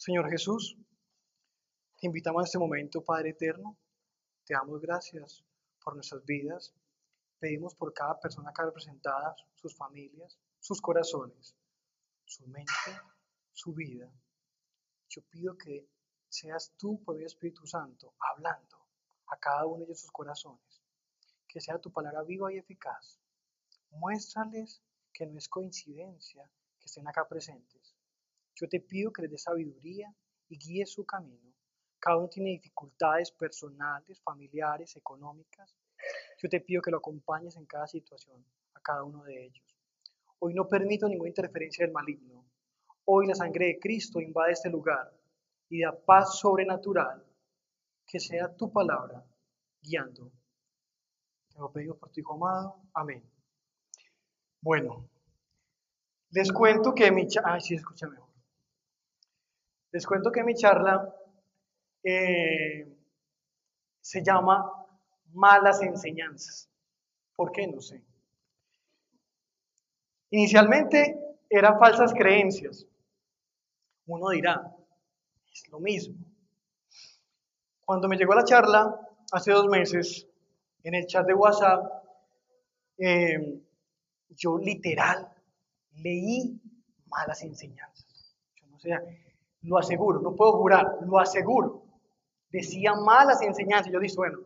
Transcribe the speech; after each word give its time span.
Señor 0.00 0.30
Jesús, 0.30 0.78
te 2.00 2.06
invitamos 2.06 2.40
a 2.40 2.44
este 2.46 2.58
momento, 2.58 3.04
Padre 3.04 3.30
Eterno. 3.32 3.76
Te 4.46 4.54
damos 4.54 4.80
gracias 4.80 5.44
por 5.84 5.94
nuestras 5.94 6.24
vidas. 6.24 6.74
Pedimos 7.38 7.74
por 7.74 7.92
cada 7.92 8.18
persona 8.18 8.48
acá 8.48 8.64
representada, 8.64 9.36
sus 9.56 9.76
familias, 9.76 10.38
sus 10.58 10.80
corazones, 10.80 11.54
su 12.24 12.46
mente, 12.46 12.72
su 13.52 13.74
vida. 13.74 14.10
Yo 15.10 15.20
pido 15.28 15.58
que 15.58 15.86
seas 16.30 16.72
tú, 16.78 17.04
por 17.04 17.18
el 17.18 17.26
Espíritu 17.26 17.66
Santo, 17.66 18.14
hablando 18.20 18.78
a 19.26 19.36
cada 19.36 19.66
uno 19.66 19.84
de 19.84 19.94
sus 19.94 20.10
corazones. 20.10 20.80
Que 21.46 21.60
sea 21.60 21.78
tu 21.78 21.92
palabra 21.92 22.22
viva 22.22 22.50
y 22.50 22.56
eficaz. 22.56 23.20
Muéstrales 23.90 24.82
que 25.12 25.26
no 25.26 25.36
es 25.36 25.46
coincidencia 25.46 26.50
que 26.78 26.86
estén 26.86 27.06
acá 27.06 27.28
presentes. 27.28 27.79
Yo 28.60 28.68
te 28.68 28.80
pido 28.80 29.10
que 29.10 29.22
les 29.22 29.30
dé 29.30 29.38
sabiduría 29.38 30.14
y 30.48 30.58
guíe 30.58 30.84
su 30.84 31.06
camino. 31.06 31.54
Cada 31.98 32.18
uno 32.18 32.28
tiene 32.28 32.50
dificultades 32.50 33.30
personales, 33.32 34.20
familiares, 34.20 34.96
económicas. 34.96 35.74
Yo 36.36 36.48
te 36.48 36.60
pido 36.60 36.82
que 36.82 36.90
lo 36.90 36.98
acompañes 36.98 37.56
en 37.56 37.64
cada 37.64 37.86
situación, 37.86 38.44
a 38.74 38.80
cada 38.80 39.02
uno 39.04 39.24
de 39.24 39.46
ellos. 39.46 39.64
Hoy 40.40 40.52
no 40.52 40.68
permito 40.68 41.08
ninguna 41.08 41.30
interferencia 41.30 41.86
del 41.86 41.94
maligno. 41.94 42.44
Hoy 43.06 43.26
la 43.26 43.34
sangre 43.34 43.66
de 43.66 43.78
Cristo 43.78 44.20
invade 44.20 44.52
este 44.52 44.68
lugar 44.68 45.10
y 45.70 45.80
da 45.80 45.92
paz 45.92 46.38
sobrenatural. 46.38 47.24
Que 48.06 48.20
sea 48.20 48.54
tu 48.54 48.70
palabra 48.70 49.24
guiando. 49.80 50.30
Te 51.48 51.58
lo 51.58 51.72
pedimos 51.72 51.96
por 51.96 52.10
tu 52.10 52.20
Hijo 52.20 52.34
amado. 52.34 52.82
Amén. 52.92 53.24
Bueno, 54.60 55.08
les 56.30 56.52
cuento 56.52 56.94
que 56.94 57.10
mi 57.10 57.26
charla, 57.26 57.58
sí, 57.60 57.74
escucha 57.74 58.06
mejor. 58.06 58.29
Les 59.92 60.06
cuento 60.06 60.30
que 60.30 60.44
mi 60.44 60.54
charla 60.54 61.12
eh, 62.02 62.86
se 64.00 64.22
llama 64.22 64.70
Malas 65.32 65.82
Enseñanzas. 65.82 66.70
¿Por 67.34 67.52
qué? 67.52 67.66
No 67.66 67.80
sé. 67.80 68.02
Inicialmente 70.30 71.38
eran 71.48 71.78
falsas 71.78 72.12
creencias. 72.14 72.86
Uno 74.06 74.30
dirá, 74.30 74.76
es 75.52 75.68
lo 75.68 75.80
mismo. 75.80 76.16
Cuando 77.84 78.08
me 78.08 78.16
llegó 78.16 78.34
la 78.34 78.44
charla, 78.44 78.96
hace 79.32 79.50
dos 79.50 79.66
meses, 79.66 80.26
en 80.84 80.94
el 80.94 81.06
chat 81.06 81.26
de 81.26 81.34
WhatsApp, 81.34 81.84
eh, 82.98 83.60
yo 84.28 84.58
literal 84.58 85.28
leí 85.96 86.60
malas 87.06 87.42
enseñanzas. 87.42 88.36
Yo 88.54 88.66
no 88.68 88.78
sé, 88.78 88.90
lo 89.62 89.78
aseguro, 89.78 90.20
no 90.20 90.34
puedo 90.34 90.52
jurar, 90.52 90.98
lo 91.06 91.18
aseguro. 91.18 91.82
Decía 92.50 92.94
malas 92.94 93.42
enseñanzas. 93.42 93.92
Yo 93.92 94.00
dije, 94.00 94.16
bueno, 94.16 94.38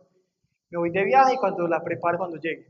me 0.69 0.77
voy 0.77 0.89
de 0.91 1.03
viaje 1.03 1.35
y 1.35 1.37
cuando 1.37 1.67
la 1.67 1.83
preparo 1.83 2.17
cuando 2.17 2.37
llegue. 2.37 2.67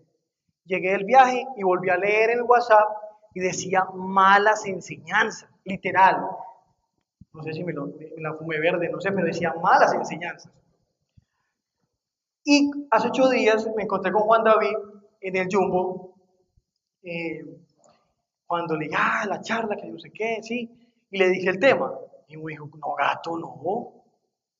Llegué 0.65 0.91
del 0.91 1.05
viaje 1.05 1.45
y 1.57 1.63
volví 1.63 1.89
a 1.89 1.97
leer 1.97 2.31
el 2.31 2.43
WhatsApp 2.43 2.87
y 3.33 3.39
decía 3.39 3.85
malas 3.93 4.65
enseñanzas, 4.65 5.49
literal. 5.63 6.25
No 7.33 7.43
sé 7.43 7.53
si 7.53 7.63
me, 7.63 7.73
la 8.17 8.33
fumé 8.33 8.59
verde, 8.59 8.89
no 8.89 9.01
sé, 9.01 9.11
pero 9.11 9.27
decía 9.27 9.53
malas 9.61 9.93
enseñanzas. 9.93 10.51
Y 12.43 12.71
hace 12.91 13.09
ocho 13.09 13.29
días 13.29 13.67
me 13.75 13.83
encontré 13.83 14.11
con 14.11 14.21
Juan 14.21 14.43
David 14.43 14.77
en 15.19 15.35
el 15.35 15.47
Jumbo, 15.51 16.15
eh, 17.03 17.43
cuando 18.45 18.75
le 18.75 18.85
dije, 18.85 18.97
ah, 18.97 19.25
la 19.27 19.41
charla, 19.41 19.75
que 19.75 19.87
no 19.87 19.99
sé 19.99 20.11
qué, 20.11 20.39
sí, 20.41 20.69
y 21.09 21.17
le 21.17 21.29
dije 21.29 21.49
el 21.49 21.59
tema. 21.59 21.91
Y 22.27 22.37
me 22.37 22.51
dijo, 22.51 22.69
no, 22.77 22.95
gato, 22.95 23.37
no, 23.37 24.03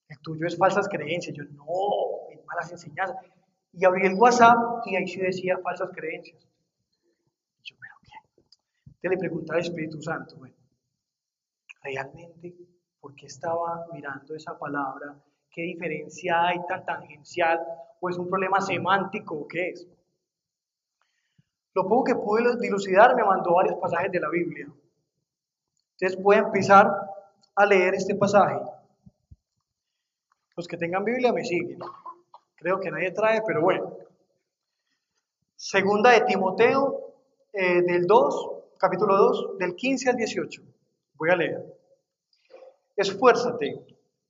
el 0.08 0.20
tuyo 0.20 0.48
es 0.48 0.58
falsas 0.58 0.88
creencias. 0.88 1.36
Yo, 1.36 1.44
no, 1.44 2.30
es 2.32 2.46
malas 2.46 2.72
enseñanzas. 2.72 3.18
Y 3.74 3.86
abrí 3.86 4.06
el 4.06 4.14
WhatsApp 4.16 4.86
y 4.86 4.96
ahí 4.96 5.08
sí 5.08 5.20
decía 5.20 5.58
falsas 5.60 5.90
creencias. 5.94 6.48
Yo, 7.64 7.76
pero 7.80 7.96
¿qué? 8.04 8.44
Te 9.02 9.10
le 9.10 9.18
preguntaba 9.18 9.58
al 9.58 9.66
Espíritu 9.66 10.02
Santo, 10.02 10.38
bueno, 10.38 10.56
realmente, 11.82 12.56
¿por 13.00 13.16
qué 13.16 13.26
estaba 13.26 13.86
mirando 13.92 14.36
esa 14.36 14.58
palabra? 14.58 15.16
¿Qué 15.50 15.64
diferencia 15.64 16.48
hay 16.48 16.66
tan 16.68 16.86
tangencial? 16.86 17.60
¿O 18.00 18.10
es 18.10 18.18
un 18.18 18.30
problema 18.30 18.62
semántico 18.62 19.36
o 19.36 19.48
qué 19.48 19.70
es? 19.70 19.88
Lo 21.74 21.84
poco 21.84 22.06
que 22.06 22.16
pude 22.16 22.58
dilucidar 22.58 23.16
me 23.16 23.24
mandó 23.24 23.56
varios 23.56 23.76
pasajes 23.76 24.12
de 24.12 24.20
la 24.20 24.30
Biblia. 24.30 24.68
Entonces 25.92 26.22
voy 26.22 26.38
a 26.38 26.40
empezar 26.40 26.90
a 27.56 27.66
leer 27.66 27.96
este 27.96 28.16
pasaje. 28.16 28.60
Los 30.56 30.68
que 30.68 30.78
tengan 30.78 31.04
Biblia 31.04 31.34
me 31.34 31.44
siguen. 31.44 31.80
Creo 32.56 32.80
que 32.80 32.92
nadie 32.92 33.12
trae, 33.12 33.42
pero 33.46 33.62
bueno. 33.62 33.98
Segunda 35.56 36.12
de 36.12 36.22
Timoteo, 36.22 37.14
eh, 37.54 37.82
del 37.82 38.06
2, 38.06 38.52
capítulo 38.78 39.18
2, 39.18 39.58
del 39.58 39.76
15 39.76 40.10
al 40.10 40.16
18. 40.18 40.62
Voy 41.14 41.30
a 41.30 41.36
leer. 41.36 41.76
Esfuérzate 42.96 43.86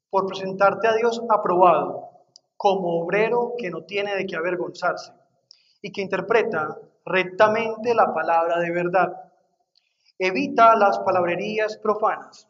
por 0.09 0.28
presentarte 0.28 0.88
a 0.88 0.94
Dios 0.94 1.22
aprobado, 1.30 2.09
como 2.58 3.02
obrero 3.02 3.53
que 3.58 3.69
no 3.69 3.84
tiene 3.84 4.16
de 4.16 4.25
qué 4.25 4.35
avergonzarse 4.35 5.12
y 5.81 5.91
que 5.91 6.02
interpreta 6.02 6.80
rectamente 7.06 7.94
la 7.94 8.14
palabra 8.14 8.59
de 8.59 8.72
verdad. 8.72 9.31
Evita 10.18 10.75
las 10.75 10.97
palabrerías 11.00 11.78
profanas, 11.78 12.47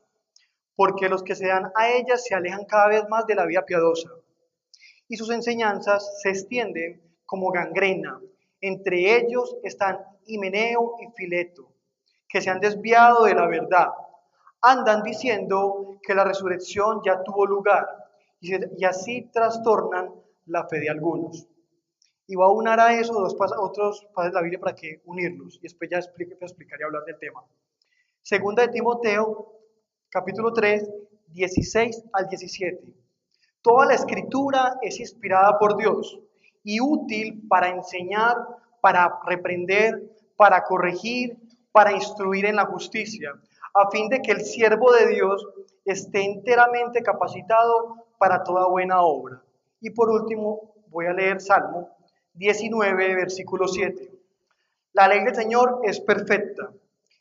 porque 0.76 1.10
los 1.10 1.24
que 1.24 1.36
se 1.36 1.48
dan 1.48 1.72
a 1.76 1.90
ellas 1.90 2.24
se 2.24 2.36
alejan 2.36 2.66
cada 2.66 2.88
vez 2.88 3.08
más 3.10 3.26
de 3.26 3.36
la 3.36 3.46
vida 3.46 3.66
piadosa, 3.66 4.10
y 5.08 5.18
sus 5.18 5.30
enseñanzas 5.30 6.22
se 6.22 6.30
extienden 6.30 7.02
como 7.26 7.52
gangrena. 7.52 8.20
Entre 8.62 9.18
ellos 9.18 9.58
están 9.64 10.00
Himeneo 10.26 10.96
y 11.02 11.12
Fileto, 11.16 11.72
que 12.28 12.42
se 12.42 12.50
han 12.50 12.60
desviado 12.60 13.26
de 13.26 13.36
la 13.36 13.48
verdad 13.48 13.90
andan 14.66 15.04
diciendo 15.04 16.00
que 16.02 16.16
la 16.16 16.24
resurrección 16.24 17.02
ya 17.06 17.22
tuvo 17.24 17.46
lugar 17.46 17.88
y, 18.40 18.84
así 18.84 19.30
trastornan 19.32 20.12
la 20.48 20.68
fe 20.68 20.80
de 20.80 20.90
algunos. 20.90 21.48
Y 22.28 22.36
va 22.36 22.46
a 22.46 22.52
unar 22.52 22.80
a 22.80 23.00
eso 23.00 23.14
dos 23.14 23.36
otros 23.60 24.08
padres 24.14 24.34
de 24.34 24.36
la 24.36 24.42
Biblia 24.42 24.60
para 24.60 24.76
que 24.76 25.02
unirlos. 25.06 25.58
Y 25.58 25.62
después 25.62 25.90
ya 25.92 25.98
explique, 25.98 26.36
explicar 26.42 26.80
y 26.80 26.84
hablar 26.84 27.04
del 27.06 27.20
tema. 27.20 27.44
Segunda 28.24 28.64
de 28.64 28.70
Timoteo, 28.70 29.55
capítulo 30.16 30.54
3, 30.54 30.90
16 31.34 32.06
al 32.14 32.30
17. 32.30 32.80
Toda 33.62 33.86
la 33.86 33.96
escritura 33.96 34.78
es 34.82 35.02
inspirada 35.02 35.60
por 35.60 35.76
Dios 35.76 36.22
y 36.64 36.80
útil 36.80 37.46
para 37.50 37.68
enseñar, 37.68 38.38
para 38.80 39.20
reprender, 39.26 40.02
para 40.38 40.64
corregir, 40.64 41.38
para 41.74 41.92
instruir 41.92 42.46
en 42.46 42.56
la 42.56 42.66
justicia, 42.66 43.34
a 43.74 43.92
fin 43.92 44.08
de 44.08 44.22
que 44.22 44.32
el 44.32 44.46
siervo 44.46 44.94
de 44.94 45.08
Dios 45.08 45.46
esté 45.84 46.24
enteramente 46.24 47.04
capacitado 47.04 48.06
para 48.18 48.42
toda 48.42 48.70
buena 48.70 49.02
obra. 49.02 49.44
Y 49.82 49.90
por 49.90 50.10
último, 50.10 50.76
voy 50.88 51.08
a 51.08 51.14
leer 51.14 51.42
Salmo 51.42 51.90
19, 52.36 53.16
versículo 53.16 53.68
7. 53.68 54.14
La 54.94 55.10
ley 55.10 55.26
del 55.26 55.36
Señor 55.36 55.82
es 55.84 56.00
perfecta, 56.00 56.72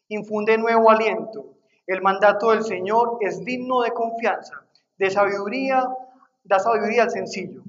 infunde 0.06 0.56
nuevo 0.56 0.88
aliento. 0.92 1.53
El 1.86 2.00
mandato 2.00 2.50
del 2.50 2.64
Señor 2.64 3.18
es 3.20 3.44
digno 3.44 3.82
de 3.82 3.92
confianza, 3.92 4.64
de 4.96 5.10
sabiduría, 5.10 5.86
da 6.42 6.58
sabiduría 6.58 7.02
al 7.02 7.10
sencillo. 7.10 7.62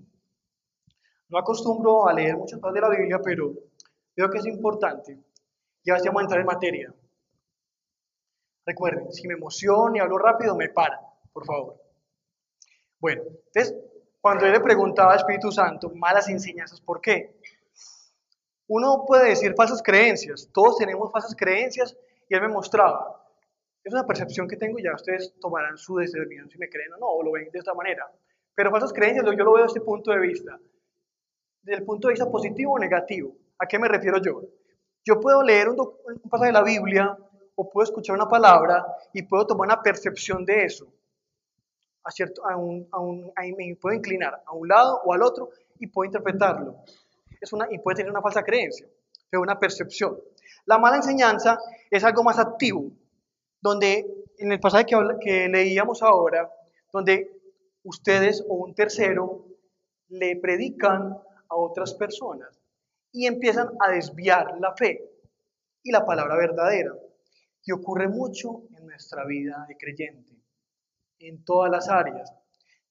No 1.29 1.37
acostumbro 1.37 2.07
a 2.07 2.13
leer 2.13 2.37
muchas 2.37 2.59
cosas 2.59 2.75
de 2.75 2.81
la 2.81 2.89
Biblia, 2.89 3.19
pero 3.23 3.53
veo 4.15 4.29
que 4.29 4.37
es 4.37 4.45
importante. 4.45 5.19
Ya 5.83 5.97
vamos 6.05 6.21
a 6.21 6.23
entrar 6.23 6.39
en 6.39 6.47
materia. 6.47 6.93
Recuerden, 8.65 9.11
si 9.11 9.27
me 9.27 9.35
emociono 9.35 9.95
y 9.95 9.99
hablo 9.99 10.17
rápido, 10.17 10.55
me 10.55 10.69
para, 10.69 10.99
por 11.33 11.45
favor. 11.45 11.81
Bueno, 12.99 13.23
entonces, 13.47 13.75
cuando 14.21 14.45
él 14.45 14.53
le 14.53 14.59
preguntaba 14.59 15.11
al 15.11 15.19
Espíritu 15.19 15.51
Santo, 15.51 15.91
malas 15.93 16.29
enseñanzas, 16.29 16.81
¿por 16.81 17.01
qué? 17.01 17.39
Uno 18.67 19.03
puede 19.05 19.29
decir 19.29 19.53
falsas 19.55 19.83
creencias, 19.83 20.49
todos 20.51 20.77
tenemos 20.77 21.11
falsas 21.11 21.35
creencias, 21.35 21.95
y 22.27 22.33
él 22.33 22.41
me 22.41 22.47
mostraba. 22.47 23.24
Es 23.85 23.93
una 23.93 24.07
percepción 24.07 24.47
que 24.47 24.57
tengo 24.57 24.79
y 24.79 24.83
ya 24.83 24.95
ustedes 24.95 25.35
tomarán 25.39 25.77
su 25.77 25.95
determinación 25.95 26.49
si 26.49 26.57
me 26.57 26.67
creen 26.67 26.91
o 26.93 26.97
no, 26.97 27.05
o 27.05 27.23
lo 27.23 27.31
ven 27.31 27.51
de 27.51 27.59
esta 27.59 27.75
manera. 27.75 28.11
Pero 28.55 28.71
falsas 28.71 28.91
creencias, 28.91 29.23
yo 29.23 29.43
lo 29.43 29.53
veo 29.53 29.63
desde 29.63 29.77
este 29.77 29.81
punto 29.81 30.09
de 30.09 30.19
vista. 30.19 30.59
Desde 31.61 31.81
el 31.81 31.85
punto 31.85 32.07
de 32.07 32.13
vista 32.13 32.27
positivo 32.27 32.73
o 32.73 32.79
negativo. 32.79 33.35
¿A 33.59 33.67
qué 33.67 33.77
me 33.77 33.87
refiero 33.87 34.17
yo? 34.19 34.41
Yo 35.03 35.19
puedo 35.19 35.43
leer 35.43 35.69
un, 35.69 35.79
un 35.79 36.29
pasaje 36.31 36.47
de 36.47 36.53
la 36.53 36.63
Biblia 36.63 37.15
o 37.53 37.69
puedo 37.69 37.83
escuchar 37.83 38.15
una 38.15 38.27
palabra 38.27 38.83
y 39.13 39.21
puedo 39.21 39.45
tomar 39.45 39.67
una 39.67 39.83
percepción 39.83 40.43
de 40.45 40.65
eso. 40.65 40.91
A 42.03 42.09
cierto, 42.09 42.43
a 42.43 42.57
un, 42.57 42.87
a 42.91 42.99
un, 42.99 43.31
me 43.55 43.75
puedo 43.75 43.95
inclinar 43.95 44.41
a 44.47 44.53
un 44.53 44.67
lado 44.67 44.99
o 45.05 45.13
al 45.13 45.21
otro 45.21 45.49
y 45.79 45.85
puedo 45.85 46.07
interpretarlo. 46.07 46.77
Es 47.39 47.53
una, 47.53 47.67
y 47.69 47.77
puede 47.77 47.97
tener 47.97 48.11
una 48.11 48.21
falsa 48.21 48.43
creencia, 48.43 48.87
pero 49.29 49.43
una 49.43 49.59
percepción. 49.59 50.17
La 50.65 50.79
mala 50.79 50.97
enseñanza 50.97 51.59
es 51.91 52.03
algo 52.03 52.23
más 52.23 52.39
activo, 52.39 52.91
donde 53.65 54.05
en 54.37 54.51
el 54.51 54.59
pasaje 54.59 54.85
que, 54.85 54.95
que 55.19 55.49
leíamos 55.49 56.03
ahora, 56.03 56.53
donde 56.93 57.31
ustedes 57.81 58.45
o 58.47 58.53
un 58.53 58.75
tercero 58.75 59.43
le 60.09 60.35
predican 60.35 61.17
a 61.49 61.55
otras 61.55 61.95
personas 61.95 62.61
y 63.11 63.25
empiezan 63.25 63.69
a 63.79 63.89
desviar 63.89 64.59
la 64.59 64.75
fe 64.75 65.09
y 65.81 65.91
la 65.91 66.05
palabra 66.05 66.35
verdadera. 66.37 66.91
Y 67.63 67.71
ocurre 67.71 68.07
mucho 68.07 68.67
en 68.77 68.85
nuestra 68.85 69.25
vida 69.25 69.65
de 69.67 69.75
creyente, 69.77 70.33
en 71.17 71.43
todas 71.43 71.71
las 71.71 71.89
áreas. 71.89 72.31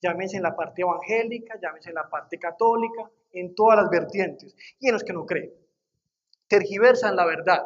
Llámense 0.03 0.39
en 0.39 0.43
la 0.43 0.57
parte 0.57 0.83
evangélica, 0.83 1.57
llámense 1.63 1.91
en 1.91 1.95
la 1.95 2.11
parte 2.11 2.37
católica, 2.37 3.09
en 3.31 3.55
todas 3.55 3.79
las 3.79 3.89
vertientes 3.91 4.57
y 4.81 4.89
en 4.89 4.95
los 4.95 5.05
que 5.05 5.13
no 5.13 5.25
creen. 5.25 5.53
Tergiversan 6.49 7.15
la 7.15 7.27
verdad, 7.27 7.63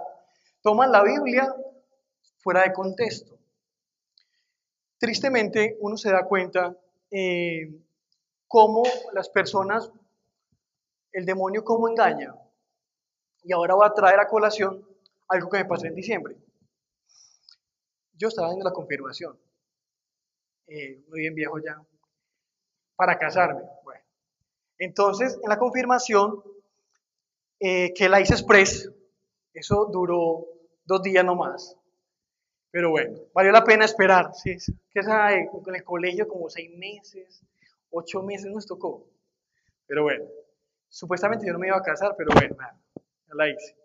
toman 0.60 0.93
la 0.93 1.02
Biblia 1.02 1.55
fuera 2.38 2.62
de 2.62 2.73
contexto. 2.73 3.38
Tristemente, 4.99 5.76
uno 5.81 5.96
se 5.96 6.11
da 6.11 6.25
cuenta 6.25 6.76
eh, 7.11 7.70
cómo 8.49 8.82
las 9.12 9.29
personas, 9.29 9.90
el 11.12 11.25
demonio 11.25 11.64
cómo 11.64 11.88
engaña. 11.88 12.35
Y 13.44 13.52
ahora 13.52 13.75
voy 13.75 13.87
a 13.87 13.94
traer 13.94 14.19
a 14.19 14.26
colación 14.26 14.85
algo 15.29 15.49
que 15.49 15.58
me 15.58 15.64
pasó 15.64 15.87
en 15.87 15.94
diciembre. 15.94 16.37
Yo 18.14 18.29
estaba 18.29 18.52
en 18.52 18.58
la 18.58 18.73
confirmación, 18.73 19.38
eh, 20.67 21.05
muy 21.08 21.20
bien 21.20 21.34
viejo 21.34 21.58
ya, 21.61 21.81
para 22.96 23.17
casarme. 23.17 23.62
Bueno, 23.84 24.02
entonces 24.79 25.38
en 25.41 25.49
la 25.49 25.58
confirmación, 25.58 26.43
eh, 27.61 27.94
que 27.94 28.08
la 28.08 28.20
hice 28.20 28.34
express, 28.34 28.91
eso 29.55 29.87
duró 29.87 30.46
dos 30.84 31.02
días 31.02 31.25
nomás. 31.25 31.78
Pero 32.70 32.91
bueno, 32.91 33.19
valió 33.32 33.53
la 33.53 33.65
pena 33.65 33.85
esperar. 33.85 34.35
¿sí? 34.35 34.56
Que 34.91 35.03
sabe, 35.03 35.49
con 35.50 35.75
el 35.75 35.85
colegio 35.85 36.29
como 36.29 36.49
seis 36.50 36.70
meses, 36.76 37.43
ocho 37.91 38.23
meses 38.23 38.50
nos 38.50 38.67
tocó. 38.67 39.06
Pero 39.87 40.03
bueno, 40.03 40.25
supuestamente 40.88 41.47
yo 41.47 41.53
no 41.53 41.59
me 41.59 41.69
iba 41.69 41.76
a 41.76 41.82
casar, 41.82 42.15
pero 42.17 42.31
bueno, 42.35 42.56
nada, 42.59 42.79
la 43.29 43.49
hice. 43.49 43.76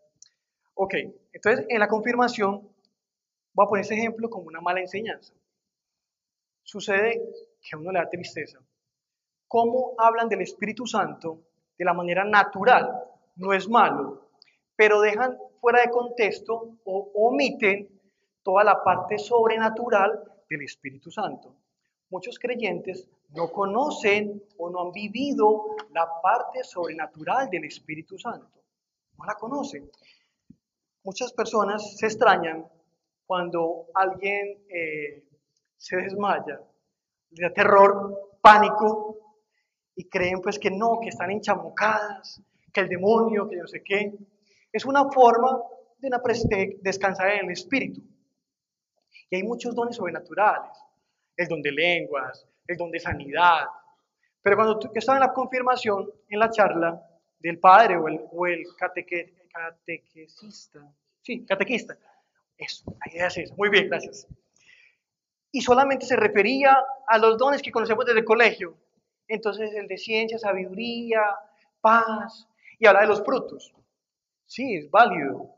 Ok, 0.76 0.96
entonces 1.32 1.66
en 1.70 1.80
la 1.80 1.88
confirmación 1.88 2.68
voy 3.54 3.66
a 3.66 3.70
poner 3.70 3.86
ese 3.86 3.96
ejemplo 3.96 4.30
como 4.30 4.48
una 4.48 4.60
mala 4.60 4.82
enseñanza. 4.82 5.34
Sucede 6.64 7.22
que 7.62 7.76
a 7.76 7.78
uno 7.78 7.92
le 7.92 8.00
da 8.00 8.10
tristeza. 8.10 8.60
¿Cómo 9.48 9.94
hablan 9.98 10.30
del 10.30 10.42
Espíritu 10.42 10.88
Santo 10.88 11.42
de 11.78 11.86
la 11.86 11.94
manera 11.94 12.24
natural? 12.24 12.90
No 13.36 13.54
es 13.54 13.70
malo, 13.70 14.30
pero 14.76 15.00
dejan 15.00 15.38
fuera 15.62 15.82
de 15.82 15.92
contexto 15.92 16.78
o 16.84 17.12
omiten 17.14 17.88
toda 18.44 18.64
la 18.64 18.84
parte 18.84 19.18
sobrenatural 19.18 20.24
del 20.50 20.62
Espíritu 20.62 21.10
Santo. 21.10 21.56
Muchos 22.10 22.38
creyentes 22.38 23.10
no 23.30 23.50
conocen 23.50 24.44
o 24.58 24.70
no 24.70 24.82
han 24.82 24.92
vivido 24.92 25.76
la 25.92 26.08
parte 26.22 26.64
sobrenatural 26.64 27.50
del 27.50 27.66
Espíritu 27.66 28.18
Santo. 28.18 28.64
No 29.18 29.26
la 29.26 29.36
conocen. 29.36 29.90
Muchas 31.04 31.34
personas 31.34 31.98
se 31.98 32.06
extrañan 32.06 32.68
cuando 33.26 33.88
alguien 33.96 34.64
eh, 34.70 35.24
se 35.76 35.98
desmaya, 35.98 36.62
le 37.32 37.48
da 37.48 37.54
terror, 37.54 38.38
pánico, 38.42 39.18
y 39.96 40.08
creen 40.10 40.42
pues 40.42 40.60
que 40.60 40.72
no, 40.72 41.00
que 41.02 41.10
están 41.10 41.32
enchamucadas, 41.32 42.42
que 42.72 42.82
el 42.82 42.90
demonio, 42.90 43.48
que 43.48 43.58
yo 43.58 43.68
sé 43.68 43.84
qué. 43.84 44.14
Es 44.72 44.86
una 44.86 45.10
forma 45.12 45.62
de, 45.98 46.08
una, 46.08 46.22
descansar 46.82 47.30
en 47.32 47.46
el 47.46 47.52
espíritu. 47.52 48.02
Y 49.34 49.38
hay 49.38 49.42
muchos 49.42 49.74
dones 49.74 49.96
sobrenaturales. 49.96 50.70
El 51.36 51.48
don 51.48 51.60
de 51.64 51.72
lenguas, 51.72 52.48
el 52.68 52.78
don 52.78 52.92
de 52.92 53.00
sanidad. 53.00 53.66
Pero 54.44 54.56
cuando 54.56 54.78
tú, 54.78 54.92
estaba 54.94 55.18
en 55.18 55.24
la 55.24 55.34
confirmación, 55.34 56.08
en 56.30 56.38
la 56.38 56.52
charla 56.52 57.04
del 57.40 57.58
padre 57.58 57.98
o 57.98 58.08
el, 58.08 58.22
o 58.32 58.46
el 58.46 58.64
catequista, 58.78 59.42
sí, 61.24 61.44
catequista, 61.48 61.98
eso, 62.56 62.96
la 63.04 63.12
idea 63.12 63.26
es 63.26 63.38
eso. 63.40 63.56
Muy 63.56 63.70
bien, 63.70 63.90
gracias. 63.90 64.28
Y 65.52 65.62
solamente 65.62 66.06
se 66.06 66.16
refería 66.16 66.78
a 67.08 67.18
los 67.18 67.40
dones 67.40 67.64
que 67.64 67.72
conocemos 67.72 68.06
desde 68.06 68.20
el 68.20 68.26
colegio. 68.26 68.78
Entonces, 69.28 69.74
el 69.74 69.88
de 69.88 69.98
ciencia, 69.98 70.38
sabiduría, 70.38 71.24
paz, 71.82 72.48
y 72.78 72.86
habla 72.86 73.02
de 73.02 73.08
los 73.08 73.24
frutos. 73.24 73.74
Sí, 74.46 74.76
es 74.76 74.92
válido. 74.92 75.56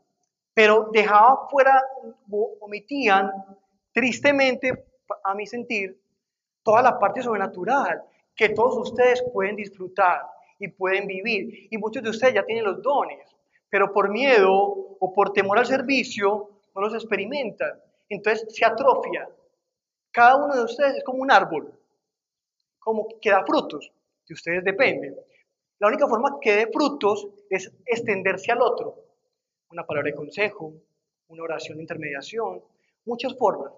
Pero 0.54 0.90
dejaba 0.94 1.50
fuera, 1.50 1.84
omitían, 2.62 3.30
tristemente, 3.96 4.88
a 5.24 5.34
mi 5.34 5.48
sentir, 5.48 5.98
toda 6.62 6.82
la 6.82 7.00
parte 7.00 7.22
sobrenatural 7.22 8.04
que 8.36 8.50
todos 8.50 8.90
ustedes 8.90 9.24
pueden 9.34 9.56
disfrutar 9.56 10.22
y 10.60 10.68
pueden 10.68 11.08
vivir. 11.08 11.70
Y 11.72 11.78
muchos 11.78 12.04
de 12.04 12.10
ustedes 12.10 12.34
ya 12.34 12.46
tienen 12.46 12.66
los 12.66 12.82
dones, 12.82 13.34
pero 13.70 13.94
por 13.94 14.10
miedo 14.10 14.54
o 15.00 15.14
por 15.14 15.32
temor 15.32 15.60
al 15.60 15.66
servicio 15.66 16.50
no 16.76 16.82
los 16.82 16.94
experimentan. 16.94 17.80
Entonces 18.10 18.54
se 18.54 18.66
atrofia. 18.66 19.30
Cada 20.12 20.44
uno 20.44 20.56
de 20.56 20.64
ustedes 20.66 20.98
es 20.98 21.04
como 21.06 21.20
un 21.20 21.32
árbol, 21.32 21.74
como 22.80 23.08
que 23.22 23.30
da 23.30 23.46
frutos, 23.46 23.92
de 24.28 24.34
ustedes 24.34 24.64
depende. 24.64 25.16
La 25.80 25.88
única 25.88 26.08
forma 26.08 26.38
que 26.42 26.54
dé 26.54 26.68
frutos 26.68 27.30
es 27.50 27.72
extenderse 27.86 28.52
al 28.52 28.62
otro. 28.62 29.06
Una 29.72 29.86
palabra 29.86 30.12
de 30.12 30.18
consejo, 30.18 30.74
una 31.28 31.44
oración 31.44 31.78
de 31.78 31.84
intermediación, 31.84 32.62
muchas 33.06 33.38
formas. 33.38 33.72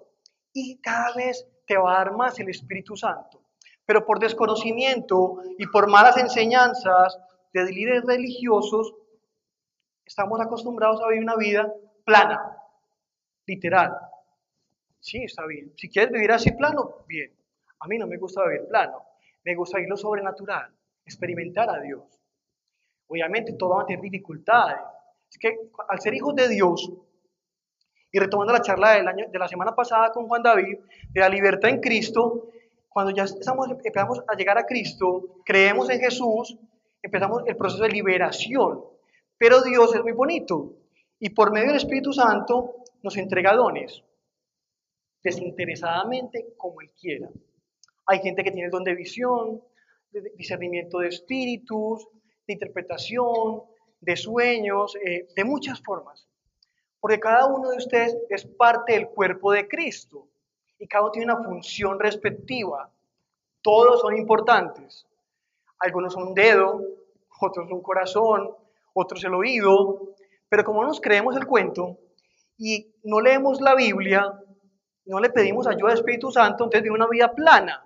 Y 0.59 0.79
cada 0.79 1.13
vez 1.13 1.47
te 1.67 1.77
va 1.77 1.91
a 1.91 1.97
dar 1.99 2.15
más 2.15 2.39
el 2.39 2.49
Espíritu 2.49 2.97
Santo. 2.97 3.43
Pero 3.85 4.03
por 4.03 4.17
desconocimiento 4.17 5.43
y 5.55 5.67
por 5.67 5.87
malas 5.87 6.17
enseñanzas 6.17 7.15
de 7.53 7.63
líderes 7.65 8.03
religiosos, 8.05 8.95
estamos 10.03 10.41
acostumbrados 10.41 10.99
a 11.03 11.09
vivir 11.09 11.21
una 11.21 11.35
vida 11.35 11.71
plana, 12.03 12.57
literal. 13.45 13.99
Sí, 14.99 15.25
está 15.25 15.45
bien. 15.45 15.73
Si 15.77 15.89
quieres 15.89 16.11
vivir 16.11 16.31
así 16.31 16.51
plano, 16.53 17.05
bien. 17.07 17.31
A 17.79 17.87
mí 17.87 17.99
no 17.99 18.07
me 18.07 18.17
gusta 18.17 18.43
vivir 18.47 18.67
plano. 18.67 19.03
Me 19.43 19.53
gusta 19.53 19.77
vivir 19.77 19.91
lo 19.91 19.97
sobrenatural, 19.97 20.73
experimentar 21.05 21.69
a 21.69 21.79
Dios. 21.81 22.19
Obviamente 23.05 23.53
todo 23.53 23.75
va 23.75 23.83
a 23.83 23.85
tener 23.85 24.01
dificultades. 24.01 24.79
Es 25.29 25.37
que 25.37 25.69
al 25.87 26.01
ser 26.01 26.15
hijos 26.15 26.33
de 26.33 26.49
Dios, 26.49 26.91
y 28.11 28.19
retomando 28.19 28.53
la 28.53 28.61
charla 28.61 28.91
del 28.91 29.07
año, 29.07 29.25
de 29.31 29.39
la 29.39 29.47
semana 29.47 29.75
pasada 29.75 30.11
con 30.11 30.27
Juan 30.27 30.43
David, 30.43 30.77
de 31.09 31.19
la 31.19 31.29
libertad 31.29 31.69
en 31.69 31.79
Cristo, 31.79 32.49
cuando 32.89 33.11
ya 33.11 33.23
estamos, 33.23 33.69
empezamos 33.69 34.23
a 34.27 34.35
llegar 34.35 34.57
a 34.57 34.65
Cristo, 34.65 35.41
creemos 35.45 35.89
en 35.89 35.99
Jesús, 35.99 36.57
empezamos 37.01 37.43
el 37.45 37.55
proceso 37.55 37.83
de 37.83 37.89
liberación. 37.89 38.83
Pero 39.37 39.61
Dios 39.61 39.93
es 39.93 40.01
muy 40.01 40.13
bonito 40.13 40.73
y 41.19 41.29
por 41.29 41.51
medio 41.51 41.67
del 41.67 41.77
Espíritu 41.77 42.11
Santo 42.11 42.75
nos 43.03 43.17
entrega 43.17 43.53
dones, 43.53 44.03
desinteresadamente 45.23 46.55
como 46.57 46.81
Él 46.81 46.91
quiera. 46.99 47.29
Hay 48.07 48.19
gente 48.19 48.43
que 48.43 48.51
tiene 48.51 48.65
el 48.65 48.71
don 48.71 48.83
de 48.83 48.95
visión, 48.95 49.61
de 50.11 50.31
discernimiento 50.35 50.99
de 50.99 51.09
espíritus, 51.09 52.07
de 52.47 52.53
interpretación, 52.53 53.63
de 53.99 54.15
sueños, 54.15 54.95
eh, 54.95 55.27
de 55.35 55.43
muchas 55.43 55.81
formas. 55.81 56.26
Porque 56.99 57.19
cada 57.19 57.45
uno 57.45 57.69
de 57.69 57.77
ustedes 57.77 58.17
es 58.29 58.45
parte 58.45 58.93
del 58.93 59.07
cuerpo 59.09 59.51
de 59.51 59.67
Cristo 59.67 60.27
y 60.79 60.87
cada 60.87 61.03
uno 61.03 61.11
tiene 61.11 61.33
una 61.33 61.43
función 61.43 61.99
respectiva. 61.99 62.89
Todos 63.61 64.01
son 64.01 64.15
importantes. 64.17 65.05
Algunos 65.79 66.13
son 66.13 66.29
un 66.29 66.33
dedo, 66.33 66.81
otros 67.39 67.69
un 67.71 67.81
corazón, 67.81 68.55
otros 68.93 69.23
el 69.23 69.33
oído. 69.33 70.15
Pero 70.49 70.63
como 70.63 70.83
nos 70.83 71.01
creemos 71.01 71.35
el 71.35 71.45
cuento 71.45 71.97
y 72.57 72.93
no 73.03 73.21
leemos 73.21 73.61
la 73.61 73.75
Biblia, 73.75 74.33
no 75.05 75.19
le 75.19 75.29
pedimos 75.29 75.67
ayuda 75.67 75.91
al 75.91 75.97
Espíritu 75.97 76.31
Santo, 76.31 76.65
entonces 76.65 76.83
vive 76.83 76.95
una 76.95 77.07
vida 77.07 77.33
plana. 77.33 77.83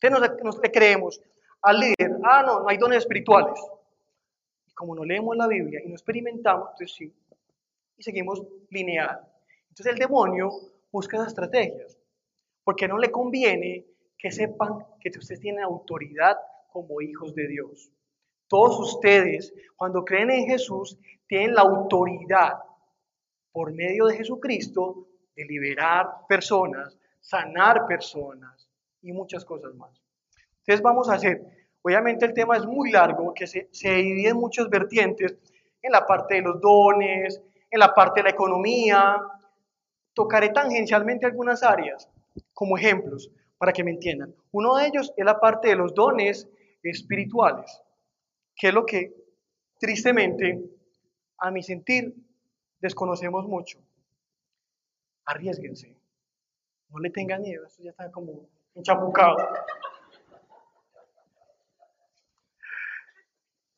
Entonces 0.00 0.42
nos, 0.42 0.58
le 0.58 0.70
creemos 0.70 1.20
al 1.62 1.80
líder, 1.80 2.18
ah, 2.24 2.42
no, 2.44 2.60
no 2.60 2.68
hay 2.68 2.76
dones 2.76 2.98
espirituales. 2.98 3.58
Y 4.66 4.72
como 4.72 4.94
no 4.94 5.04
leemos 5.04 5.36
la 5.36 5.46
Biblia 5.46 5.80
y 5.84 5.88
no 5.88 5.94
experimentamos, 5.94 6.70
entonces 6.72 6.96
sí, 6.96 7.12
y 7.96 8.02
seguimos 8.02 8.42
lineal. 8.70 9.20
Entonces 9.68 9.92
el 9.92 9.98
demonio 9.98 10.50
busca 10.90 11.16
esas 11.16 11.28
estrategias, 11.28 11.98
porque 12.62 12.88
no 12.88 12.98
le 12.98 13.10
conviene 13.10 13.84
que 14.16 14.30
sepan 14.30 14.78
que 15.00 15.10
ustedes 15.18 15.40
tienen 15.40 15.62
autoridad 15.62 16.36
como 16.72 17.00
hijos 17.00 17.34
de 17.34 17.48
Dios. 17.48 17.90
Todos 18.48 18.94
ustedes, 18.94 19.52
cuando 19.76 20.04
creen 20.04 20.30
en 20.30 20.46
Jesús, 20.46 20.98
tienen 21.26 21.54
la 21.54 21.62
autoridad 21.62 22.54
por 23.52 23.72
medio 23.72 24.06
de 24.06 24.16
Jesucristo 24.16 25.06
de 25.34 25.44
liberar 25.44 26.08
personas, 26.28 26.98
sanar 27.20 27.86
personas 27.86 28.68
y 29.02 29.12
muchas 29.12 29.44
cosas 29.44 29.74
más. 29.74 29.90
Entonces 30.60 30.82
vamos 30.82 31.08
a 31.08 31.14
hacer, 31.14 31.42
obviamente 31.82 32.26
el 32.26 32.34
tema 32.34 32.56
es 32.56 32.64
muy 32.64 32.90
largo, 32.90 33.34
que 33.34 33.46
se, 33.46 33.68
se 33.72 33.94
divide 33.94 34.30
en 34.30 34.36
muchas 34.36 34.68
vertientes, 34.68 35.36
en 35.82 35.92
la 35.92 36.06
parte 36.06 36.36
de 36.36 36.42
los 36.42 36.60
dones, 36.60 37.42
en 37.74 37.80
la 37.80 37.92
parte 37.92 38.20
de 38.20 38.24
la 38.24 38.30
economía, 38.30 39.20
Tocaré 40.14 40.50
tangencialmente 40.50 41.26
algunas 41.26 41.64
áreas 41.64 42.08
como 42.52 42.78
ejemplos 42.78 43.32
para 43.58 43.72
que 43.72 43.82
me 43.82 43.90
entiendan. 43.90 44.32
Uno 44.52 44.76
de 44.76 44.86
ellos 44.86 45.12
es 45.16 45.24
la 45.24 45.40
parte 45.40 45.68
de 45.68 45.74
los 45.74 45.92
dones 45.92 46.48
espirituales, 46.84 47.82
que 48.54 48.68
es 48.68 48.74
lo 48.74 48.86
que 48.86 49.12
tristemente, 49.80 50.70
a 51.38 51.50
mi 51.50 51.64
sentir, 51.64 52.14
desconocemos 52.78 53.48
mucho. 53.48 53.80
Arriesguense. 55.24 55.96
No 56.90 57.00
le 57.00 57.10
tengan 57.10 57.42
miedo, 57.42 57.66
esto 57.66 57.82
ya 57.82 57.90
está 57.90 58.12
como 58.12 58.46
enchapucado. 58.76 59.36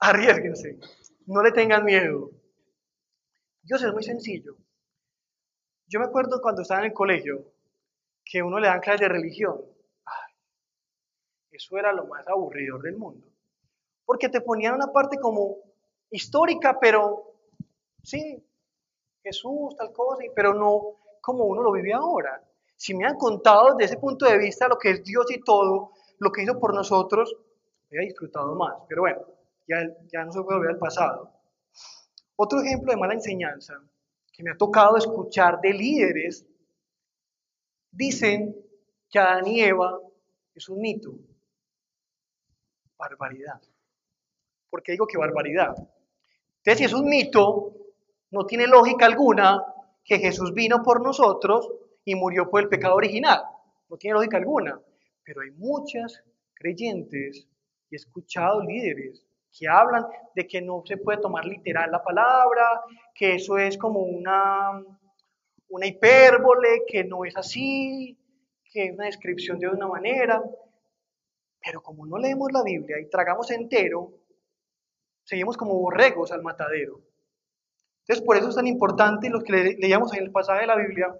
Arriesguense. 0.00 0.78
No 1.24 1.42
le 1.42 1.52
tengan 1.52 1.82
miedo. 1.82 2.30
Dios 3.66 3.82
es 3.82 3.92
muy 3.92 4.04
sencillo. 4.04 4.56
Yo 5.88 5.98
me 5.98 6.06
acuerdo 6.06 6.40
cuando 6.40 6.62
estaba 6.62 6.80
en 6.80 6.86
el 6.86 6.92
colegio 6.92 7.44
que 8.24 8.40
uno 8.40 8.60
le 8.60 8.68
dan 8.68 8.80
clases 8.80 9.00
de 9.00 9.08
religión. 9.08 9.60
eso 11.50 11.76
era 11.76 11.92
lo 11.92 12.06
más 12.06 12.26
aburrido 12.28 12.78
del 12.78 12.96
mundo. 12.96 13.26
Porque 14.04 14.28
te 14.28 14.40
ponían 14.40 14.76
una 14.76 14.92
parte 14.92 15.18
como 15.18 15.56
histórica, 16.10 16.78
pero 16.78 17.34
sí, 18.04 18.40
Jesús, 19.24 19.74
tal 19.76 19.92
cosa, 19.92 20.22
pero 20.34 20.54
no 20.54 20.98
como 21.20 21.44
uno 21.46 21.62
lo 21.62 21.72
vive 21.72 21.92
ahora. 21.92 22.40
Si 22.76 22.94
me 22.94 23.04
han 23.04 23.16
contado 23.16 23.74
desde 23.74 23.94
ese 23.94 24.00
punto 24.00 24.26
de 24.26 24.38
vista 24.38 24.68
lo 24.68 24.78
que 24.78 24.90
es 24.90 25.02
Dios 25.02 25.26
y 25.32 25.40
todo, 25.40 25.90
lo 26.18 26.30
que 26.30 26.44
hizo 26.44 26.60
por 26.60 26.72
nosotros, 26.72 27.34
he 27.90 28.00
disfrutado 28.00 28.54
más. 28.54 28.76
Pero 28.88 29.02
bueno, 29.02 29.22
ya, 29.66 29.78
ya 30.12 30.24
no 30.24 30.30
se 30.30 30.40
puede 30.42 30.58
volver 30.58 30.74
al 30.74 30.78
pasado. 30.78 31.32
Otro 32.36 32.60
ejemplo 32.60 32.92
de 32.92 32.98
mala 32.98 33.14
enseñanza 33.14 33.82
que 34.32 34.42
me 34.42 34.50
ha 34.50 34.56
tocado 34.56 34.98
escuchar 34.98 35.60
de 35.62 35.72
líderes, 35.72 36.46
dicen 37.90 38.54
que 39.08 39.18
Adán 39.18 39.46
y 39.46 39.62
Eva 39.62 39.98
es 40.54 40.68
un 40.68 40.80
mito. 40.80 41.14
Barbaridad. 42.98 43.60
¿Por 44.68 44.82
qué 44.82 44.92
digo 44.92 45.06
que 45.06 45.16
barbaridad? 45.16 45.74
Entonces, 46.58 46.78
si 46.78 46.84
es 46.84 46.92
un 46.92 47.08
mito, 47.08 47.72
no 48.30 48.44
tiene 48.44 48.66
lógica 48.66 49.06
alguna 49.06 49.64
que 50.04 50.18
Jesús 50.18 50.52
vino 50.52 50.82
por 50.82 51.02
nosotros 51.02 51.70
y 52.04 52.14
murió 52.14 52.50
por 52.50 52.62
el 52.62 52.68
pecado 52.68 52.94
original. 52.94 53.42
No 53.88 53.96
tiene 53.96 54.14
lógica 54.14 54.36
alguna. 54.36 54.78
Pero 55.24 55.40
hay 55.40 55.50
muchas 55.52 56.22
creyentes 56.54 57.48
y 57.88 57.94
he 57.94 57.96
escuchado 57.96 58.62
líderes 58.62 59.25
que 59.56 59.68
hablan 59.68 60.06
de 60.34 60.46
que 60.46 60.60
no 60.60 60.82
se 60.84 60.98
puede 60.98 61.18
tomar 61.18 61.44
literal 61.46 61.90
la 61.90 62.02
palabra, 62.02 62.82
que 63.14 63.36
eso 63.36 63.56
es 63.58 63.78
como 63.78 64.00
una, 64.00 64.82
una 65.68 65.86
hipérbole, 65.86 66.82
que 66.86 67.04
no 67.04 67.24
es 67.24 67.36
así, 67.36 68.18
que 68.70 68.86
es 68.86 68.94
una 68.94 69.06
descripción 69.06 69.58
de 69.58 69.68
una 69.68 69.88
manera. 69.88 70.42
Pero 71.62 71.82
como 71.82 72.06
no 72.06 72.18
leemos 72.18 72.52
la 72.52 72.62
Biblia 72.62 73.00
y 73.00 73.08
tragamos 73.08 73.50
entero, 73.50 74.12
seguimos 75.24 75.56
como 75.56 75.78
borregos 75.78 76.32
al 76.32 76.42
matadero. 76.42 77.00
Entonces, 78.00 78.24
por 78.24 78.36
eso 78.36 78.50
es 78.50 78.54
tan 78.54 78.66
importante 78.66 79.30
lo 79.30 79.42
que 79.42 79.76
leíamos 79.80 80.12
en 80.14 80.22
el 80.22 80.30
pasaje 80.30 80.60
de 80.60 80.66
la 80.66 80.76
Biblia. 80.76 81.16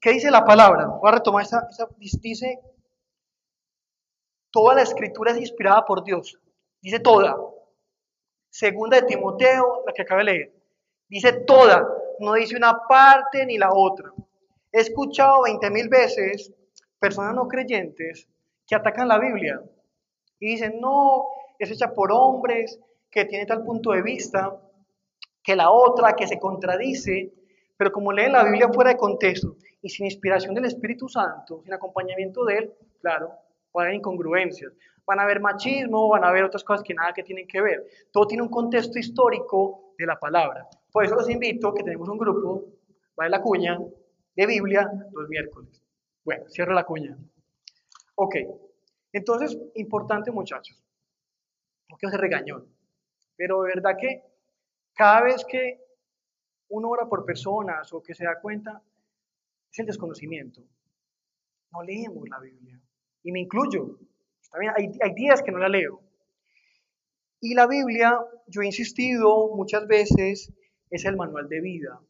¿Qué 0.00 0.12
dice 0.12 0.30
la 0.30 0.44
palabra? 0.44 0.86
Voy 0.86 1.08
a 1.08 1.16
retomar 1.16 1.42
esa, 1.42 1.66
esa 1.68 1.88
dice, 1.98 2.60
toda 4.50 4.74
la 4.74 4.82
escritura 4.82 5.32
es 5.32 5.38
inspirada 5.38 5.84
por 5.84 6.04
Dios 6.04 6.38
Dice 6.84 7.00
toda. 7.00 7.34
Segunda 8.50 9.00
de 9.00 9.06
Timoteo, 9.06 9.84
la 9.86 9.92
que 9.94 10.02
acabo 10.02 10.18
de 10.18 10.24
leer. 10.24 10.52
Dice 11.08 11.32
toda, 11.32 11.88
no 12.18 12.34
dice 12.34 12.58
una 12.58 12.78
parte 12.86 13.46
ni 13.46 13.56
la 13.56 13.72
otra. 13.72 14.12
He 14.70 14.80
escuchado 14.80 15.44
20 15.44 15.70
mil 15.70 15.88
veces 15.88 16.52
personas 16.98 17.34
no 17.34 17.48
creyentes 17.48 18.28
que 18.66 18.74
atacan 18.74 19.08
la 19.08 19.18
Biblia 19.18 19.62
y 20.38 20.48
dicen, 20.48 20.78
no, 20.78 21.24
es 21.58 21.70
hecha 21.70 21.94
por 21.94 22.12
hombres, 22.12 22.78
que 23.10 23.24
tiene 23.24 23.46
tal 23.46 23.64
punto 23.64 23.92
de 23.92 24.02
vista, 24.02 24.54
que 25.42 25.56
la 25.56 25.70
otra, 25.70 26.14
que 26.14 26.26
se 26.26 26.38
contradice, 26.38 27.32
pero 27.78 27.92
como 27.92 28.12
leen 28.12 28.32
la 28.32 28.44
Biblia 28.44 28.68
fuera 28.68 28.90
de 28.90 28.98
contexto 28.98 29.56
y 29.80 29.88
sin 29.88 30.04
inspiración 30.04 30.54
del 30.54 30.66
Espíritu 30.66 31.08
Santo, 31.08 31.62
sin 31.62 31.72
acompañamiento 31.72 32.44
de 32.44 32.58
él, 32.58 32.74
claro, 33.00 33.32
puede 33.74 33.88
haber 33.88 33.96
incongruencias 33.98 34.72
van 35.06 35.20
a 35.20 35.24
haber 35.24 35.40
machismo, 35.40 36.08
van 36.08 36.24
a 36.24 36.28
haber 36.28 36.44
otras 36.44 36.64
cosas 36.64 36.82
que 36.82 36.94
nada 36.94 37.12
que 37.12 37.22
tienen 37.22 37.46
que 37.46 37.60
ver. 37.60 37.86
Todo 38.10 38.26
tiene 38.26 38.42
un 38.42 38.48
contexto 38.48 38.98
histórico 38.98 39.94
de 39.98 40.06
la 40.06 40.18
palabra. 40.18 40.66
Por 40.90 41.04
eso 41.04 41.14
los 41.14 41.28
invito 41.28 41.74
que 41.74 41.82
tenemos 41.82 42.08
un 42.08 42.18
grupo, 42.18 42.64
va 43.18 43.24
de 43.24 43.30
la 43.30 43.42
cuña, 43.42 43.78
de 44.34 44.46
Biblia, 44.46 44.90
los 45.12 45.28
miércoles. 45.28 45.82
Bueno, 46.24 46.44
cierro 46.48 46.72
la 46.72 46.84
cuña. 46.84 47.16
Ok, 48.16 48.36
entonces, 49.12 49.58
importante 49.74 50.30
muchachos, 50.30 50.82
no 51.88 51.96
quiero 51.96 52.12
ser 52.12 52.20
regañón, 52.20 52.66
pero 53.36 53.62
de 53.62 53.74
verdad 53.74 53.96
que 54.00 54.22
cada 54.94 55.22
vez 55.22 55.44
que 55.44 55.80
uno 56.68 56.88
ora 56.88 57.06
por 57.08 57.24
personas 57.24 57.92
o 57.92 58.02
que 58.02 58.14
se 58.14 58.24
da 58.24 58.40
cuenta, 58.40 58.80
es 59.70 59.78
el 59.80 59.86
desconocimiento. 59.86 60.62
No 61.72 61.82
leemos 61.82 62.28
la 62.28 62.38
Biblia. 62.38 62.80
Y 63.24 63.32
me 63.32 63.40
incluyo. 63.40 63.98
Hay, 64.76 65.14
días 65.14 65.42
que 65.42 65.50
no 65.50 65.58
la 65.58 65.68
leo. 65.68 66.00
Y 67.40 67.54
la 67.54 67.66
Biblia, 67.66 68.20
yo 68.46 68.62
he 68.62 68.66
insistido 68.66 69.50
muchas 69.56 69.86
veces, 69.88 70.52
es 70.90 71.04
el 71.04 71.16
manual 71.16 71.48
de 71.48 71.60
vida. 71.60 72.00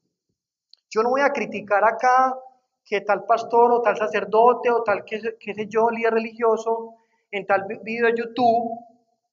Yo 0.91 1.03
no 1.03 1.11
voy 1.11 1.23
a 1.23 1.33
criticar 1.33 1.83
acá 1.85 2.39
que 2.85 3.01
tal 3.01 3.25
pastor 3.25 3.73
o 3.73 3.81
tal 3.81 3.97
sacerdote 3.97 4.71
o 4.71 4.83
tal, 4.83 5.05
qué, 5.05 5.21
sé 5.21 5.67
yo, 5.69 5.89
líder 5.91 6.13
religioso, 6.13 6.97
en 7.31 7.47
tal 7.47 7.65
video 7.83 8.07
de 8.07 8.15
YouTube 8.17 8.79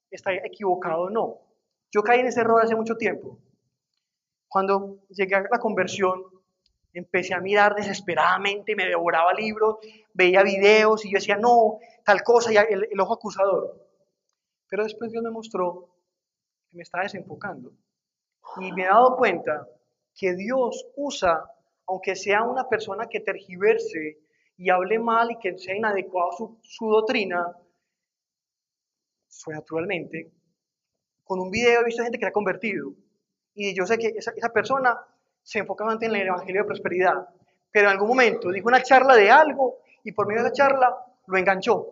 está 0.10 0.34
equivocado 0.34 1.04
o 1.04 1.10
no. 1.10 1.38
Yo 1.92 2.02
caí 2.02 2.22
en 2.22 2.28
ese 2.28 2.40
error 2.40 2.64
hace 2.64 2.76
mucho 2.76 2.96
tiempo. 2.96 3.38
Cuando 4.48 5.00
llegué 5.10 5.36
a 5.36 5.46
la 5.52 5.60
conversión, 5.60 6.24
empecé 6.94 7.34
a 7.34 7.40
mirar 7.40 7.76
desesperadamente, 7.76 8.76
me 8.76 8.86
devoraba 8.86 9.34
libros, 9.34 9.78
veía 10.14 10.44
videos 10.44 11.06
y 11.06 11.12
yo 11.12 11.16
decía, 11.16 11.38
no, 11.38 11.80
tal 12.04 12.24
cosa, 12.24 12.52
y 12.52 12.58
el, 12.58 13.00
ojo 13.00 13.14
acusador. 13.14 13.88
Pero 14.68 14.84
después 14.84 15.12
Dios 15.12 15.24
me 15.24 15.32
mostró 15.32 15.90
que 16.70 16.78
me 16.78 16.84
estaba 16.84 17.04
desenfocando. 17.04 17.72
Y 18.58 18.72
me 18.74 18.84
he 18.84 18.88
dado 18.88 19.16
cuenta 19.16 19.68
que 20.16 20.34
Dios 20.36 20.88
usa, 20.96 21.46
aunque 21.88 22.16
sea 22.16 22.44
una 22.44 22.68
persona 22.68 23.08
que 23.08 23.20
tergiverse 23.22 24.20
y 24.58 24.70
hable 24.70 25.00
mal 25.00 25.32
y 25.32 25.40
que 25.40 25.58
sea 25.58 25.76
inadecuado 25.76 26.58
su, 26.62 26.90
doctrina, 26.90 27.58
fue 29.30 29.54
naturalmente, 29.54 30.32
con 31.24 31.40
un 31.40 31.50
video 31.50 31.82
he 31.82 31.86
visto 31.86 32.04
gente 32.04 32.18
que 32.18 32.26
se 32.26 32.30
ha 32.30 32.34
convertido. 32.34 32.94
Y 33.54 33.76
yo 33.76 33.86
sé 33.86 33.98
que 33.98 34.14
esa 34.18 34.54
persona 34.54 34.98
se 35.44 35.60
enfocaba 35.60 35.98
en 36.00 36.16
el 36.16 36.28
Evangelio 36.28 36.62
de 36.62 36.68
Prosperidad, 36.68 37.28
pero 37.72 37.88
en 37.88 37.94
algún 37.94 38.10
momento 38.10 38.50
dijo 38.50 38.68
una 38.68 38.82
charla 38.82 39.16
de 39.16 39.32
algo 39.32 39.78
y 40.04 40.12
por 40.12 40.28
medio 40.28 40.44
de 40.44 40.50
la 40.50 40.54
charla 40.54 41.06
lo 41.28 41.38
enganchó. 41.38 41.88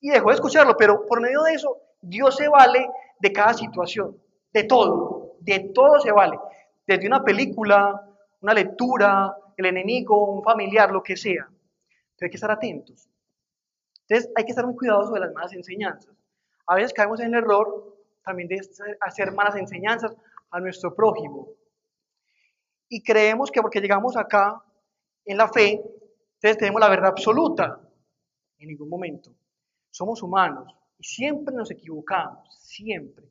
Y 0.00 0.10
dejó 0.10 0.28
de 0.28 0.34
escucharlo, 0.34 0.76
pero 0.76 1.06
por 1.06 1.20
medio 1.20 1.42
de 1.42 1.54
eso 1.54 1.78
Dios 2.00 2.36
se 2.36 2.48
vale 2.48 2.88
de 3.18 3.32
cada 3.32 3.54
situación, 3.54 4.20
de 4.52 4.64
todo, 4.64 5.36
de 5.40 5.70
todo 5.74 5.98
se 6.00 6.12
vale. 6.12 6.38
Desde 6.86 7.06
una 7.06 7.24
película, 7.24 8.06
una 8.42 8.54
lectura, 8.54 9.34
el 9.56 9.66
enemigo, 9.66 10.32
un 10.32 10.42
familiar, 10.42 10.90
lo 10.90 11.02
que 11.02 11.16
sea. 11.16 11.48
Pero 12.16 12.26
hay 12.26 12.30
que 12.30 12.36
estar 12.36 12.50
atentos. 12.50 13.08
Entonces 14.06 14.30
hay 14.36 14.44
que 14.44 14.50
estar 14.50 14.66
muy 14.66 14.76
cuidadosos 14.76 15.14
de 15.14 15.20
las 15.20 15.32
malas 15.32 15.52
enseñanzas. 15.54 16.14
A 16.66 16.74
veces 16.74 16.92
caemos 16.92 17.20
en 17.20 17.28
el 17.28 17.42
error 17.42 17.96
también 18.24 18.48
de 18.48 18.60
hacer 19.00 19.32
malas 19.32 19.56
enseñanzas 19.56 20.14
a 20.50 20.60
nuestro 20.60 20.94
prójimo. 20.94 21.48
Y 22.88 23.02
creemos 23.02 23.50
que 23.50 23.60
porque 23.60 23.80
llegamos 23.80 24.16
acá 24.16 24.62
en 25.24 25.36
la 25.36 25.48
fe, 25.48 25.82
entonces 26.34 26.58
tenemos 26.58 26.80
la 26.80 26.88
verdad 26.88 27.10
absoluta. 27.10 27.80
En 28.58 28.68
ningún 28.68 28.88
momento. 28.88 29.30
Somos 29.90 30.22
humanos 30.22 30.74
y 30.98 31.04
siempre 31.04 31.54
nos 31.54 31.70
equivocamos, 31.70 32.56
siempre. 32.60 33.26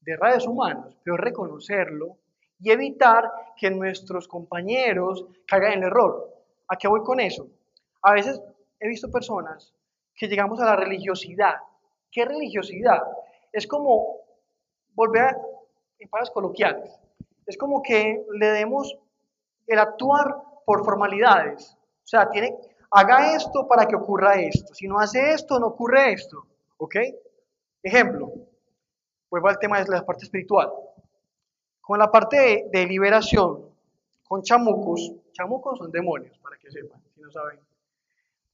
De 0.00 0.16
rayos 0.16 0.46
humanos, 0.46 0.96
pero 1.02 1.16
reconocerlo 1.16 2.18
y 2.58 2.70
evitar 2.70 3.30
que 3.56 3.70
nuestros 3.70 4.28
compañeros 4.28 5.26
caigan 5.46 5.72
en 5.72 5.78
el 5.78 5.84
error. 5.86 6.32
¿A 6.68 6.76
qué 6.76 6.88
voy 6.88 7.02
con 7.02 7.20
eso? 7.20 7.48
A 8.02 8.12
veces 8.12 8.40
he 8.80 8.88
visto 8.88 9.10
personas 9.10 9.74
que 10.14 10.28
llegamos 10.28 10.60
a 10.60 10.64
la 10.64 10.76
religiosidad. 10.76 11.56
¿Qué 12.10 12.24
religiosidad? 12.24 13.02
Es 13.52 13.66
como 13.66 14.20
volver 14.94 15.22
a, 15.22 15.36
en 15.98 16.08
palabras 16.08 16.30
coloquiales, 16.30 16.98
es 17.46 17.56
como 17.56 17.82
que 17.82 18.24
le 18.38 18.46
demos 18.48 18.96
el 19.66 19.78
actuar 19.78 20.36
por 20.64 20.84
formalidades. 20.84 21.76
O 22.04 22.06
sea, 22.06 22.28
tiene, 22.30 22.56
haga 22.90 23.34
esto 23.34 23.66
para 23.66 23.86
que 23.86 23.96
ocurra 23.96 24.40
esto. 24.40 24.74
Si 24.74 24.86
no 24.86 24.98
hace 24.98 25.32
esto, 25.32 25.58
no 25.58 25.68
ocurre 25.68 26.12
esto. 26.12 26.46
¿Ok? 26.78 26.96
Ejemplo, 27.82 28.32
vuelvo 29.30 29.48
al 29.48 29.58
tema 29.58 29.80
de 29.80 29.88
la 29.88 30.04
parte 30.04 30.24
espiritual. 30.24 30.70
Con 31.80 31.98
la 31.98 32.10
parte 32.10 32.68
de, 32.70 32.86
liberación, 32.86 33.70
con 34.26 34.42
chamucos. 34.42 35.12
Chamucos 35.32 35.78
son 35.78 35.92
demonios, 35.92 36.36
para 36.38 36.56
que 36.56 36.70
sepan, 36.70 37.00
si 37.14 37.20
no 37.20 37.30
saben. 37.30 37.60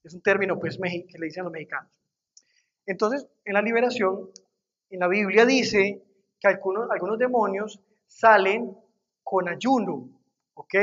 Es 0.04 0.12
un 0.12 0.20
término 0.20 0.58
pues, 0.58 0.76
que 0.78 1.18
le 1.18 1.26
dicen 1.26 1.44
los 1.44 1.52
mexicanos. 1.52 1.90
Entonces, 2.84 3.26
en 3.44 3.54
la 3.54 3.62
liberación, 3.62 4.28
en 4.90 5.00
la 5.00 5.08
Biblia 5.08 5.46
dice 5.46 6.02
que 6.38 6.48
algunos, 6.48 6.90
algunos 6.90 7.18
demonios 7.18 7.80
salen 8.06 8.76
con 9.32 9.48
ayuno, 9.48 10.10
¿ok? 10.52 10.74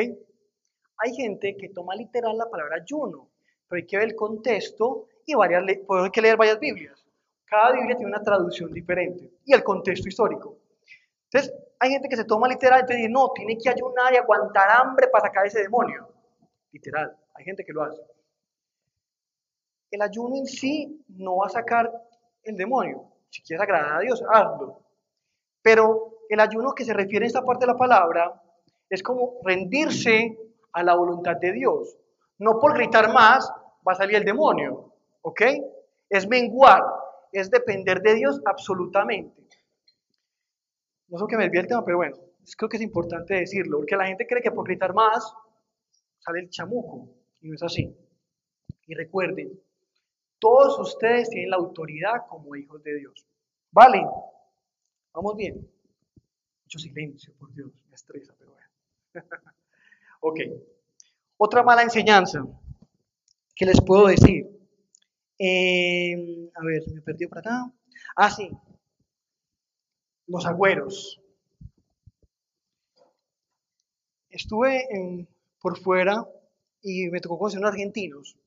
Hay 0.98 1.14
gente 1.14 1.56
que 1.56 1.70
toma 1.70 1.94
literal 1.94 2.36
la 2.36 2.50
palabra 2.50 2.78
ayuno, 2.82 3.30
pero 3.68 3.80
hay 3.80 3.86
que 3.86 3.96
ver 3.96 4.08
el 4.08 4.16
contexto 4.16 5.06
y 5.24 5.36
varias, 5.36 5.64
hay 5.68 6.10
que 6.10 6.20
leer 6.20 6.36
varias 6.36 6.60
Biblias. 6.60 7.06
Cada 7.46 7.74
Biblia 7.74 7.96
tiene 7.96 8.12
una 8.12 8.24
traducción 8.24 8.74
diferente 8.74 9.34
y 9.46 9.54
el 9.54 9.64
contexto 9.64 10.08
histórico. 10.08 10.58
Entonces, 11.26 11.54
hay 11.80 11.92
gente 11.92 12.10
que 12.10 12.16
se 12.16 12.26
toma 12.26 12.48
literal 12.48 12.86
y 12.90 12.96
dice, 12.96 13.08
no, 13.08 13.32
tiene 13.36 13.56
que 13.56 13.70
ayunar 13.70 14.14
y 14.14 14.18
aguantar 14.18 14.68
hambre 14.82 15.10
para 15.10 15.28
sacar 15.28 15.46
ese 15.46 15.62
demonio. 15.62 16.12
Literal, 16.72 17.16
hay 17.36 17.46
gente 17.46 17.64
que 17.64 17.72
lo 17.72 17.84
hace. 17.84 18.02
El 19.92 20.02
ayuno 20.02 20.38
en 20.38 20.48
sí 20.48 21.06
no 21.08 21.38
va 21.38 21.46
a 21.46 21.50
sacar 21.50 21.92
el 22.42 22.58
demonio. 22.58 23.12
Si 23.30 23.44
quieres 23.44 23.62
agradar 23.62 23.98
a 23.98 24.00
Dios, 24.00 24.24
hazlo. 24.28 24.82
Pero 25.62 26.19
el 26.30 26.40
ayuno 26.40 26.74
que 26.74 26.86
se 26.86 26.94
refiere 26.94 27.26
a 27.26 27.28
esta 27.28 27.44
parte 27.44 27.66
de 27.66 27.72
la 27.72 27.78
palabra 27.78 28.42
es 28.90 29.04
como 29.04 29.40
rendirse 29.44 30.38
a 30.72 30.84
la 30.84 30.96
voluntad 30.96 31.36
de 31.38 31.52
Dios. 31.52 31.98
No 32.38 32.60
por 32.60 32.76
gritar 32.76 33.12
más 33.12 33.52
va 33.86 33.94
a 33.94 33.96
salir 33.96 34.16
el 34.16 34.24
demonio, 34.24 34.94
¿ok? 35.22 35.42
Es 36.08 36.28
menguar, 36.28 36.84
es 37.32 37.50
depender 37.50 38.02
de 38.02 38.14
Dios 38.16 38.40
absolutamente. 38.46 39.44
No 41.08 41.18
sé 41.18 41.26
que 41.28 41.38
me 41.38 41.44
desvíe 41.44 41.62
el 41.62 41.68
tema, 41.68 41.84
pero 41.84 41.98
bueno, 41.98 42.16
creo 42.56 42.70
que 42.70 42.78
es 42.78 42.84
importante 42.84 43.34
decirlo, 43.34 43.80
porque 43.80 43.96
la 43.96 44.06
gente 44.06 44.28
cree 44.28 44.44
que 44.44 44.52
por 44.52 44.66
gritar 44.66 44.94
más 44.94 45.34
sale 46.20 46.42
el 46.42 46.50
chamuco, 46.50 47.10
y 47.42 47.50
no 47.50 47.56
es 47.56 47.64
así. 47.64 47.96
Y 48.86 48.94
recuerden, 48.94 49.60
todos 50.40 50.80
ustedes 50.80 51.30
tienen 51.30 51.50
la 51.50 51.58
autoridad 51.58 52.28
como 52.28 52.56
hijos 52.56 52.84
de 52.84 52.96
Dios. 52.96 53.26
¿Vale? 53.72 54.06
¿Vamos 55.14 55.36
bien? 55.36 55.68
Mucho 56.70 56.88
silencio, 56.88 57.34
por 57.34 57.52
Dios, 57.56 57.72
me 57.90 57.96
estresa, 57.96 58.36
pero 58.38 58.52
bueno. 58.52 58.70
ok. 60.20 60.40
Otra 61.38 61.64
mala 61.64 61.82
enseñanza 61.82 62.46
que 63.56 63.66
les 63.66 63.82
puedo 63.82 64.06
decir. 64.06 64.46
Eh, 65.40 66.52
a 66.54 66.64
ver, 66.64 66.84
me 66.94 67.02
perdió 67.02 67.28
por 67.28 67.40
acá. 67.40 67.74
Ah, 68.16 68.30
sí. 68.30 68.52
Los 70.28 70.46
agüeros. 70.46 71.20
Estuve 74.30 75.28
por 75.60 75.76
fuera 75.76 76.24
y 76.84 77.08
me 77.10 77.20
tocó 77.20 77.40
conocer 77.40 77.58
unos 77.58 77.72
argentinos 77.72 78.38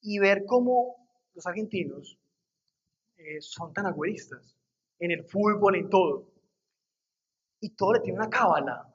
y 0.00 0.18
ver 0.18 0.44
cómo 0.44 0.96
los 1.34 1.46
argentinos 1.46 2.18
eh, 3.16 3.40
son 3.40 3.72
tan 3.72 3.86
agüeristas 3.86 4.56
en 4.98 5.12
el 5.12 5.22
fútbol, 5.22 5.76
en 5.76 5.88
todo. 5.88 6.31
Y 7.62 7.70
todo 7.76 7.92
le 7.92 8.00
tiene 8.00 8.18
una 8.18 8.28
cábala. 8.28 8.92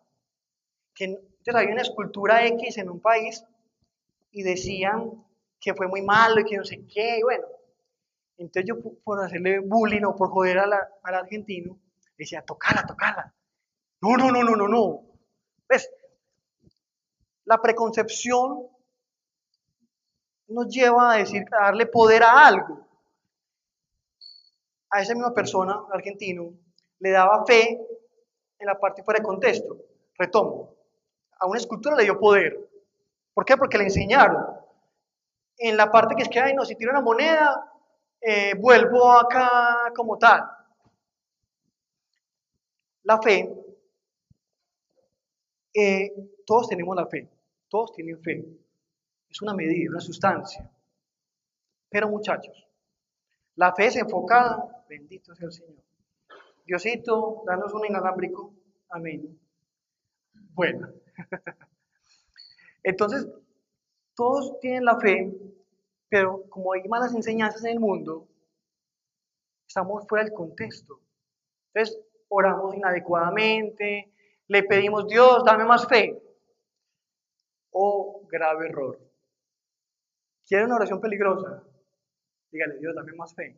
Que, 0.93 1.05
entonces 1.05 1.55
había 1.55 1.71
una 1.71 1.81
escultura 1.81 2.45
X 2.45 2.77
en 2.77 2.89
un 2.89 2.99
país 2.99 3.41
y 4.31 4.43
decían 4.43 5.25
que 5.57 5.73
fue 5.73 5.87
muy 5.87 6.01
malo 6.01 6.41
y 6.41 6.43
que 6.43 6.57
no 6.57 6.65
sé 6.65 6.85
qué, 6.85 7.19
y 7.19 7.23
bueno. 7.23 7.45
Entonces 8.37 8.65
yo 8.67 8.75
por 9.05 9.23
hacerle 9.23 9.59
bullying 9.59 10.03
o 10.03 10.15
por 10.17 10.29
joder 10.29 10.59
al 10.59 10.73
argentino, 11.03 11.79
decía, 12.17 12.41
tocala, 12.41 12.85
tocala. 12.85 13.33
No, 14.01 14.17
no, 14.17 14.31
no, 14.31 14.43
no, 14.43 14.55
no, 14.57 14.67
no. 14.67 15.03
¿Ves? 15.69 15.89
La 17.45 17.61
preconcepción 17.61 18.67
nos 20.49 20.67
lleva 20.67 21.13
a 21.13 21.17
decir, 21.17 21.45
a 21.57 21.67
darle 21.67 21.85
poder 21.85 22.23
a 22.23 22.47
algo. 22.47 22.85
A 24.89 25.01
esa 25.01 25.13
misma 25.13 25.33
persona, 25.33 25.83
argentino, 25.91 26.53
le 26.99 27.11
daba 27.11 27.45
fe 27.45 27.79
en 28.59 28.65
la 28.65 28.79
parte 28.79 29.03
fuera 29.03 29.19
de 29.19 29.25
contexto. 29.25 29.77
Retomo. 30.17 30.73
A 31.39 31.47
una 31.47 31.59
escultura 31.59 31.95
le 31.95 32.03
dio 32.03 32.19
poder. 32.19 32.57
¿Por 33.33 33.45
qué? 33.45 33.57
Porque 33.57 33.77
le 33.77 33.85
enseñaron. 33.85 34.45
En 35.57 35.77
la 35.77 35.91
parte 35.91 36.15
que 36.15 36.23
es 36.23 36.29
que, 36.29 36.39
ay, 36.39 36.53
no, 36.53 36.65
si 36.65 36.75
tiro 36.75 36.91
una 36.91 37.01
moneda, 37.01 37.71
eh, 38.21 38.53
vuelvo 38.55 39.11
acá 39.11 39.91
como 39.95 40.17
tal. 40.17 40.41
La 43.03 43.21
fe, 43.21 43.49
eh, 45.73 46.11
todos 46.45 46.67
tenemos 46.67 46.95
la 46.95 47.05
fe, 47.05 47.29
todos 47.69 47.93
tienen 47.93 48.19
fe. 48.21 48.43
Es 49.29 49.41
una 49.41 49.53
medida, 49.53 49.91
una 49.91 49.99
sustancia. 49.99 50.69
Pero 51.89 52.09
muchachos, 52.09 52.67
la 53.55 53.73
fe 53.73 53.87
es 53.87 53.95
enfocada, 53.95 54.83
bendito 54.89 55.33
sea 55.35 55.45
el 55.45 55.53
Señor. 55.53 55.83
Diosito, 56.67 57.43
danos 57.45 57.73
un 57.73 57.85
inalámbrico. 57.85 58.53
Amén. 58.89 59.39
Bueno. 60.53 60.89
Entonces, 62.83 63.25
todos 64.13 64.59
tienen 64.59 64.83
la 64.83 64.99
fe, 64.99 65.33
pero 66.09 66.43
como 66.49 66.73
hay 66.73 66.83
malas 66.89 67.15
enseñanzas 67.15 67.63
en 67.63 67.71
el 67.71 67.79
mundo, 67.79 68.27
estamos 69.65 70.05
fuera 70.09 70.25
del 70.25 70.33
contexto. 70.33 70.99
Entonces, 71.73 72.01
oramos 72.27 72.75
inadecuadamente, 72.75 74.13
le 74.47 74.63
pedimos, 74.63 75.07
Dios, 75.07 75.43
dame 75.45 75.63
más 75.63 75.87
fe. 75.87 76.21
Oh, 77.71 78.27
grave 78.29 78.67
error. 78.67 78.99
¿Quiere 80.45 80.65
una 80.65 80.75
oración 80.75 80.99
peligrosa? 80.99 81.63
Dígale, 82.51 82.77
Dios, 82.79 82.93
dame 82.93 83.13
más 83.13 83.33
fe. 83.33 83.57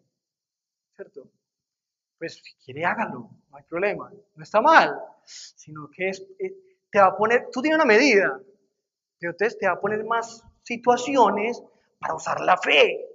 ¿Cierto? 0.95 1.27
Pues 2.19 2.35
si 2.43 2.53
quiere, 2.63 2.85
hágalo, 2.85 3.29
no 3.49 3.57
hay 3.57 3.63
problema. 3.63 4.11
No 4.35 4.43
está 4.43 4.61
mal, 4.61 4.93
sino 5.23 5.89
que 5.89 6.09
es, 6.09 6.21
eh, 6.37 6.53
te 6.91 6.99
va 6.99 7.07
a 7.07 7.17
poner, 7.17 7.47
tú 7.51 7.61
tienes 7.61 7.77
una 7.77 7.85
medida, 7.85 8.39
pero 9.17 9.31
entonces 9.31 9.57
te 9.57 9.67
va 9.67 9.73
a 9.73 9.79
poner 9.79 10.03
más 10.03 10.43
situaciones 10.61 11.63
para 11.97 12.15
usar 12.15 12.41
la 12.41 12.57
fe. 12.57 13.05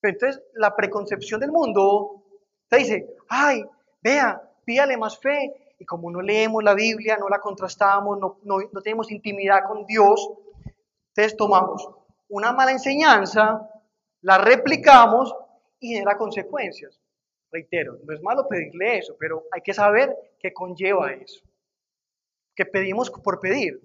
Pero 0.00 0.14
entonces 0.14 0.42
la 0.54 0.74
preconcepción 0.74 1.40
del 1.40 1.52
mundo 1.52 2.24
te 2.68 2.78
dice, 2.78 3.14
ay, 3.28 3.64
vea, 4.02 4.42
pídale 4.64 4.96
más 4.96 5.18
fe. 5.18 5.74
Y 5.78 5.84
como 5.84 6.10
no 6.10 6.22
leemos 6.22 6.64
la 6.64 6.74
Biblia, 6.74 7.18
no 7.18 7.28
la 7.28 7.40
contrastamos, 7.40 8.18
no, 8.18 8.38
no, 8.44 8.58
no 8.72 8.80
tenemos 8.80 9.10
intimidad 9.10 9.64
con 9.66 9.84
Dios, 9.84 10.30
entonces 11.08 11.36
tomamos 11.36 11.88
una 12.28 12.52
mala 12.52 12.72
enseñanza, 12.72 13.68
la 14.22 14.38
replicamos 14.38 15.34
y 15.78 15.94
genera 15.94 16.16
consecuencias. 16.16 17.00
Reitero, 17.54 18.00
no 18.02 18.12
es 18.12 18.20
malo 18.20 18.48
pedirle 18.48 18.98
eso, 18.98 19.14
pero 19.16 19.44
hay 19.52 19.60
que 19.60 19.72
saber 19.72 20.12
qué 20.40 20.52
conlleva 20.52 21.12
eso. 21.12 21.40
Que 22.52 22.66
pedimos 22.66 23.12
por 23.12 23.38
pedir. 23.38 23.80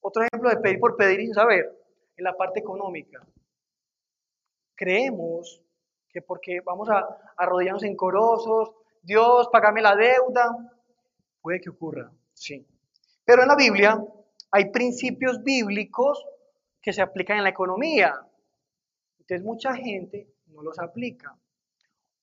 Otro 0.00 0.22
ejemplo 0.22 0.50
de 0.50 0.58
pedir 0.58 0.78
por 0.78 0.96
pedir 0.96 1.18
sin 1.18 1.34
saber, 1.34 1.76
en 2.16 2.22
la 2.22 2.36
parte 2.36 2.60
económica. 2.60 3.26
Creemos 4.76 5.60
que 6.08 6.22
porque 6.22 6.60
vamos 6.60 6.88
a 6.90 7.34
arrodillarnos 7.36 7.82
en 7.82 7.96
corosos, 7.96 8.70
Dios, 9.02 9.48
pagame 9.50 9.82
la 9.82 9.96
deuda, 9.96 10.72
puede 11.42 11.60
que 11.60 11.70
ocurra, 11.70 12.12
sí. 12.34 12.64
Pero 13.24 13.42
en 13.42 13.48
la 13.48 13.56
Biblia 13.56 14.00
hay 14.52 14.70
principios 14.70 15.42
bíblicos 15.42 16.24
que 16.80 16.92
se 16.92 17.02
aplican 17.02 17.38
en 17.38 17.42
la 17.42 17.50
economía. 17.50 18.14
Entonces 19.18 19.44
mucha 19.44 19.74
gente 19.74 20.28
no 20.46 20.62
los 20.62 20.78
aplica. 20.78 21.36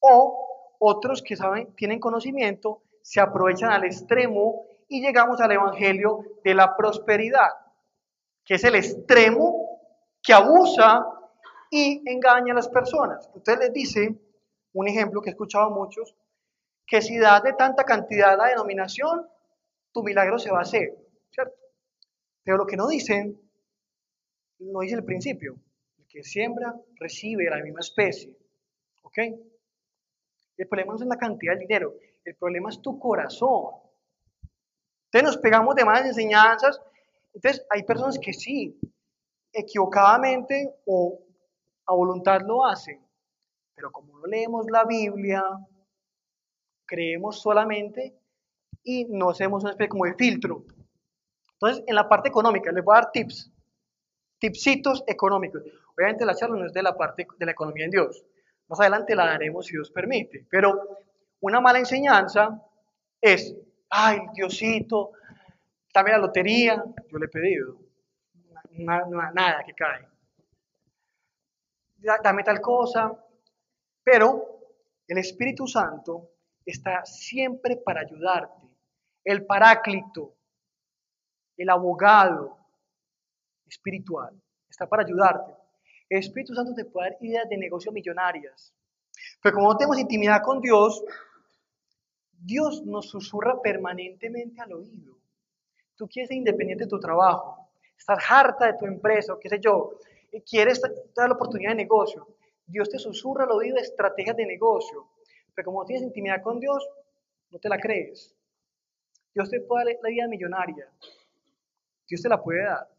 O 0.02 0.76
otros 0.80 1.22
que 1.22 1.36
saben, 1.36 1.74
tienen 1.76 2.00
conocimiento, 2.00 2.82
se 3.02 3.22
aprovechan 3.22 3.72
al 3.72 3.86
extremo 3.86 4.66
y 4.88 5.02
llegamos 5.02 5.40
al 5.40 5.52
evangelio 5.52 6.26
de 6.44 6.54
la 6.54 6.76
prosperidad, 6.76 7.50
que 8.44 8.56
es 8.56 8.64
el 8.64 8.76
extremo 8.76 9.80
que 10.22 10.34
abusa 10.34 11.06
y 11.70 12.02
engaña 12.10 12.54
a 12.54 12.58
las 12.58 12.68
personas. 12.68 13.30
Entonces 13.34 13.60
les 13.60 13.74
dice, 13.74 14.20
un 14.74 14.88
ejemplo 14.88 15.22
que 15.22 15.30
he 15.30 15.32
escuchado 15.32 15.66
a 15.66 15.70
muchos, 15.70 16.16
que 16.86 17.02
si 17.02 17.18
das 17.18 17.42
de 17.44 17.54
tanta 17.54 17.86
cantidad 17.86 18.38
la 18.38 18.48
denominación, 18.48 19.26
tu 19.94 20.04
milagro 20.04 20.40
se 20.40 20.52
va 20.52 20.60
a 20.60 20.64
hacer, 20.64 20.98
¿cierto? 21.30 21.56
Pero 22.44 22.58
lo 22.58 22.66
que 22.66 22.76
no 22.76 22.88
dicen 22.88 23.40
no 24.60 24.82
dice 24.82 24.96
el 24.96 25.06
principio. 25.06 25.56
El 25.98 26.06
que 26.08 26.24
siembra 26.24 26.76
recibe 27.00 27.50
la 27.50 27.62
misma 27.64 27.80
especie. 27.80 28.36
¿Ok? 29.04 29.18
El 30.58 30.68
problema 30.68 30.94
no 30.94 31.00
es 31.00 31.06
la 31.06 31.18
cantidad 31.18 31.54
de 31.54 31.60
dinero, 31.60 31.94
el 32.24 32.36
problema 32.36 32.70
es 32.70 32.82
tu 32.82 33.00
corazón. 33.00 33.74
Entonces 35.06 35.36
nos 35.36 35.38
pegamos 35.38 35.76
de 35.76 35.84
malas 35.86 36.06
enseñanzas. 36.06 36.80
Entonces 37.34 37.66
hay 37.70 37.84
personas 37.84 38.18
que 38.20 38.34
sí, 38.34 38.80
equivocadamente 39.52 40.74
o 40.86 41.20
a 41.86 41.94
voluntad 41.94 42.42
lo 42.46 42.66
hacen. 42.66 43.06
Pero 43.76 43.92
como 43.92 44.20
no 44.20 44.28
leemos 44.28 44.66
la 44.70 44.86
Biblia, 44.86 45.44
creemos 46.86 47.42
solamente 47.42 48.16
y 48.84 49.06
no 49.06 49.30
hacemos 49.30 49.64
una 49.64 49.72
especie 49.72 49.90
como 49.90 50.06
de 50.06 50.16
filtro. 50.16 50.66
Entonces, 51.54 51.84
en 51.88 51.96
la 51.96 52.10
parte 52.10 52.30
económica, 52.30 52.72
les 52.72 52.84
voy 52.84 52.96
a 52.96 53.02
dar 53.02 53.12
tips, 53.12 53.52
tipsitos 54.40 55.04
económicos. 55.08 55.62
Obviamente 55.96 56.26
la 56.26 56.36
charla 56.36 56.58
no 56.58 56.66
es 56.66 56.74
de 56.74 56.82
la 56.82 56.96
parte 56.96 57.28
de 57.38 57.46
la 57.46 57.52
economía 57.52 57.86
en 57.86 57.92
Dios. 57.92 58.24
Más 58.72 58.80
adelante 58.80 59.14
la 59.18 59.26
daremos 59.26 59.66
si 59.66 59.74
Dios 59.74 59.92
permite. 59.92 60.48
Pero 60.50 61.04
una 61.42 61.60
mala 61.60 61.80
enseñanza 61.80 62.58
es, 63.20 63.54
ay, 63.90 64.22
Diosito, 64.34 65.12
dame 65.94 66.12
la 66.12 66.20
lotería. 66.20 66.82
Yo 67.10 67.18
le 67.18 67.26
he 67.26 67.28
pedido. 67.28 67.78
nada 68.78 69.62
que 69.66 69.74
cae. 69.74 70.08
Dame 72.24 72.44
tal 72.46 72.62
cosa. 72.62 73.14
Pero 74.06 74.62
el 75.06 75.18
Espíritu 75.18 75.68
Santo 75.68 76.30
está 76.66 77.04
siempre 77.04 77.76
para 77.76 78.00
ayudarte. 78.00 78.70
El 79.26 79.46
paráclito, 79.46 80.38
el 81.58 81.70
abogado 81.70 82.58
espiritual, 83.68 84.42
está 84.70 84.88
para 84.88 85.04
ayudarte. 85.04 85.61
Espíritu 86.20 86.54
Santo 86.54 86.74
te 86.74 86.86
puede 86.86 87.12
dar 87.12 87.18
ideas 87.22 87.50
de 87.50 87.58
negocio 87.58 87.92
millonarias. 87.92 88.74
Pero 89.42 89.56
como 89.56 89.70
no 89.70 89.78
tenemos 89.78 90.00
intimidad 90.00 90.42
con 90.44 90.62
Dios, 90.62 91.04
Dios 92.32 92.84
nos 92.86 93.10
susurra 93.10 93.62
permanentemente 93.62 94.60
al 94.62 94.74
oído. 94.74 95.18
Tú 95.96 96.08
quieres 96.08 96.30
ser 96.30 96.38
independiente 96.38 96.86
de 96.86 96.90
tu 96.90 97.00
trabajo, 97.00 97.70
estar 97.98 98.18
harta 98.30 98.66
de 98.66 98.78
tu 98.78 98.86
empresa, 98.86 99.34
o 99.34 99.40
qué 99.40 99.50
sé 99.50 99.60
yo, 99.60 100.00
y 100.32 100.42
quieres 100.42 100.82
dar 101.16 101.30
la 101.30 101.36
oportunidad 101.36 101.72
de 101.72 101.76
negocio. 101.76 102.28
Dios 102.66 102.90
te 102.90 102.98
susurra 102.98 103.44
al 103.44 103.52
oído 103.52 103.78
estrategias 103.78 104.36
de 104.36 104.46
negocio. 104.46 105.10
Pero 105.54 105.66
como 105.66 105.82
no 105.82 105.86
tienes 105.86 106.04
intimidad 106.04 106.42
con 106.42 106.60
Dios, 106.60 106.88
no 107.52 107.60
te 107.60 107.70
la 107.70 107.78
crees. 107.78 108.34
Dios 109.34 109.50
te 109.50 109.60
puede 109.62 109.94
dar 109.94 110.04
la 110.04 110.10
vida 110.10 110.28
millonaria. 110.28 110.90
Dios 112.08 112.22
te 112.22 112.30
la 112.30 112.42
puede 112.42 112.64
dar. 112.64 112.90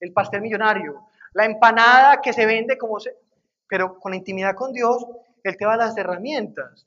El 0.00 0.12
pastel 0.12 0.42
millonario, 0.42 1.06
la 1.34 1.44
empanada 1.44 2.20
que 2.20 2.32
se 2.32 2.46
vende 2.46 2.78
como 2.78 3.00
se... 3.00 3.16
Pero 3.68 3.98
con 3.98 4.10
la 4.10 4.16
intimidad 4.16 4.54
con 4.54 4.72
Dios, 4.72 5.06
Él 5.42 5.56
te 5.56 5.64
va 5.64 5.76
las 5.76 5.96
herramientas. 5.96 6.86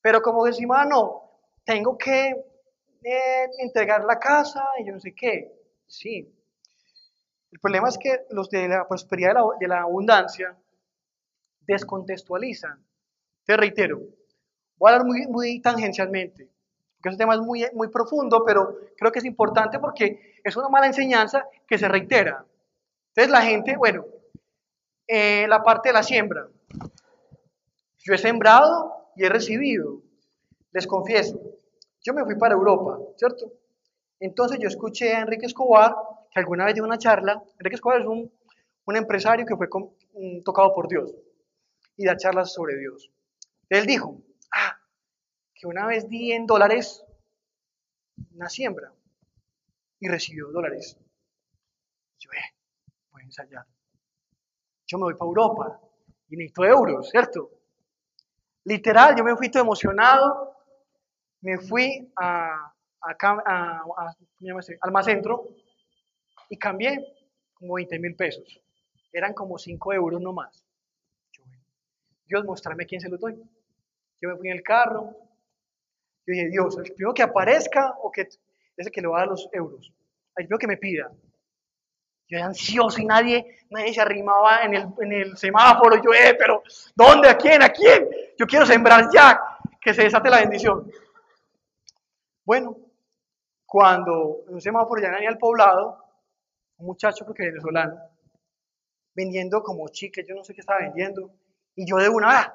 Pero 0.00 0.20
como 0.20 0.44
decimos, 0.44 0.76
ah, 0.78 0.84
no, 0.84 1.30
tengo 1.64 1.96
que 1.96 2.30
eh, 3.02 3.48
entregar 3.58 4.04
la 4.04 4.18
casa 4.18 4.64
y 4.78 4.86
yo 4.86 4.92
no 4.92 5.00
sé 5.00 5.14
qué. 5.14 5.52
Sí. 5.86 6.32
El 7.50 7.60
problema 7.60 7.88
es 7.88 7.98
que 7.98 8.26
los 8.30 8.50
de 8.50 8.68
la 8.68 8.86
prosperidad 8.88 9.30
de 9.30 9.34
la, 9.34 9.44
de 9.60 9.68
la 9.68 9.82
abundancia 9.82 10.56
descontextualizan. 11.60 12.84
Te 13.44 13.56
reitero, 13.56 14.00
voy 14.76 14.90
a 14.90 14.94
hablar 14.94 15.06
muy, 15.06 15.26
muy 15.26 15.60
tangencialmente, 15.60 16.48
porque 16.96 17.08
ese 17.10 17.18
tema 17.18 17.34
es 17.34 17.40
muy, 17.40 17.66
muy 17.74 17.88
profundo, 17.88 18.44
pero 18.44 18.78
creo 18.96 19.12
que 19.12 19.18
es 19.18 19.24
importante 19.24 19.78
porque 19.78 20.40
es 20.42 20.56
una 20.56 20.68
mala 20.68 20.86
enseñanza 20.86 21.46
que 21.66 21.78
se 21.78 21.88
reitera. 21.88 22.44
Entonces 23.14 23.30
la 23.30 23.42
gente, 23.42 23.76
bueno, 23.76 24.06
eh, 25.06 25.46
la 25.46 25.62
parte 25.62 25.90
de 25.90 25.92
la 25.92 26.02
siembra. 26.02 26.48
Yo 27.98 28.14
he 28.14 28.18
sembrado 28.18 29.10
y 29.14 29.24
he 29.24 29.28
recibido. 29.28 30.00
Les 30.72 30.86
confieso, 30.86 31.38
yo 32.00 32.14
me 32.14 32.24
fui 32.24 32.36
para 32.36 32.54
Europa, 32.54 32.98
¿cierto? 33.16 33.52
Entonces 34.18 34.58
yo 34.58 34.68
escuché 34.68 35.12
a 35.12 35.20
Enrique 35.20 35.44
Escobar, 35.44 35.94
que 36.30 36.40
alguna 36.40 36.64
vez 36.64 36.74
dio 36.74 36.84
una 36.84 36.96
charla. 36.96 37.42
Enrique 37.58 37.74
Escobar 37.74 38.00
es 38.00 38.06
un, 38.06 38.32
un 38.86 38.96
empresario 38.96 39.44
que 39.44 39.56
fue 39.56 39.68
tocado 40.42 40.72
por 40.72 40.88
Dios 40.88 41.14
y 41.96 42.06
da 42.06 42.16
charlas 42.16 42.52
sobre 42.52 42.78
Dios. 42.78 43.10
Él 43.68 43.84
dijo, 43.84 44.22
ah, 44.52 44.78
que 45.54 45.66
una 45.66 45.86
vez 45.86 46.08
di 46.08 46.32
en 46.32 46.46
dólares 46.46 47.04
una 48.34 48.48
siembra 48.48 48.92
y 50.00 50.08
recibió 50.08 50.48
dólares. 50.48 50.96
Yo, 52.18 52.30
eh, 52.32 52.51
ensayar. 53.32 53.66
Yo 54.86 54.98
me 54.98 55.04
voy 55.04 55.14
para 55.14 55.28
Europa 55.28 55.80
y 56.28 56.36
necesito 56.36 56.64
euros, 56.64 57.08
¿cierto? 57.10 57.50
Literal, 58.64 59.16
yo 59.16 59.24
me 59.24 59.34
fui 59.36 59.50
todo 59.50 59.62
emocionado, 59.62 60.56
me 61.40 61.58
fui 61.58 62.12
a, 62.16 62.72
a, 63.00 63.82
a, 64.90 65.02
Centro 65.02 65.48
y 66.48 66.56
cambié 66.58 67.04
como 67.54 67.74
20 67.74 67.98
mil 67.98 68.14
pesos. 68.14 68.60
Eran 69.12 69.34
como 69.34 69.58
5 69.58 69.92
euros 69.92 70.20
nomás. 70.20 70.64
Dios, 72.26 72.44
mostrarme 72.44 72.86
quién 72.86 73.00
se 73.00 73.08
lo 73.08 73.18
doy. 73.18 73.34
Yo 74.20 74.28
me 74.28 74.36
fui 74.36 74.48
en 74.48 74.56
el 74.56 74.62
carro. 74.62 75.10
Yo 76.24 76.32
dije, 76.32 76.48
Dios, 76.48 76.78
el 76.78 76.92
primero 76.94 77.12
que 77.12 77.22
aparezca 77.22 77.96
o 78.02 78.12
que 78.12 78.22
es 78.22 78.38
el 78.76 78.92
que 78.92 79.00
le 79.00 79.08
va 79.08 79.18
a 79.18 79.20
dar 79.20 79.28
los 79.28 79.48
euros. 79.52 79.92
El 80.36 80.46
primero 80.46 80.58
que 80.58 80.66
me 80.68 80.76
pida. 80.76 81.10
Yo 82.28 82.38
era 82.38 82.46
ansioso 82.46 83.00
y 83.00 83.04
nadie, 83.04 83.58
nadie 83.70 83.92
se 83.92 84.00
arrimaba 84.00 84.62
en 84.62 84.74
el, 84.74 84.86
en 85.00 85.12
el 85.12 85.36
semáforo. 85.36 85.96
Yo, 86.02 86.12
eh, 86.12 86.34
pero 86.38 86.62
¿dónde? 86.94 87.28
¿A 87.28 87.36
quién? 87.36 87.62
¿A 87.62 87.68
quién? 87.68 88.08
Yo 88.38 88.46
quiero 88.46 88.64
sembrar 88.64 89.08
ya, 89.12 89.40
que 89.80 89.92
se 89.92 90.04
desate 90.04 90.30
la 90.30 90.40
bendición. 90.40 90.90
Bueno, 92.44 92.76
cuando 93.66 94.44
en 94.48 94.54
un 94.54 94.60
semáforo 94.60 95.00
ya 95.00 95.10
venía 95.10 95.28
al 95.28 95.38
poblado, 95.38 95.98
un 96.78 96.86
muchacho, 96.86 97.24
que 97.34 97.44
venezolano, 97.44 97.96
vendiendo 99.14 99.62
como 99.62 99.88
chicles, 99.88 100.26
yo 100.28 100.34
no 100.34 100.44
sé 100.44 100.54
qué 100.54 100.60
estaba 100.60 100.80
vendiendo, 100.80 101.30
y 101.74 101.88
yo 101.88 101.96
de 101.96 102.08
una, 102.08 102.38
ah, 102.38 102.52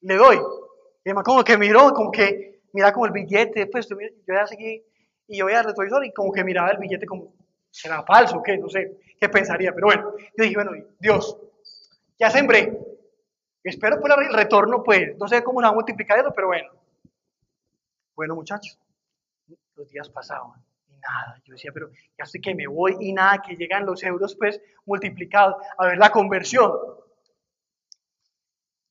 le 0.00 0.16
doy. 0.16 0.36
Y 0.36 1.08
además 1.08 1.24
como 1.24 1.44
que 1.44 1.56
miró, 1.56 1.92
como 1.92 2.10
que 2.10 2.62
mira 2.72 2.92
como 2.92 3.06
el 3.06 3.12
billete, 3.12 3.66
pues 3.66 3.88
yo 3.88 3.96
ya 4.26 4.46
seguí 4.46 4.84
y 5.28 5.38
yo 5.38 5.46
veía 5.46 5.60
el 5.60 5.66
retrovisor 5.66 6.04
y 6.04 6.12
como 6.12 6.32
que 6.32 6.44
miraba 6.44 6.70
el 6.70 6.78
billete 6.78 7.06
como, 7.06 7.32
¿será 7.72 8.04
falso 8.04 8.38
o 8.38 8.42
qué? 8.42 8.58
No 8.58 8.68
sé, 8.68 9.00
qué 9.18 9.28
pensaría, 9.28 9.72
pero 9.72 9.86
bueno, 9.88 10.14
yo 10.36 10.44
dije, 10.44 10.54
bueno, 10.54 10.72
Dios, 11.00 11.36
ya 12.18 12.30
sembré, 12.30 12.78
espero 13.64 13.98
por 13.98 14.12
el 14.22 14.32
retorno, 14.32 14.82
pues, 14.84 15.16
no 15.16 15.26
sé 15.26 15.42
cómo 15.42 15.60
se 15.60 15.64
va 15.64 15.70
a 15.70 15.74
multiplicar 15.74 16.18
eso, 16.18 16.32
pero 16.34 16.48
bueno. 16.48 16.70
Bueno, 18.14 18.34
muchachos, 18.34 18.78
los 19.74 19.88
días 19.88 20.08
pasaban 20.10 20.62
y 20.86 20.96
nada, 20.96 21.40
yo 21.44 21.54
decía, 21.54 21.72
pero 21.72 21.90
ya 22.16 22.26
sé 22.26 22.40
que 22.40 22.54
me 22.54 22.66
voy 22.66 22.96
y 23.00 23.12
nada, 23.12 23.42
que 23.42 23.56
llegan 23.56 23.86
los 23.86 24.02
euros, 24.02 24.36
pues, 24.36 24.60
multiplicados, 24.84 25.56
a 25.78 25.86
ver 25.86 25.98
la 25.98 26.12
conversión. 26.12 26.72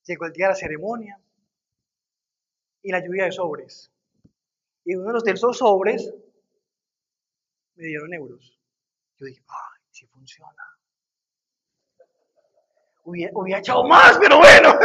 Llegó 0.08 0.26
el 0.26 0.34
día 0.34 0.48
de 0.48 0.54
la 0.54 0.56
ceremonia 0.56 1.20
y 2.82 2.92
la 2.92 3.00
lluvia 3.00 3.26
de 3.26 3.32
sobres. 3.32 3.92
Y 4.84 4.96
uno 4.96 5.22
de 5.22 5.32
esos 5.32 5.60
sobres 5.60 6.12
me 7.76 7.86
dieron 7.86 8.12
euros. 8.14 8.61
Yo 9.22 9.28
dije, 9.28 9.42
ay, 9.48 9.82
si 9.92 10.06
funciona. 10.08 10.64
Hubiera, 13.06 13.32
hubiera 13.34 13.60
echado 13.60 13.86
más, 13.86 14.18
pero 14.20 14.40
bueno. 14.40 14.78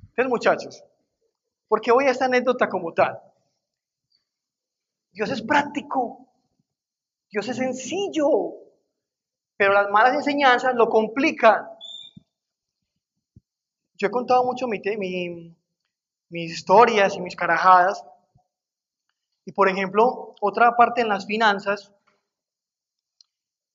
Entonces, 0.00 0.28
muchachos, 0.28 0.84
¿por 1.68 1.80
qué 1.80 1.92
voy 1.92 2.06
a 2.06 2.10
esta 2.10 2.24
anécdota 2.24 2.68
como 2.68 2.92
tal? 2.92 3.16
Dios 5.12 5.30
es 5.30 5.42
práctico. 5.42 6.26
Dios 7.30 7.48
es 7.48 7.56
sencillo 7.56 8.62
pero 9.62 9.74
las 9.74 9.88
malas 9.90 10.14
enseñanzas 10.14 10.74
lo 10.74 10.88
complican. 10.88 11.64
Yo 13.94 14.08
he 14.08 14.10
contado 14.10 14.42
mucho 14.42 14.66
mi, 14.66 14.80
mis 16.30 16.52
historias 16.52 17.14
y 17.14 17.20
mis 17.20 17.36
carajadas. 17.36 18.04
Y 19.44 19.52
por 19.52 19.68
ejemplo, 19.68 20.34
otra 20.40 20.76
parte 20.76 21.00
en 21.00 21.08
las 21.08 21.26
finanzas, 21.26 21.92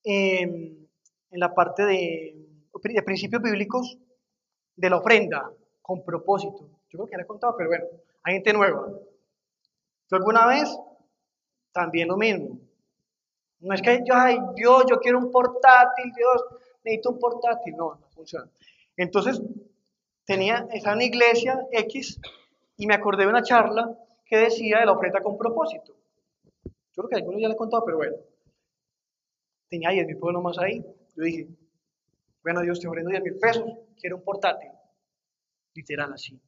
em, 0.03 0.88
en 1.32 1.39
la 1.39 1.53
parte 1.53 1.86
de, 1.86 2.47
de, 2.84 3.01
principios 3.03 3.41
bíblicos, 3.41 3.97
de 4.75 4.89
la 4.89 4.97
ofrenda, 4.97 5.51
con 5.82 6.03
propósito. 6.03 6.69
Yo 6.89 6.99
creo 6.99 7.06
que 7.06 7.12
ya 7.12 7.17
le 7.17 7.23
he 7.23 7.27
contado, 7.27 7.56
pero 7.58 7.69
bueno, 7.69 7.86
hay 8.23 8.36
gente 8.36 8.53
nueva. 8.53 8.88
Yo 10.10 10.17
alguna 10.17 10.45
vez, 10.45 10.69
también 11.71 12.08
lo 12.08 12.17
mismo. 12.17 12.60
No 13.60 13.73
es 13.73 13.82
que 13.82 14.01
yo, 14.06 14.13
ay, 14.13 14.39
Dios, 14.56 14.86
yo 14.89 14.99
quiero 14.99 15.17
un 15.17 15.32
portátil, 15.32 16.13
Dios, 16.15 16.45
necesito 16.84 17.12
un 17.12 17.19
portátil. 17.19 17.75
No, 17.75 17.95
no 17.95 18.08
funciona. 18.10 18.49
Entonces, 18.95 19.41
tenía, 20.25 20.67
esa 20.71 20.93
en 20.93 21.01
iglesia 21.01 21.67
X 21.71 22.19
y 22.77 22.86
me 22.86 22.93
acordé 22.93 23.23
de 23.23 23.30
una 23.30 23.43
charla 23.43 23.97
que 24.28 24.38
decía 24.38 24.80
de 24.80 24.86
la 24.86 24.94
ofrenda 24.94 25.22
con 25.22 25.38
propósito. 25.38 25.96
Yo 26.66 27.04
creo 27.04 27.10
que 27.10 27.16
algunos 27.16 27.42
ya 27.42 27.48
le 27.48 27.54
he 27.54 27.58
contado, 27.58 27.84
pero 27.86 27.98
bueno. 27.98 28.18
Tenía 29.70 29.90
10 29.90 30.08
mil 30.08 30.18
pesos 30.18 30.42
más 30.42 30.58
ahí. 30.60 30.84
Yo 31.16 31.24
dije, 31.24 31.48
bueno, 32.44 32.62
Dios, 32.62 32.80
te 32.80 32.88
ofrendo 32.88 33.10
10 33.10 33.24
mil 33.24 33.38
pesos, 33.38 33.66
quiero 34.00 34.18
un 34.18 34.24
portátil. 34.24 34.72
Literal 35.74 36.13
así. 36.13 36.40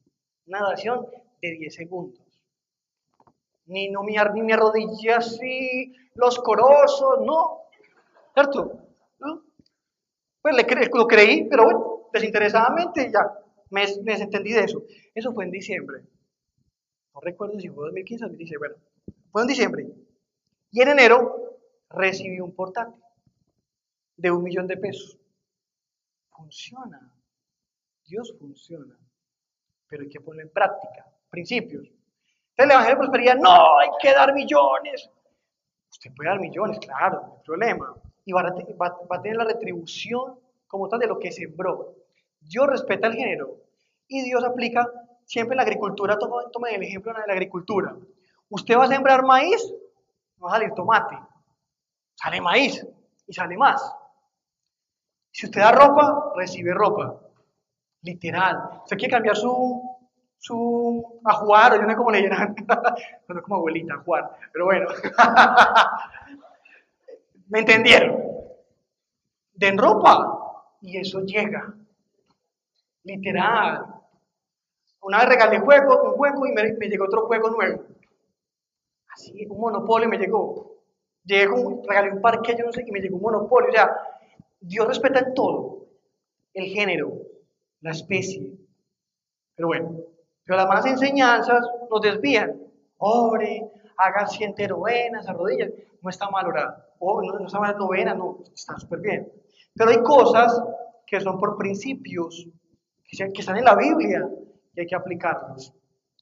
Una 0.48 0.65
oración 0.65 1.06
de 1.42 1.52
10 1.52 1.76
segundos 1.76 2.30
ni, 3.70 3.89
no, 3.89 4.04
mi, 4.04 4.15
ni 4.34 4.42
me 4.42 4.54
arrodillé 4.54 5.13
así, 5.13 5.94
los 6.15 6.39
corosos, 6.39 7.20
no. 7.24 7.62
¿Cierto? 8.34 8.72
Pues 10.42 10.56
le 10.56 10.89
lo 10.94 11.08
creí, 11.08 11.48
pero 11.48 11.65
bueno, 11.65 12.10
desinteresadamente 12.12 13.12
ya 13.12 13.20
me, 13.70 13.86
me 14.04 14.13
desentendí 14.13 14.54
de 14.54 14.62
eso. 14.62 14.84
Eso 15.13 15.34
fue 15.34 15.46
en 15.46 15.52
diciembre. 15.52 16.02
Recuerdo 17.21 17.60
si 17.60 17.69
fue 17.69 17.86
2015 17.86 18.25
o 18.25 18.27
2016, 18.27 18.60
bueno, 18.60 18.75
fue 19.32 19.41
en 19.41 19.47
diciembre. 19.47 19.88
Y 20.71 20.82
en 20.82 20.89
enero 20.89 21.58
recibí 21.89 22.39
un 22.39 22.53
portátil 22.53 23.01
de 24.17 24.32
un 24.32 24.43
millón 24.43 24.67
de 24.67 24.77
pesos. 24.77 25.17
Funciona. 26.32 27.12
Dios 28.05 28.36
funciona. 28.39 28.97
Pero 29.88 30.03
hay 30.03 30.10
que 30.10 30.19
ponerlo 30.19 30.43
en 30.43 30.53
práctica. 30.53 31.05
Principios. 31.29 31.88
Entonces 31.88 32.58
el 32.58 32.71
Evangelio 32.71 32.95
de 32.95 32.99
Prosperidad, 32.99 33.36
no, 33.38 33.79
hay 33.79 33.89
que 34.01 34.13
dar 34.13 34.34
millones. 34.34 35.10
Usted 35.89 36.12
puede 36.15 36.29
dar 36.29 36.39
millones, 36.39 36.79
claro, 36.79 37.21
no 37.21 37.34
hay 37.38 37.43
problema. 37.43 37.95
Y 38.25 38.32
va 38.32 38.41
a, 38.41 39.05
va 39.08 39.15
a 39.15 39.21
tener 39.21 39.38
la 39.38 39.45
retribución 39.45 40.39
como 40.67 40.88
tal 40.88 40.99
de 40.99 41.08
lo 41.08 41.17
que 41.17 41.32
sembró. 41.32 41.95
Dios 42.41 42.67
respeta 42.67 43.08
el 43.08 43.13
género 43.13 43.58
y 44.08 44.23
Dios 44.23 44.43
aplica 44.43 44.88
siempre 45.30 45.56
la 45.56 45.62
agricultura. 45.62 46.18
Toma, 46.18 46.70
el 46.72 46.84
ejemplo 46.84 47.13
de 47.13 47.28
la 47.28 47.34
agricultura. 47.34 47.96
Usted 48.50 48.76
va 48.76 48.86
a 48.86 48.88
sembrar 48.88 49.24
maíz, 49.24 49.62
va 50.44 50.50
a 50.50 50.54
salir 50.54 50.74
tomate. 50.74 51.15
Sale 52.15 52.42
maíz 52.42 52.86
y 53.28 53.34
sale 53.34 53.56
más. 53.56 53.80
Si 55.32 55.46
usted 55.46 55.62
da 55.62 55.72
ropa, 55.72 56.34
recibe 56.36 56.74
ropa. 56.74 57.22
Literal. 58.02 58.82
Usted 58.84 58.98
quiere 58.98 59.12
cambiar 59.12 59.36
su, 59.36 60.00
su 60.39 61.22
ajuar, 61.24 61.76
yo 61.76 61.84
no 61.84 61.89
sé 61.89 61.96
cómo 61.96 62.10
le 62.10 62.28
no 63.28 63.42
como 63.44 63.58
abuelita, 63.58 63.94
ajuar. 63.94 64.36
Pero 64.52 64.65
bueno. 64.65 64.88
¿Me 67.50 67.60
entendieron? 67.60 68.20
Den 69.54 69.78
ropa 69.78 70.74
y 70.82 70.98
eso 70.98 71.22
llega. 71.22 71.72
Literal. 73.04 74.00
Una 75.01 75.19
vez 75.19 75.29
regalé 75.29 75.59
juego, 75.59 76.03
un 76.03 76.12
juego 76.13 76.45
y 76.45 76.51
me, 76.51 76.88
llegó 76.88 77.05
otro 77.05 77.25
juego 77.27 77.49
nuevo. 77.49 77.83
Así, 79.13 79.45
un 79.49 79.59
monopolio 79.59 80.09
me 80.09 80.17
llegó. 80.17 80.77
Llegué 81.23 81.47
regalé 81.88 82.12
un 82.12 82.21
parque, 82.21 82.55
yo 82.57 82.65
no 82.65 82.71
sé, 82.71 82.83
y 82.85 82.91
me 82.91 82.99
llegó 82.99 83.17
un 83.17 83.23
monopolio. 83.23 83.69
O 83.69 83.71
sea, 83.71 83.95
Dios 84.59 84.88
respeta 84.88 85.19
en 85.19 85.33
todo. 85.33 85.88
El 86.53 86.65
género, 86.65 87.13
la 87.81 87.91
especie. 87.91 88.57
Pero 89.55 89.67
bueno, 89.67 89.95
pero 90.43 90.57
las 90.57 90.67
malas 90.67 90.85
enseñanzas 90.88 91.65
nos 91.89 92.01
desvían. 92.01 92.62
Ore, 92.97 93.71
haga 93.97 94.27
siete 94.27 94.67
novenas, 94.67 95.27
arrodillas. 95.27 95.71
No 96.01 96.09
está 96.09 96.29
mal 96.29 96.47
orar. 96.47 96.89
No, 96.99 97.21
no 97.21 97.45
está 97.45 97.59
mal 97.59 97.77
novena, 97.77 98.13
no, 98.13 98.39
está 98.53 98.77
súper 98.77 98.99
bien. 98.99 99.31
Pero 99.73 99.91
hay 99.91 100.03
cosas 100.03 100.62
que 101.05 101.21
son 101.21 101.39
por 101.39 101.57
principios, 101.57 102.47
que 103.07 103.41
están 103.41 103.57
en 103.57 103.63
la 103.63 103.75
Biblia 103.75 104.29
y 104.73 104.82
hay 104.82 104.88
que 104.88 104.95
aplicarlos. 104.95 105.73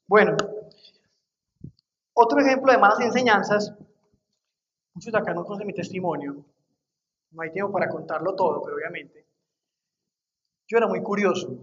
Bueno, 0.06 0.36
otro 2.14 2.40
ejemplo 2.40 2.72
de 2.72 2.78
malas 2.78 3.00
enseñanzas, 3.00 3.74
muchos 4.94 5.12
de 5.12 5.18
acá 5.18 5.34
no 5.34 5.44
conocen 5.44 5.66
mi 5.66 5.74
testimonio, 5.74 6.44
no 7.30 7.42
hay 7.42 7.50
tiempo 7.52 7.72
para 7.72 7.88
contarlo 7.88 8.34
todo, 8.34 8.62
pero 8.62 8.76
obviamente, 8.76 9.26
yo 10.66 10.78
era 10.78 10.86
muy 10.86 11.02
curioso 11.02 11.56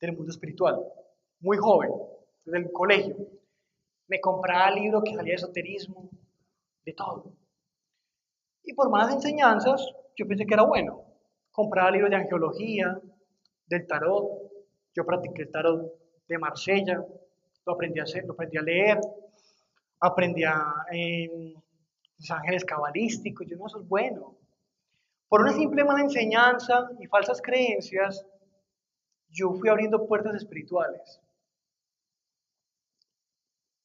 del 0.00 0.16
mundo 0.16 0.30
espiritual, 0.30 0.82
muy 1.40 1.56
joven, 1.58 1.90
desde 2.44 2.58
el 2.58 2.72
colegio. 2.72 3.16
Me 4.08 4.20
compraba 4.20 4.70
libros 4.70 5.02
que 5.04 5.14
salía 5.14 5.32
de 5.32 5.36
esoterismo, 5.36 6.10
de 6.84 6.92
todo. 6.92 7.32
Y 8.64 8.74
por 8.74 8.90
malas 8.90 9.14
enseñanzas, 9.14 9.94
yo 10.16 10.26
pensé 10.26 10.46
que 10.46 10.54
era 10.54 10.64
bueno. 10.64 11.04
Compraba 11.52 11.90
libros 11.90 12.10
de 12.10 12.16
angeología, 12.16 13.00
del 13.66 13.86
tarot. 13.86 14.49
Yo 14.94 15.04
practiqué 15.04 15.42
el 15.42 15.50
tarot 15.50 15.92
de 16.26 16.38
Marsella, 16.38 17.04
lo 17.66 17.72
aprendí 17.72 18.00
a, 18.00 18.04
lo 18.24 18.32
aprendí 18.32 18.56
a 18.56 18.62
leer, 18.62 18.98
aprendí 20.00 20.44
a 20.44 20.86
eh, 20.92 21.54
los 22.18 22.30
ángeles 22.30 22.64
cabalísticos, 22.64 23.46
yo 23.46 23.56
no, 23.56 23.66
eso 23.66 23.80
es 23.80 23.88
bueno. 23.88 24.36
Por 25.28 25.42
una 25.42 25.52
simple 25.52 25.84
mala 25.84 26.02
enseñanza 26.02 26.90
y 26.98 27.06
falsas 27.06 27.40
creencias, 27.40 28.26
yo 29.28 29.52
fui 29.52 29.68
abriendo 29.68 30.06
puertas 30.06 30.34
espirituales. 30.34 31.20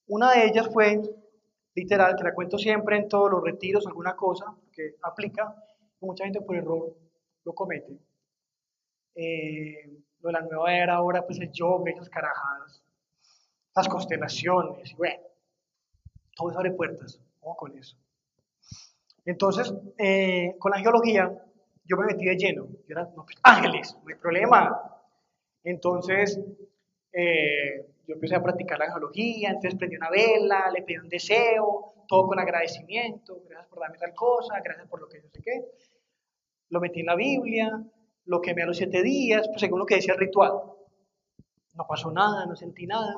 Una 0.07 0.31
de 0.31 0.45
ellas 0.45 0.69
fue, 0.71 1.01
literal, 1.75 2.15
que 2.15 2.23
la 2.23 2.33
cuento 2.33 2.57
siempre 2.57 2.97
en 2.97 3.07
todos 3.07 3.29
los 3.29 3.43
retiros, 3.43 3.85
alguna 3.85 4.15
cosa 4.15 4.55
que 4.71 4.95
aplica, 5.03 5.55
mucha 5.99 6.23
gente 6.23 6.41
por 6.41 6.55
error 6.55 6.95
lo 7.43 7.53
comete. 7.53 7.97
Eh, 9.15 10.03
lo 10.25 10.31
de 10.31 10.41
la 10.41 10.41
nueva 10.41 10.73
era 10.73 10.95
ahora, 10.95 11.25
pues 11.25 11.39
el 11.39 11.51
yoga, 11.51 11.91
esas 11.91 12.09
carajadas, 12.09 12.83
las 13.75 13.87
constelaciones, 13.87 14.91
y 14.91 14.95
bueno, 14.95 15.21
todo 16.35 16.49
eso 16.49 16.59
abre 16.59 16.71
puertas, 16.71 17.21
ojo 17.41 17.55
con 17.55 17.77
eso. 17.77 17.95
Entonces, 19.23 19.71
eh, 19.99 20.55
con 20.57 20.71
la 20.71 20.79
geología, 20.79 21.31
yo 21.83 21.97
me 21.97 22.07
metí 22.07 22.25
de 22.25 22.37
lleno, 22.37 22.67
yo 22.67 22.79
era, 22.89 23.03
no, 23.15 23.23
pues, 23.23 23.37
ángeles, 23.43 23.95
no 24.03 24.09
hay 24.09 24.15
problema. 24.15 24.81
Entonces, 25.63 26.39
eh, 27.13 27.85
yo 28.07 28.15
empecé 28.15 28.35
a 28.35 28.41
practicar 28.41 28.79
la 28.79 28.89
geología, 28.89 29.49
entonces 29.49 29.75
prendí 29.75 29.95
una 29.95 30.09
vela, 30.09 30.71
le 30.71 30.81
pedí 30.81 30.97
un 30.97 31.09
deseo, 31.09 31.93
todo 32.07 32.25
con 32.27 32.39
agradecimiento, 32.39 33.43
gracias 33.47 33.67
por 33.67 33.79
darme 33.79 33.99
tal 33.99 34.13
cosa, 34.15 34.59
gracias 34.63 34.87
por 34.87 35.01
lo 35.01 35.07
que 35.07 35.21
yo 35.21 35.29
sé 35.29 35.41
qué. 35.43 35.65
Lo 36.69 36.79
metí 36.79 37.01
en 37.01 37.05
la 37.05 37.15
Biblia, 37.15 37.85
lo 38.25 38.41
quemé 38.41 38.63
a 38.63 38.65
los 38.65 38.77
siete 38.77 39.01
días, 39.03 39.47
pues 39.47 39.61
según 39.61 39.79
lo 39.79 39.85
que 39.85 39.95
decía 39.95 40.13
el 40.13 40.19
ritual. 40.19 40.53
No 41.73 41.85
pasó 41.87 42.11
nada, 42.11 42.45
no 42.45 42.55
sentí 42.55 42.85
nada. 42.87 43.15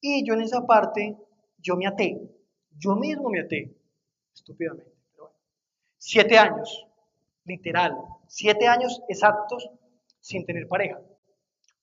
Y 0.00 0.26
yo 0.26 0.34
en 0.34 0.42
esa 0.42 0.66
parte, 0.66 1.16
yo 1.58 1.76
me 1.76 1.86
até, 1.86 2.20
yo 2.78 2.94
mismo 2.96 3.30
me 3.30 3.40
até, 3.40 3.74
estúpidamente. 4.34 4.92
Siete 5.96 6.38
años, 6.38 6.86
literal, 7.44 7.96
siete 8.28 8.68
años 8.68 9.02
exactos 9.08 9.68
sin 10.20 10.44
tener 10.44 10.68
pareja. 10.68 11.00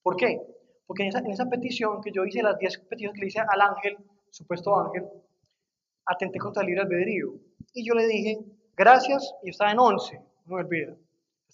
¿Por 0.02 0.16
qué? 0.16 0.40
Porque 0.86 1.04
en 1.04 1.10
esa, 1.10 1.20
en 1.20 1.32
esa 1.32 1.50
petición 1.50 2.02
que 2.02 2.12
yo 2.12 2.24
hice, 2.24 2.42
las 2.42 2.58
diez 2.58 2.78
peticiones 2.78 3.16
que 3.16 3.22
le 3.22 3.28
hice 3.28 3.40
al 3.40 3.62
ángel, 3.62 3.98
supuesto 4.30 4.78
ángel, 4.80 5.06
atenté 6.06 6.38
contra 6.40 6.62
el 6.62 6.68
libre 6.68 6.84
albedrío. 6.84 7.34
Y 7.74 7.86
yo 7.86 7.94
le 7.94 8.08
dije, 8.08 8.40
gracias, 8.78 9.34
y 9.44 9.50
estaba 9.50 9.72
en 9.72 9.80
once, 9.80 10.22
no 10.46 10.56
me 10.56 10.62
olvida 10.62 10.96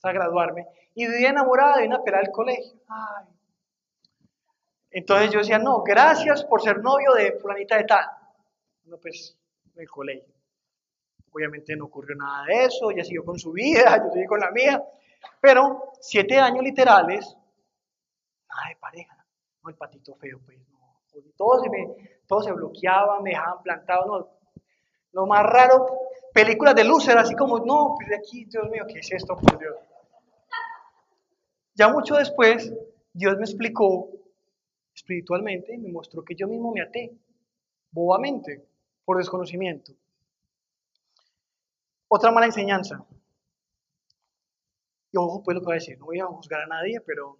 a 0.09 0.13
graduarme, 0.13 0.67
y 0.95 1.07
vivía 1.07 1.29
enamorada 1.29 1.77
de 1.77 1.87
una 1.87 2.03
pelada 2.03 2.23
del 2.23 2.31
colegio. 2.31 2.79
Entonces 4.89 5.31
yo 5.31 5.39
decía, 5.39 5.57
no, 5.57 5.83
gracias 5.83 6.43
por 6.43 6.61
ser 6.61 6.79
novio 6.79 7.13
de 7.13 7.33
fulanita 7.39 7.77
de 7.77 7.85
tal. 7.85 8.05
No, 8.85 8.97
pues, 8.97 9.37
en 9.73 9.81
el 9.81 9.89
colegio. 9.89 10.33
Obviamente 11.31 11.75
no 11.77 11.85
ocurrió 11.85 12.15
nada 12.15 12.45
de 12.45 12.65
eso, 12.65 12.91
ella 12.91 13.05
siguió 13.05 13.23
con 13.23 13.39
su 13.39 13.53
vida, 13.53 13.97
yo 14.05 14.11
seguí 14.11 14.25
con 14.25 14.41
la 14.41 14.51
mía, 14.51 14.83
pero 15.39 15.93
siete 16.01 16.37
años 16.37 16.63
literales, 16.63 17.37
nada 18.49 18.67
de 18.67 18.75
pareja, 18.75 19.25
no, 19.63 19.69
el 19.69 19.75
patito 19.75 20.13
feo, 20.15 20.41
pues, 20.43 20.59
no, 20.67 20.77
todo 21.37 21.63
se, 21.63 21.69
me, 21.69 21.87
se 22.43 22.51
bloqueaba, 22.51 23.21
me 23.21 23.29
dejaban 23.29 23.63
plantado, 23.63 24.05
no, 24.05 24.29
lo 25.13 25.25
más 25.25 25.43
raro, 25.43 25.87
películas 26.33 26.75
de 26.75 26.83
luz 26.83 27.07
era 27.07 27.21
así 27.21 27.33
como, 27.33 27.59
no, 27.59 27.95
pues 27.95 28.09
de 28.09 28.17
aquí, 28.17 28.43
Dios 28.45 28.69
mío, 28.69 28.83
¿qué 28.87 28.99
es 28.99 29.11
esto, 29.13 29.37
por 29.37 29.57
Dios? 29.57 29.75
Ya 31.73 31.89
mucho 31.89 32.15
después, 32.15 32.73
Dios 33.13 33.37
me 33.37 33.43
explicó 33.43 34.09
espiritualmente, 34.93 35.77
me 35.77 35.91
mostró 35.91 36.23
que 36.23 36.35
yo 36.35 36.47
mismo 36.47 36.71
me 36.71 36.81
até, 36.81 37.17
bobamente, 37.91 38.67
por 39.05 39.17
desconocimiento. 39.17 39.93
Otra 42.07 42.31
mala 42.31 42.47
enseñanza. 42.47 43.05
Y 45.11 45.17
ojo, 45.17 45.43
pues 45.43 45.55
lo 45.55 45.61
que 45.61 45.65
voy 45.65 45.73
a 45.73 45.75
decir, 45.75 45.97
no 45.97 46.05
voy 46.05 46.19
a 46.19 46.25
juzgar 46.25 46.61
a 46.61 46.67
nadie, 46.67 47.01
pero 47.01 47.37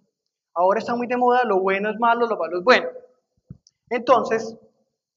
ahora 0.54 0.80
está 0.80 0.94
muy 0.94 1.06
de 1.06 1.16
moda, 1.16 1.44
lo 1.44 1.60
bueno 1.60 1.90
es 1.90 1.98
malo, 1.98 2.26
lo 2.26 2.36
malo 2.36 2.58
es 2.58 2.64
bueno. 2.64 2.88
Entonces, 3.88 4.56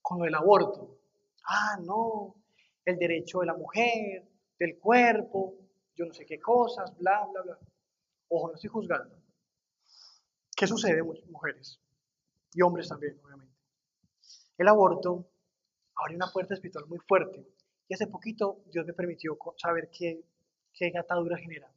con 0.01 0.19
lo 0.19 0.25
del 0.25 0.35
aborto, 0.35 0.97
ah, 1.45 1.77
no, 1.81 2.35
el 2.83 2.97
derecho 2.97 3.39
de 3.39 3.45
la 3.47 3.53
mujer, 3.53 4.27
del 4.59 4.77
cuerpo, 4.79 5.55
yo 5.95 6.05
no 6.05 6.13
sé 6.13 6.25
qué 6.25 6.39
cosas, 6.39 6.97
bla, 6.97 7.25
bla, 7.31 7.41
bla. 7.41 7.59
Ojo, 8.27 8.49
no 8.49 8.55
estoy 8.55 8.69
juzgando. 8.69 9.15
¿Qué 10.55 10.67
sucede, 10.67 11.03
mujeres? 11.03 11.79
Y 12.53 12.61
hombres 12.61 12.87
también, 12.87 13.19
obviamente. 13.23 13.53
El 14.57 14.67
aborto 14.67 15.27
abre 15.95 16.15
una 16.15 16.31
puerta 16.31 16.53
espiritual 16.53 16.85
muy 16.87 16.99
fuerte. 16.99 17.45
Y 17.87 17.93
hace 17.93 18.07
poquito 18.07 18.63
Dios 18.71 18.85
me 18.85 18.93
permitió 18.93 19.37
saber 19.57 19.89
qué, 19.91 20.23
qué 20.73 20.91
atadura 20.97 21.37
genera. 21.37 21.71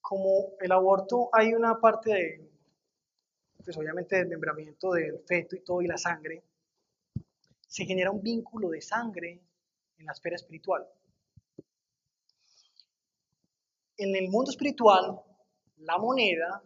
Como 0.00 0.52
el 0.60 0.70
aborto, 0.72 1.30
hay 1.32 1.54
una 1.54 1.80
parte 1.80 2.10
de, 2.12 2.50
pues 3.64 3.76
obviamente, 3.76 4.16
del 4.16 4.28
membramiento 4.28 4.92
del 4.92 5.20
feto 5.26 5.56
y 5.56 5.60
todo, 5.60 5.80
y 5.80 5.86
la 5.86 5.96
sangre. 5.96 6.44
Se 7.66 7.84
genera 7.86 8.10
un 8.10 8.22
vínculo 8.22 8.68
de 8.68 8.82
sangre 8.82 9.40
en 9.96 10.06
la 10.06 10.12
esfera 10.12 10.36
espiritual. 10.36 10.86
En 13.96 14.16
el 14.16 14.28
mundo 14.28 14.50
espiritual, 14.50 15.20
la 15.78 15.98
moneda 15.98 16.62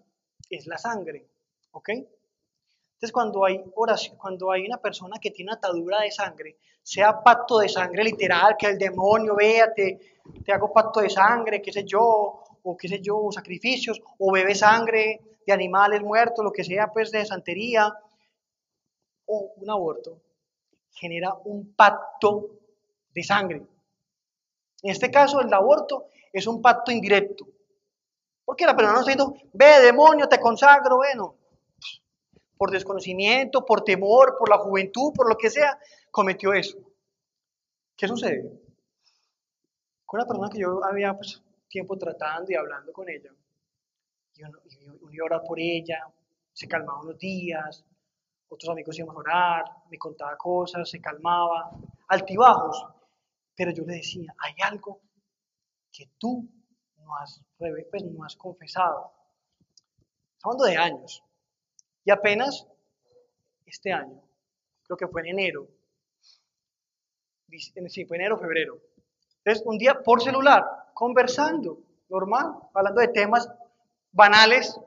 es 0.48 0.66
la 0.66 0.78
sangre, 0.78 1.28
¿ok? 1.72 1.88
Entonces, 1.90 3.12
cuando 3.12 3.44
hay 3.44 3.62
oración, 3.76 4.16
cuando 4.16 4.50
hay 4.50 4.66
una 4.66 4.78
persona 4.78 5.18
que 5.20 5.30
tiene 5.30 5.52
atadura 5.52 6.00
de 6.00 6.10
sangre, 6.10 6.56
sea 6.82 7.22
pacto 7.22 7.58
de 7.58 7.68
sangre 7.68 8.02
literal, 8.02 8.56
que 8.58 8.66
el 8.66 8.78
demonio 8.78 9.36
vea, 9.36 9.72
te, 9.72 10.18
te 10.44 10.52
hago 10.52 10.72
pacto 10.72 11.00
de 11.00 11.10
sangre, 11.10 11.62
qué 11.62 11.72
sé 11.72 11.84
yo, 11.84 12.42
o 12.62 12.76
qué 12.76 12.88
sé 12.88 13.00
yo, 13.00 13.28
sacrificios, 13.30 14.00
o 14.18 14.32
bebe 14.32 14.54
sangre 14.54 15.20
de 15.46 15.52
animales 15.52 16.02
muertos, 16.02 16.44
lo 16.44 16.50
que 16.50 16.64
sea, 16.64 16.90
pues 16.92 17.10
de 17.10 17.24
santería, 17.24 17.92
o 19.26 19.52
un 19.56 19.70
aborto, 19.70 20.20
genera 20.90 21.34
un 21.44 21.74
pacto 21.74 22.58
de 23.14 23.22
sangre. 23.22 23.62
En 24.82 24.90
este 24.90 25.10
caso, 25.10 25.40
el 25.40 25.52
aborto 25.52 26.06
es 26.32 26.46
un 26.46 26.62
pacto 26.62 26.92
indirecto. 26.92 27.46
Porque 28.44 28.64
la 28.64 28.74
persona 28.74 28.94
no 28.94 29.00
está 29.00 29.12
diciendo, 29.12 29.50
ve 29.52 29.80
demonio, 29.80 30.28
te 30.28 30.40
consagro, 30.40 30.96
bueno, 30.96 31.36
por 32.56 32.70
desconocimiento, 32.70 33.64
por 33.64 33.82
temor, 33.82 34.36
por 34.38 34.48
la 34.48 34.58
juventud, 34.58 35.12
por 35.14 35.28
lo 35.28 35.36
que 35.36 35.50
sea, 35.50 35.78
cometió 36.10 36.52
eso. 36.52 36.78
¿Qué 37.96 38.08
sucede? 38.08 38.50
Con 40.06 40.20
una 40.20 40.26
persona 40.26 40.48
que 40.50 40.60
yo 40.60 40.84
había 40.84 41.14
pues, 41.14 41.42
tiempo 41.68 41.96
tratando 41.98 42.50
y 42.50 42.54
hablando 42.54 42.92
con 42.92 43.08
ella, 43.08 43.30
y 44.34 44.42
uno, 44.44 44.58
iba 45.10 45.24
a 45.24 45.26
orar 45.26 45.42
por 45.42 45.58
ella, 45.58 46.06
se 46.52 46.66
calmaba 46.66 47.02
unos 47.02 47.18
días, 47.18 47.84
otros 48.48 48.70
amigos 48.70 48.98
iban 48.98 49.14
a 49.14 49.18
orar, 49.18 49.64
me 49.90 49.98
contaba 49.98 50.36
cosas, 50.36 50.88
se 50.88 51.00
calmaba, 51.00 51.70
altibajos, 52.08 52.86
pero 53.58 53.72
yo 53.72 53.84
le 53.84 53.96
decía, 53.96 54.32
hay 54.38 54.54
algo 54.62 55.00
que 55.90 56.08
tú 56.16 56.48
no 56.98 57.16
has, 57.16 57.42
pues, 57.58 58.04
no 58.04 58.24
has 58.24 58.36
confesado. 58.36 59.12
Estamos 60.36 60.54
hablando 60.54 60.64
de 60.64 60.76
años. 60.76 61.24
Y 62.04 62.12
apenas 62.12 62.68
este 63.66 63.92
año, 63.92 64.22
creo 64.84 64.96
que 64.96 65.08
fue 65.08 65.22
en 65.22 65.38
enero, 65.38 65.66
sí, 67.88 68.04
fue 68.04 68.16
enero, 68.16 68.38
febrero. 68.38 68.80
Entonces, 69.38 69.66
un 69.66 69.76
día 69.76 70.02
por 70.04 70.22
celular, 70.22 70.64
conversando, 70.94 71.80
normal, 72.08 72.52
hablando 72.72 73.00
de 73.00 73.08
temas 73.08 73.50
banales, 74.12 74.78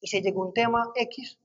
y 0.00 0.06
se 0.06 0.22
llegó 0.22 0.42
un 0.46 0.54
tema 0.54 0.92
X 0.94 1.36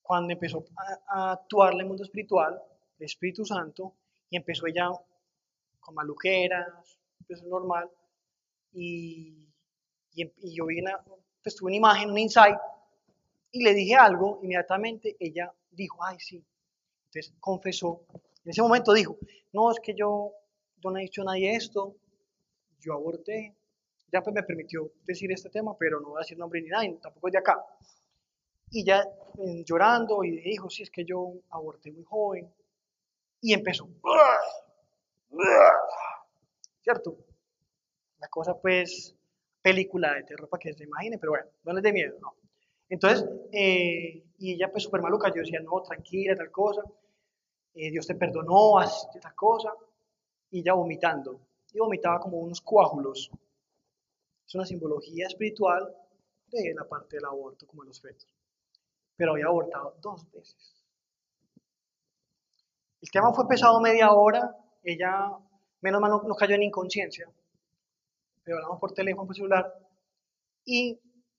cuando 0.00 0.32
empezó 0.32 0.64
a, 1.08 1.32
actuar 1.32 1.74
el 1.74 1.84
mundo 1.84 2.04
espiritual, 2.04 2.58
el 2.98 3.04
Espíritu 3.04 3.44
Santo, 3.44 3.92
y 4.30 4.38
empezó 4.38 4.66
ella 4.66 4.90
con 5.86 5.94
maluqueras, 5.94 6.98
empezó 7.20 7.46
normal, 7.46 7.88
y, 8.72 9.46
y, 10.14 10.54
yo 10.54 10.66
vi 10.66 10.80
una, 10.80 11.00
pues 11.42 11.54
tuve 11.54 11.68
una 11.68 11.76
imagen, 11.76 12.10
un 12.10 12.18
insight, 12.18 12.58
y 13.52 13.62
le 13.62 13.72
dije 13.72 13.94
algo, 13.94 14.40
inmediatamente 14.42 15.16
ella 15.20 15.52
dijo, 15.70 16.04
ay, 16.04 16.18
sí. 16.18 16.44
Entonces 17.06 17.32
confesó. 17.40 18.02
En 18.44 18.50
ese 18.50 18.60
momento 18.60 18.92
dijo, 18.92 19.16
no, 19.52 19.70
es 19.70 19.78
que 19.80 19.94
yo, 19.94 20.32
yo 20.82 20.90
no 20.90 20.98
he 20.98 21.02
dicho 21.02 21.22
a 21.22 21.26
nadie 21.26 21.54
esto, 21.54 21.94
yo 22.80 22.94
aborté. 22.94 23.54
Ya 24.12 24.22
pues 24.22 24.34
me 24.34 24.42
permitió 24.42 24.90
decir 25.04 25.32
este 25.32 25.50
tema, 25.50 25.76
pero 25.78 26.00
no 26.00 26.10
voy 26.10 26.18
a 26.18 26.20
decir 26.20 26.38
nombre 26.38 26.60
ni 26.60 26.68
nada, 26.68 26.84
tampoco 27.00 27.28
es 27.28 27.32
de 27.32 27.38
acá. 27.38 27.64
Y 28.70 28.84
ya 28.84 29.04
llorando 29.64 30.24
y 30.24 30.40
dijo, 30.40 30.68
sí, 30.68 30.82
es 30.82 30.90
que 30.90 31.04
yo 31.04 31.32
aborté 31.50 31.90
muy 31.92 32.04
joven. 32.04 32.52
Y 33.40 33.52
empezó. 33.52 33.88
¿Cierto? 36.82 37.16
La 38.18 38.28
cosa 38.28 38.54
pues, 38.60 39.14
película 39.62 40.14
de 40.14 40.24
terror 40.24 40.48
para 40.48 40.60
que 40.60 40.72
se 40.72 40.84
imagine, 40.84 41.18
pero 41.18 41.32
bueno, 41.32 41.46
no 41.64 41.72
les 41.72 41.82
dé 41.82 41.92
miedo, 41.92 42.16
no. 42.20 42.34
Entonces, 42.88 43.28
eh, 43.52 44.24
y 44.38 44.52
ella 44.52 44.70
pues 44.70 44.84
súper 44.84 45.02
maluca, 45.02 45.28
yo 45.28 45.42
decía, 45.42 45.60
no, 45.60 45.82
tranquila, 45.82 46.36
tal 46.36 46.50
cosa, 46.50 46.82
eh, 47.74 47.90
Dios 47.90 48.06
te 48.06 48.14
perdonó, 48.14 48.78
haz 48.78 49.08
tal 49.20 49.34
cosa, 49.34 49.72
y 50.50 50.60
ella 50.60 50.74
vomitando, 50.74 51.40
y 51.72 51.78
vomitaba 51.78 52.20
como 52.20 52.38
unos 52.38 52.60
coágulos. 52.60 53.30
Es 54.46 54.54
una 54.54 54.64
simbología 54.64 55.26
espiritual 55.26 55.94
de 56.46 56.74
la 56.74 56.84
parte 56.84 57.16
del 57.16 57.24
aborto, 57.24 57.66
como 57.66 57.82
en 57.82 57.88
los 57.88 58.00
fetos. 58.00 58.28
Pero 59.16 59.32
había 59.32 59.46
abortado 59.46 59.96
dos 60.00 60.30
veces. 60.30 60.76
El 63.00 63.10
tema 63.10 63.32
fue 63.32 63.48
pesado 63.48 63.80
media 63.80 64.12
hora, 64.12 64.56
ella, 64.92 65.32
menos 65.80 66.00
mal, 66.00 66.10
no, 66.10 66.34
cayó 66.34 66.54
en 66.54 66.64
inconsciencia, 66.64 67.28
pero 68.42 68.56
hablamos 68.56 68.80
por 68.80 68.92
teléfono, 68.92 69.26
por 69.26 69.36
celular, 69.36 69.72
y 70.64 70.98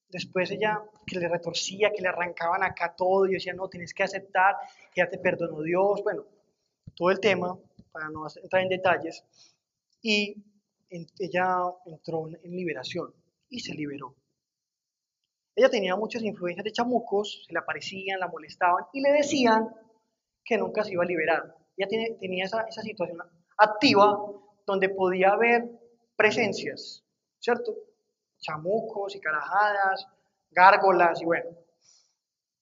Después 0.10 0.50
ella 0.52 0.82
que 1.06 1.20
le 1.20 1.28
retorcía, 1.28 1.92
que 1.92 2.02
le 2.02 2.08
arrancaban 2.08 2.64
acá 2.64 2.96
todo, 2.96 3.26
y 3.26 3.32
yo 3.32 3.34
decía, 3.34 3.54
no, 3.54 3.68
tienes 3.68 3.94
que 3.94 4.04
aceptar, 4.04 4.56
que 4.94 5.02
ya 5.02 5.10
te 5.10 5.18
perdonó 5.18 5.62
Dios, 5.62 6.02
bueno, 6.04 6.26
todo 6.96 7.12
el 7.12 7.20
tema, 7.20 7.58
para 7.92 8.10
no 8.10 8.26
entrar 8.42 8.64
en 8.64 8.70
detalles, 8.70 9.24
y 10.02 10.36
ella 10.90 11.58
entró 11.86 12.28
en 12.28 12.52
liberación 12.52 13.14
y 13.50 13.60
se 13.60 13.74
liberó. 13.74 14.16
Ella 15.56 15.70
tenía 15.70 15.96
muchas 15.96 16.22
influencias 16.22 16.64
de 16.64 16.72
chamucos, 16.72 17.44
se 17.46 17.52
le 17.52 17.60
aparecían, 17.60 18.20
la 18.20 18.28
molestaban 18.28 18.86
y 18.94 19.02
le 19.02 19.12
decían 19.12 19.68
que 20.46 20.58
nunca 20.58 20.84
se 20.84 20.94
iba 20.94 21.04
a 21.04 21.08
liberar. 21.08 21.56
Ella 21.76 22.16
tenía 22.20 22.46
esa, 22.46 22.62
esa 22.62 22.82
situación 22.82 23.18
activa 23.58 24.20
donde 24.66 24.90
podía 24.90 25.32
haber 25.32 25.70
presencias, 26.16 27.04
¿cierto? 27.40 27.76
chamucos 28.40 29.16
y 29.16 29.20
carajadas, 29.20 30.08
gárgolas 30.52 31.22
y 31.22 31.26
bueno. 31.26 31.50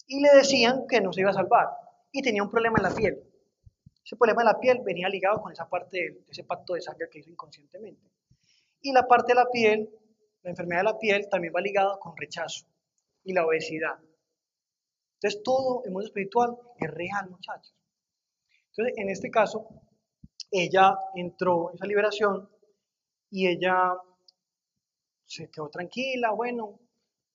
Y 0.08 0.22
le 0.22 0.30
decían 0.36 0.86
que 0.88 1.02
no 1.02 1.12
se 1.12 1.22
iba 1.22 1.32
a 1.32 1.34
salvar 1.34 1.68
y 2.12 2.22
tenía 2.22 2.44
un 2.44 2.50
problema 2.50 2.78
en 2.78 2.84
la 2.84 2.96
piel. 2.96 3.22
Ese 4.04 4.16
problema 4.16 4.44
en 4.44 4.48
la 4.48 4.60
piel 4.60 4.82
venía 4.84 5.10
ligado 5.10 5.42
con 5.42 5.52
esa 5.52 5.68
parte 5.68 5.98
de, 5.98 6.24
ese 6.30 6.44
pacto 6.44 6.74
de 6.74 6.82
sangre 6.82 7.10
que 7.10 7.20
hizo 7.20 7.30
inconscientemente. 7.30 8.12
Y 8.82 8.92
la 8.94 9.08
parte 9.08 9.34
de 9.34 9.36
la 9.36 9.50
piel, 9.50 9.90
la 10.44 10.52
enfermedad 10.52 10.82
de 10.82 10.92
la 10.92 11.00
piel, 11.00 11.28
también 11.30 11.54
va 11.56 11.62
ligado 11.62 12.00
con 12.00 12.16
rechazo 12.16 12.68
y 13.24 13.34
la 13.34 13.46
obesidad. 13.46 13.98
Entonces 15.16 15.42
todo 15.44 15.84
el 15.86 15.92
mundo 15.92 16.06
espiritual 16.06 16.56
es 16.78 16.92
real, 16.92 17.30
muchachos. 17.32 17.76
Entonces, 18.70 18.94
en 18.98 19.10
este 19.10 19.32
caso, 19.32 19.68
ella 20.52 20.98
entró 21.16 21.70
en 21.70 21.76
esa 21.76 21.86
liberación 21.86 22.50
y 23.30 23.48
ella 23.48 23.94
se 25.26 25.50
quedó 25.50 25.70
tranquila, 25.70 26.32
bueno, 26.32 26.80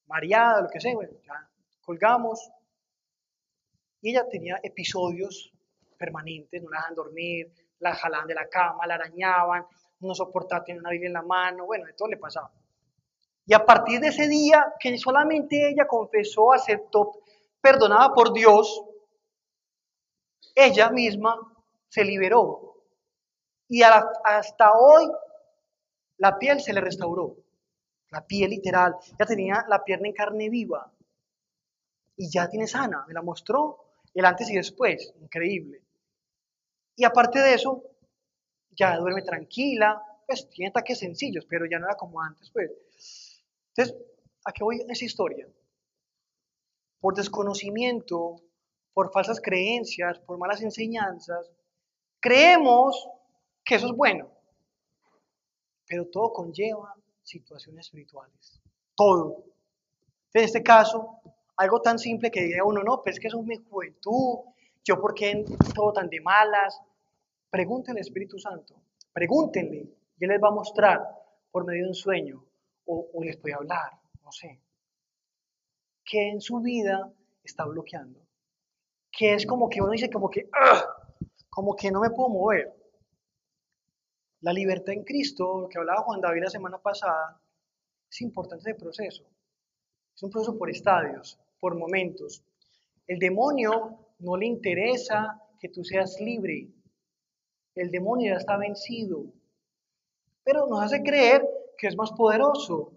mareada, 0.07 0.63
lo 0.63 0.69
que 0.69 0.81
sea, 0.81 0.95
bueno, 0.95 1.13
ya 1.23 1.49
colgamos. 1.81 2.51
Y 4.01 4.11
ella 4.11 4.29
tenía 4.29 4.59
episodios 4.63 5.53
permanentes, 5.99 6.63
no 6.63 6.71
la 6.71 6.79
dejan 6.79 6.95
dormir, 6.95 7.53
la 7.81 7.95
jalaban 7.95 8.27
de 8.27 8.35
la 8.35 8.49
cama, 8.49 8.87
la 8.87 8.95
arañaban, 8.95 9.67
no 10.01 10.15
soportaba 10.15 10.65
tener 10.65 10.81
una 10.81 10.91
Biblia 10.91 11.09
en 11.09 11.15
la 11.15 11.23
mano, 11.23 11.67
bueno, 11.67 11.85
de 11.87 11.93
todo 11.93 12.09
le 12.09 12.17
pasaba. 12.17 12.51
Y 13.47 13.55
a 13.55 13.65
partir 13.65 14.01
de 14.01 14.09
ese 14.09 14.29
día, 14.29 14.75
que 14.79 14.97
solamente 14.97 15.69
ella 15.69 15.87
confesó, 15.87 16.53
aceptó, 16.53 17.11
perdonada 17.61 18.13
por 18.15 18.33
Dios, 18.33 18.83
ella 20.55 20.91
misma 20.91 21.37
se 21.89 22.05
liberó. 22.05 22.70
Y 23.71 23.83
hasta 23.83 24.73
hoy 24.73 25.09
la 26.19 26.37
piel 26.37 26.61
se 26.61 26.73
le 26.73 26.81
restauró. 26.81 27.37
La 28.11 28.27
piel 28.27 28.51
literal, 28.51 28.97
ya 29.17 29.25
tenía 29.25 29.65
la 29.69 29.85
pierna 29.85 30.09
en 30.09 30.13
carne 30.15 30.49
viva. 30.49 30.93
Y 32.17 32.29
ya 32.29 32.51
tiene 32.51 32.67
sana, 32.67 33.05
me 33.07 33.15
la 33.15 33.23
mostró. 33.23 33.79
El 34.13 34.25
antes 34.25 34.51
y 34.51 34.57
después, 34.57 35.15
increíble. 35.21 35.83
Y 36.97 37.05
aparte 37.05 37.39
de 37.39 37.55
eso, 37.55 37.85
ya 38.73 38.97
duerme 38.97 39.23
tranquila, 39.23 40.03
pues 40.27 40.49
tiene 40.51 40.71
ataques 40.71 40.99
sencillos, 40.99 41.47
pero 41.49 41.65
ya 41.65 41.79
no 41.79 41.87
era 41.87 41.95
como 41.95 42.21
antes, 42.21 42.51
pues. 42.51 42.73
Entonces, 43.69 43.97
¿a 44.47 44.51
qué 44.51 44.65
voy 44.65 44.81
en 44.81 44.91
esa 44.91 45.05
historia? 45.05 45.47
Por 46.99 47.15
desconocimiento, 47.15 48.43
por 48.93 49.13
falsas 49.13 49.41
creencias, 49.41 50.19
por 50.19 50.39
malas 50.39 50.61
enseñanzas, 50.61 51.49
creemos 52.19 53.09
que 53.71 53.77
eso 53.77 53.87
es 53.87 53.93
bueno, 53.93 54.29
pero 55.87 56.05
todo 56.07 56.33
conlleva 56.33 56.93
situaciones 57.23 57.87
espirituales. 57.87 58.61
Todo. 58.97 59.45
En 60.35 60.43
este 60.43 60.61
caso, 60.61 61.21
algo 61.57 61.81
tan 61.81 61.97
simple 62.01 62.33
que 62.33 62.41
diría 62.41 62.65
uno, 62.65 62.83
no, 62.83 63.01
pues 63.01 63.15
es 63.15 63.21
que 63.21 63.29
eso 63.29 63.39
es 63.39 63.47
mi 63.47 63.55
juventud, 63.59 64.41
yo 64.85 65.01
por 65.01 65.15
qué 65.15 65.45
todo 65.73 65.93
tan 65.93 66.09
de 66.09 66.21
malas. 66.21 66.83
Pregúntenle 67.49 68.01
al 68.01 68.07
Espíritu 68.09 68.41
Santo, 68.41 68.75
pregúntenle, 69.13 69.89
y 70.19 70.25
Él 70.25 70.31
les 70.31 70.43
va 70.43 70.49
a 70.49 70.53
mostrar 70.53 71.07
por 71.53 71.65
medio 71.65 71.85
de 71.85 71.91
un 71.91 71.95
sueño, 71.95 72.45
o, 72.87 73.23
les 73.23 73.37
puede 73.37 73.55
hablar, 73.55 74.01
no 74.25 74.33
sé, 74.33 74.61
que 76.05 76.29
en 76.29 76.41
su 76.41 76.59
vida 76.59 77.09
está 77.45 77.67
bloqueando. 77.67 78.19
Que 79.13 79.35
es 79.35 79.47
como 79.47 79.69
que 79.69 79.81
uno 79.81 79.93
dice, 79.93 80.11
como 80.11 80.29
que, 80.29 80.51
como 81.49 81.77
que 81.77 81.93
no 81.93 82.01
me 82.01 82.11
puedo 82.11 82.31
mover. 82.31 82.80
La 84.43 84.53
libertad 84.53 84.95
en 84.95 85.05
Cristo, 85.05 85.69
que 85.71 85.79
hablaba 85.79 86.03
Juan 86.03 86.21
David 86.21 86.45
la 86.45 86.51
semana 86.51 86.79
pasada, 86.79 87.41
es 88.11 88.21
importante 88.23 88.71
ese 88.71 88.79
proceso. 88.79 89.25
Es 90.15 90.23
un 90.23 90.31
proceso 90.31 90.57
por 90.57 90.71
estadios, 90.71 91.39
por 91.61 91.77
momentos. 91.77 92.43
El 93.07 93.19
demonio 93.19 93.99
no 94.19 94.37
le 94.37 94.47
interesa 94.47 95.43
que 95.59 95.69
tú 95.69 95.85
seas 95.85 96.19
libre. 96.21 96.69
El 97.75 97.91
demonio 97.91 98.33
ya 98.33 98.39
está 98.39 98.57
vencido. 98.57 99.25
Pero 100.43 100.67
nos 100.67 100.83
hace 100.83 101.03
creer 101.03 101.47
que 101.77 101.89
es 101.89 101.97
más 101.97 102.13
poderoso 102.13 102.93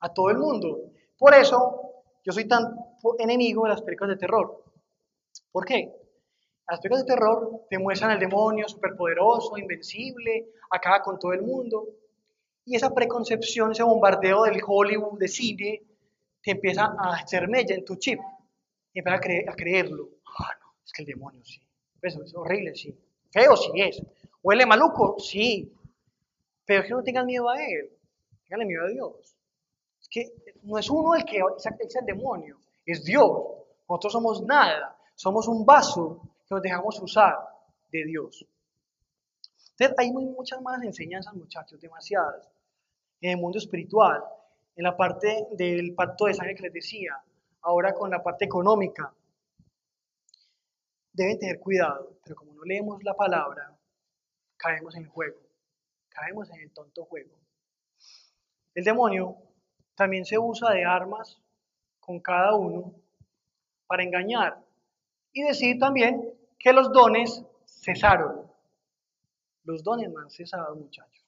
a 0.00 0.12
todo 0.12 0.30
el 0.30 0.38
mundo. 0.38 0.92
Por 1.18 1.34
eso 1.34 2.04
yo 2.24 2.32
soy 2.32 2.46
tan 2.46 2.76
enemigo 3.18 3.64
de 3.64 3.70
las 3.70 3.82
películas 3.82 4.10
de 4.14 4.20
terror. 4.20 4.64
¿Por 5.50 5.64
qué? 5.64 6.01
Las 6.68 6.80
películas 6.80 7.04
de 7.04 7.14
terror 7.14 7.66
te 7.68 7.78
muestran 7.78 8.12
al 8.12 8.18
demonio 8.18 8.68
superpoderoso, 8.68 9.58
invencible, 9.58 10.48
acaba 10.70 11.02
con 11.02 11.18
todo 11.18 11.32
el 11.32 11.42
mundo. 11.42 11.88
Y 12.64 12.76
esa 12.76 12.94
preconcepción, 12.94 13.72
ese 13.72 13.82
bombardeo 13.82 14.44
del 14.44 14.60
Hollywood, 14.64 15.18
de 15.18 15.28
cine, 15.28 15.82
te 16.42 16.52
empieza 16.52 16.94
a 16.98 17.14
hacer 17.16 17.48
mella 17.48 17.74
en 17.74 17.84
tu 17.84 17.96
chip. 17.96 18.20
Y 18.92 19.00
empiezas 19.00 19.20
a, 19.48 19.54
creerlo. 19.54 20.08
Ah, 20.38 20.50
no, 20.60 20.74
es 20.84 20.92
que 20.92 21.02
el 21.02 21.08
demonio 21.08 21.44
sí. 21.44 21.60
Eso 22.02 22.18
pues, 22.18 22.30
es 22.30 22.34
horrible, 22.34 22.74
sí. 22.74 22.96
Feo 23.30 23.56
sí 23.56 23.70
es. 23.76 24.02
Huele 24.42 24.66
maluco, 24.66 25.16
sí. 25.18 25.72
Pero 26.64 26.82
es 26.82 26.86
que 26.86 26.94
no 26.94 27.02
tengan 27.02 27.26
miedo 27.26 27.48
a 27.48 27.56
él. 27.62 27.90
Tenganle 28.44 28.66
miedo 28.66 28.84
a 28.84 28.88
Dios. 28.88 29.36
Es 30.00 30.08
que 30.08 30.32
no 30.62 30.78
es 30.78 30.90
uno 30.90 31.14
el 31.14 31.24
que 31.24 31.40
es 31.56 31.96
el 31.96 32.06
demonio, 32.06 32.58
es 32.84 33.04
Dios. 33.04 33.30
Nosotros 33.88 34.12
somos 34.12 34.42
nada. 34.42 34.96
Somos 35.14 35.46
un 35.48 35.64
vaso 35.64 36.22
nos 36.52 36.62
dejamos 36.62 37.00
usar 37.00 37.34
de 37.90 38.04
Dios. 38.04 38.46
Entonces, 39.70 39.96
hay 39.98 40.12
muchas 40.12 40.60
más 40.60 40.82
enseñanzas, 40.82 41.34
muchachos, 41.34 41.80
demasiadas. 41.80 42.48
En 43.22 43.30
el 43.30 43.36
mundo 43.38 43.58
espiritual, 43.58 44.22
en 44.76 44.84
la 44.84 44.94
parte 44.94 45.46
del 45.52 45.94
pacto 45.94 46.26
de 46.26 46.34
sangre 46.34 46.54
que 46.54 46.64
les 46.64 46.72
decía, 46.72 47.16
ahora 47.62 47.94
con 47.94 48.10
la 48.10 48.22
parte 48.22 48.44
económica. 48.44 49.14
Deben 51.12 51.38
tener 51.38 51.58
cuidado, 51.58 52.18
pero 52.22 52.36
como 52.36 52.52
no 52.52 52.64
leemos 52.64 53.02
la 53.02 53.14
palabra, 53.14 53.74
caemos 54.56 54.94
en 54.96 55.02
el 55.02 55.08
juego, 55.08 55.38
caemos 56.10 56.50
en 56.50 56.60
el 56.60 56.70
tonto 56.70 57.04
juego. 57.04 57.34
El 58.74 58.84
demonio 58.84 59.36
también 59.94 60.24
se 60.24 60.38
usa 60.38 60.72
de 60.72 60.84
armas 60.84 61.40
con 62.00 62.20
cada 62.20 62.54
uno 62.56 62.94
para 63.86 64.02
engañar 64.02 64.62
y 65.32 65.42
decir 65.42 65.78
también 65.78 66.31
que 66.62 66.72
los 66.72 66.92
dones 66.92 67.44
cesaron. 67.66 68.50
Los 69.64 69.82
dones 69.82 70.10
no 70.10 70.20
han 70.20 70.30
cesado, 70.30 70.74
muchachos. 70.76 71.24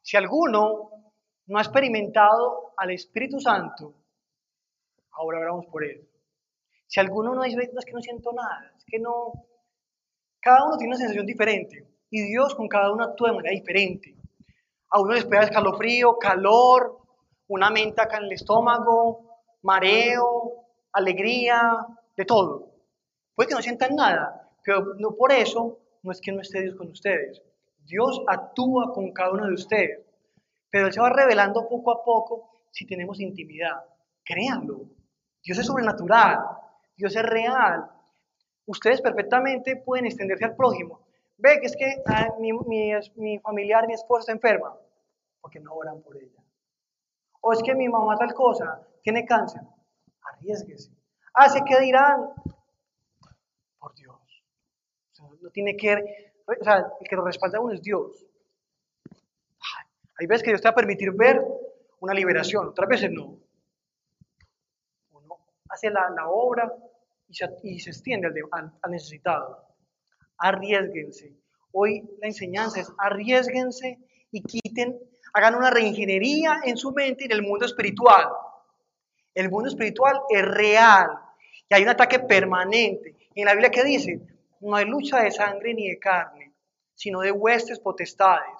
Si 0.00 0.16
alguno 0.16 0.90
no 1.46 1.58
ha 1.58 1.62
experimentado 1.62 2.72
al 2.76 2.92
Espíritu 2.92 3.40
Santo, 3.40 3.94
ahora 5.12 5.40
oramos 5.40 5.66
por 5.66 5.84
él. 5.84 6.08
Si 6.86 7.00
alguno 7.00 7.34
no 7.34 7.42
dice, 7.42 7.70
es 7.76 7.84
que 7.84 7.92
no 7.92 8.00
siento 8.00 8.32
nada, 8.32 8.72
es 8.76 8.84
que 8.84 8.98
no... 8.98 9.32
Cada 10.40 10.64
uno 10.64 10.76
tiene 10.76 10.90
una 10.90 10.98
sensación 10.98 11.26
diferente 11.26 11.88
y 12.08 12.22
Dios 12.22 12.54
con 12.54 12.68
cada 12.68 12.92
uno 12.92 13.04
actúa 13.04 13.30
de 13.30 13.36
manera 13.36 13.54
diferente. 13.54 14.14
A 14.90 15.00
uno 15.00 15.14
le 15.14 15.18
espera 15.18 15.42
escalofrío, 15.42 16.16
calor, 16.18 17.00
una 17.48 17.70
menta 17.70 18.08
en 18.16 18.24
el 18.24 18.32
estómago, 18.32 19.40
mareo, 19.62 20.68
alegría, 20.92 21.76
de 22.16 22.24
todo. 22.24 22.70
Puede 23.34 23.48
que 23.48 23.54
no 23.56 23.62
sientan 23.62 23.96
nada, 23.96 24.45
pero 24.66 24.94
no 24.98 25.14
por 25.14 25.30
eso 25.30 25.78
no 26.02 26.10
es 26.10 26.20
que 26.20 26.32
no 26.32 26.40
esté 26.40 26.60
Dios 26.60 26.74
con 26.74 26.90
ustedes. 26.90 27.40
Dios 27.84 28.20
actúa 28.26 28.92
con 28.92 29.12
cada 29.12 29.30
uno 29.30 29.46
de 29.46 29.54
ustedes, 29.54 30.04
pero 30.68 30.88
Él 30.88 30.92
se 30.92 31.00
va 31.00 31.08
revelando 31.08 31.68
poco 31.68 31.92
a 31.92 32.02
poco 32.02 32.50
si 32.72 32.84
tenemos 32.84 33.20
intimidad. 33.20 33.84
Créanlo. 34.24 34.80
Dios 35.44 35.58
es 35.58 35.66
sobrenatural, 35.66 36.40
Dios 36.96 37.14
es 37.14 37.22
real. 37.22 37.88
Ustedes 38.66 39.00
perfectamente 39.00 39.76
pueden 39.76 40.06
extenderse 40.06 40.44
al 40.44 40.56
prójimo. 40.56 41.06
Ve 41.38 41.60
que 41.60 41.66
es 41.66 41.76
que 41.76 42.02
ah, 42.06 42.34
mi, 42.40 42.52
mi, 42.52 43.38
familiar, 43.38 43.86
mi 43.86 43.94
esposa 43.94 44.20
está 44.20 44.32
enferma, 44.32 44.76
porque 45.40 45.60
no 45.60 45.74
oran 45.74 46.02
por 46.02 46.16
ella. 46.16 46.42
O 47.40 47.52
es 47.52 47.62
que 47.62 47.76
mi 47.76 47.88
mamá 47.88 48.16
tal 48.16 48.34
cosa, 48.34 48.84
tiene 49.02 49.24
cáncer, 49.24 49.62
arriesguese. 50.22 50.90
Así 51.34 51.60
ah, 51.60 51.64
que 51.64 51.80
dirán, 51.80 52.32
por 53.78 53.94
Dios. 53.94 54.25
No 55.20 55.50
tiene 55.50 55.76
que, 55.76 56.32
o 56.46 56.64
sea, 56.64 56.86
el 57.00 57.08
que 57.08 57.16
lo 57.16 57.24
respalda 57.24 57.58
a 57.58 57.60
uno 57.60 57.72
es 57.72 57.82
Dios. 57.82 58.26
Hay 60.18 60.26
veces 60.26 60.42
que 60.42 60.50
Dios 60.50 60.62
te 60.62 60.68
va 60.68 60.72
a 60.72 60.76
permitir 60.76 61.12
ver 61.12 61.42
una 62.00 62.14
liberación, 62.14 62.68
otras 62.68 62.88
veces 62.88 63.10
no 63.10 63.38
hace 65.76 65.90
la, 65.90 66.28
obra 66.28 66.72
y 67.28 67.34
se, 67.34 67.46
y 67.62 67.76
extiende 67.76 68.28
al, 68.50 68.72
al, 68.80 68.90
necesitado. 68.90 69.64
Arriesguense. 70.38 71.32
Hoy 71.72 72.02
la 72.20 72.28
enseñanza 72.28 72.80
es 72.80 72.90
arriesguense 72.98 73.98
y 74.30 74.42
quiten, 74.42 74.98
hagan 75.34 75.54
una 75.54 75.70
reingeniería 75.70 76.60
en 76.64 76.76
su 76.76 76.92
mente 76.92 77.24
y 77.24 77.26
en 77.26 77.32
el 77.32 77.42
mundo 77.42 77.66
espiritual. 77.66 78.26
El 79.34 79.50
mundo 79.50 79.68
espiritual 79.68 80.18
es 80.30 80.42
real 80.42 81.08
y 81.68 81.74
hay 81.74 81.82
un 81.82 81.90
ataque 81.90 82.20
permanente. 82.20 83.14
En 83.34 83.44
la 83.44 83.52
Biblia 83.52 83.70
que 83.70 83.84
dice, 83.84 84.20
no 84.60 84.76
hay 84.76 84.84
lucha 84.86 85.22
de 85.22 85.30
sangre 85.30 85.74
ni 85.74 85.88
de 85.88 85.98
carne, 85.98 86.54
sino 86.94 87.20
de 87.20 87.32
huestes 87.32 87.78
potestades. 87.80 88.54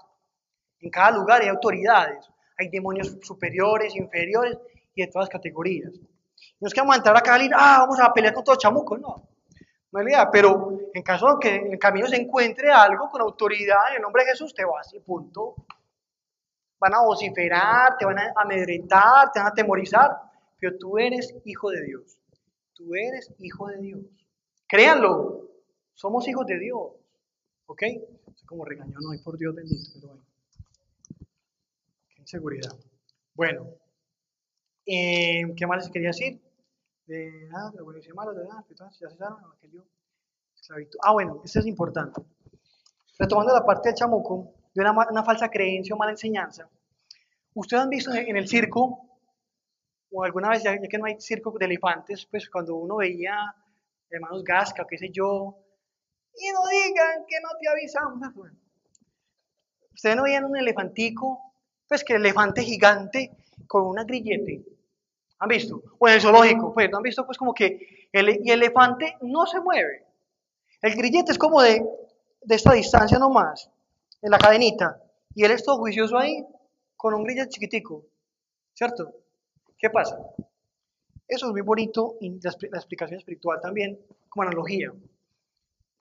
En 0.80 0.90
cada 0.90 1.10
lugar 1.10 1.42
hay 1.42 1.48
autoridades, 1.48 2.28
hay 2.58 2.68
demonios 2.68 3.16
superiores, 3.22 3.96
inferiores 3.96 4.58
y 4.94 5.02
de 5.02 5.08
todas 5.08 5.28
categorías. 5.28 5.92
No 6.60 6.68
es 6.68 6.74
que 6.74 6.80
vamos 6.80 6.94
a 6.94 6.98
entrar 6.98 7.16
acá 7.16 7.34
a 7.34 7.48
ah, 7.54 7.78
vamos 7.80 8.00
a 8.00 8.12
pelear 8.12 8.34
con 8.34 8.44
todos 8.44 8.56
los 8.56 8.62
chamucos, 8.62 9.00
no. 9.00 9.28
No 9.92 10.00
es 10.00 10.06
idea, 10.06 10.30
pero 10.30 10.78
en 10.92 11.02
caso 11.02 11.26
de 11.26 11.36
que 11.40 11.54
en 11.54 11.72
el 11.72 11.78
camino 11.78 12.06
se 12.06 12.16
encuentre 12.16 12.70
algo 12.70 13.08
con 13.10 13.20
autoridad, 13.22 13.90
en 13.90 13.96
el 13.96 14.02
nombre 14.02 14.24
de 14.24 14.30
Jesús 14.30 14.54
te 14.54 14.64
vas 14.64 14.92
y 14.92 15.00
punto. 15.00 15.54
Van 16.78 16.94
a 16.94 17.02
vociferar, 17.02 17.96
te 17.96 18.04
van 18.04 18.18
a 18.18 18.32
amedrentar, 18.36 19.32
te 19.32 19.38
van 19.38 19.46
a 19.46 19.50
atemorizar, 19.50 20.10
pero 20.58 20.76
tú 20.76 20.98
eres 20.98 21.34
hijo 21.44 21.70
de 21.70 21.82
Dios. 21.82 22.18
Tú 22.74 22.94
eres 22.94 23.32
hijo 23.38 23.68
de 23.68 23.78
Dios. 23.78 24.00
Créanlo, 24.68 25.46
somos 25.96 26.28
hijos 26.28 26.46
de 26.46 26.60
Dios. 26.60 26.92
¿Ok? 27.66 27.82
Como 28.46 28.64
regañó, 28.64 28.96
no 29.00 29.10
hay 29.10 29.18
por 29.18 29.36
Dios 29.36 29.52
bendito, 29.52 29.90
pero 29.94 30.06
bueno. 30.06 30.22
Qué 32.08 32.20
inseguridad. 32.20 32.76
Bueno, 33.34 33.66
eh, 34.86 35.42
¿qué 35.56 35.66
más 35.66 35.82
les 35.82 35.90
quería 35.90 36.10
decir? 36.10 36.40
de 37.06 37.46
nada, 37.48 37.70
de 37.70 37.82
buenos 37.82 38.06
y 38.06 38.12
malos, 38.12 38.36
de 38.36 38.44
nada, 38.44 38.64
ya 38.68 38.90
cesaron, 38.90 39.38
evangelio, 39.42 39.86
esclavitud. 40.54 40.98
Ah, 41.02 41.12
bueno, 41.12 41.40
esto 41.44 41.60
es 41.60 41.66
importante. 41.66 42.20
Retomando 43.18 43.54
la 43.54 43.64
parte 43.64 43.88
del 43.88 43.96
chamuco, 43.96 44.52
de 44.74 44.82
una, 44.82 44.92
una 45.10 45.24
falsa 45.24 45.48
creencia 45.48 45.94
o 45.94 45.98
mala 45.98 46.12
enseñanza. 46.12 46.68
Ustedes 47.54 47.82
han 47.82 47.90
visto 47.90 48.12
en 48.12 48.36
el 48.36 48.48
circo, 48.48 49.08
o 50.10 50.24
alguna 50.24 50.50
vez, 50.50 50.64
ya, 50.64 50.76
que 50.78 50.98
no 50.98 51.06
hay 51.06 51.20
circo 51.20 51.56
de 51.58 51.64
elefantes, 51.64 52.26
pues 52.26 52.50
cuando 52.50 52.74
uno 52.74 52.96
veía 52.96 53.54
hermanos 54.10 54.44
Gasca, 54.44 54.86
qué 54.88 54.98
sé 54.98 55.10
yo, 55.10 55.56
y 56.38 56.50
no 56.52 56.66
digan 56.66 57.24
que 57.26 57.40
no 57.40 57.48
te 57.60 57.68
avisamos. 57.68 58.20
Ah, 58.22 58.32
Ustedes 59.94 60.16
no 60.16 60.24
veían 60.24 60.44
un 60.44 60.56
elefantico, 60.56 61.54
pues 61.88 62.04
que 62.04 62.14
el 62.14 62.20
elefante 62.20 62.62
gigante 62.62 63.30
con 63.66 63.86
una 63.86 64.04
grillete 64.04 64.64
¿Han 65.38 65.48
visto? 65.48 65.82
O 65.98 66.08
en 66.08 66.14
el 66.14 66.20
zoológico, 66.20 66.72
pues, 66.72 66.90
¿no 66.90 66.98
han 66.98 67.02
visto? 67.02 67.26
Pues 67.26 67.36
como 67.36 67.52
que 67.52 68.08
el, 68.12 68.48
elefante 68.48 69.16
no 69.20 69.46
se 69.46 69.60
mueve. 69.60 70.06
El 70.80 70.94
grillete 70.94 71.32
es 71.32 71.38
como 71.38 71.60
de, 71.60 71.84
de 72.42 72.54
esta 72.54 72.72
distancia 72.72 73.18
nomás, 73.18 73.70
en 74.22 74.30
la 74.30 74.38
cadenita. 74.38 75.02
Y 75.34 75.44
él 75.44 75.50
es 75.50 75.62
todo 75.62 75.76
juicioso 75.78 76.16
ahí, 76.16 76.44
con 76.96 77.12
un 77.12 77.24
grillete 77.24 77.50
chiquitico. 77.50 78.04
¿Cierto? 78.72 79.12
¿Qué 79.78 79.90
pasa? 79.90 80.18
Eso 81.28 81.46
es 81.46 81.52
muy 81.52 81.60
bonito 81.60 82.16
y 82.20 82.40
la, 82.40 82.50
explicación 82.78 83.18
espiritual 83.18 83.60
también, 83.60 83.98
como 84.28 84.44
analogía. 84.44 84.92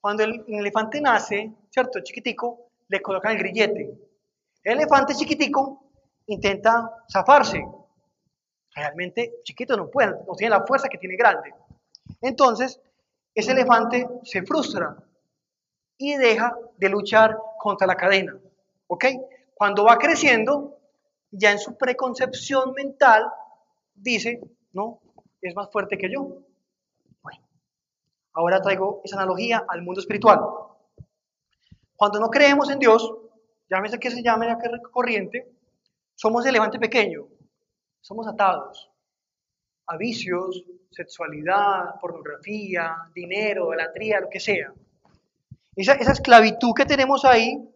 Cuando 0.05 0.23
el, 0.23 0.45
el 0.47 0.59
elefante 0.59 1.01
nace, 1.01 1.51
¿cierto? 1.71 1.99
Chiquitico, 1.99 2.69
le 2.89 3.01
colocan 3.01 3.31
el 3.31 3.39
grillete. 3.39 3.97
El 4.63 4.73
elefante 4.73 5.15
chiquitico 5.15 5.83
intenta 6.27 7.03
zafarse, 7.11 7.65
realmente 8.75 9.37
chiquito 9.43 9.75
no 9.75 9.89
puede, 9.89 10.11
no 10.27 10.35
tiene 10.37 10.51
la 10.51 10.63
fuerza 10.63 10.89
que 10.89 10.99
tiene 10.99 11.15
grande. 11.15 11.55
Entonces, 12.21 12.79
ese 13.33 13.53
elefante 13.53 14.07
se 14.21 14.43
frustra 14.43 14.95
y 15.97 16.17
deja 16.17 16.55
de 16.77 16.89
luchar 16.89 17.39
contra 17.57 17.87
la 17.87 17.97
cadena. 17.97 18.37
¿Ok? 18.85 19.05
Cuando 19.55 19.85
va 19.85 19.97
creciendo, 19.97 20.77
ya 21.31 21.51
en 21.51 21.57
su 21.57 21.75
preconcepción 21.79 22.73
mental, 22.73 23.25
dice, 23.95 24.39
no, 24.71 25.01
es 25.41 25.55
más 25.55 25.71
fuerte 25.71 25.97
que 25.97 26.11
yo. 26.11 26.45
Ahora 28.35 28.61
traigo 28.61 29.01
esa 29.03 29.15
analogía 29.15 29.65
al 29.67 29.81
mundo 29.81 30.01
espiritual. 30.01 30.39
Cuando 31.95 32.19
no 32.19 32.29
creemos 32.29 32.69
en 32.69 32.79
Dios, 32.79 33.13
llámese 33.69 33.97
que 33.97 34.11
se 34.11 34.21
llame 34.21 34.47
la 34.47 34.57
corriente, 34.91 35.55
somos 36.15 36.45
elefante 36.45 36.77
pequeño, 36.77 37.27
somos 38.01 38.27
atados. 38.27 38.91
a 39.87 39.97
vicios, 39.97 40.63
sexualidad, 40.89 41.99
pornografía, 42.01 42.95
dinero, 43.13 43.67
idolatría, 43.67 44.19
lo 44.19 44.29
que 44.29 44.39
sea. 44.39 44.73
Esa, 45.75 45.93
esa 45.93 46.13
esclavitud 46.13 46.73
que 46.75 46.85
tenemos 46.85 47.23
ahí 47.23 47.69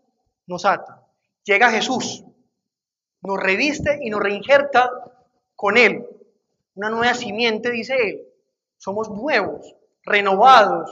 nos 0.48 0.66
ata. 0.66 1.06
Llega 1.44 1.70
Jesús, 1.70 2.26
nos 3.22 3.38
reviste 3.38 4.00
y 4.02 4.10
nos 4.10 4.22
reinjerta 4.22 4.90
con 5.56 5.78
Él. 5.78 6.06
Una 6.74 6.90
nueva 6.90 7.14
simiente, 7.14 7.70
dice 7.70 7.96
Él. 7.96 8.22
Somos 8.78 9.10
nuevos, 9.10 9.76
renovados, 10.10 10.90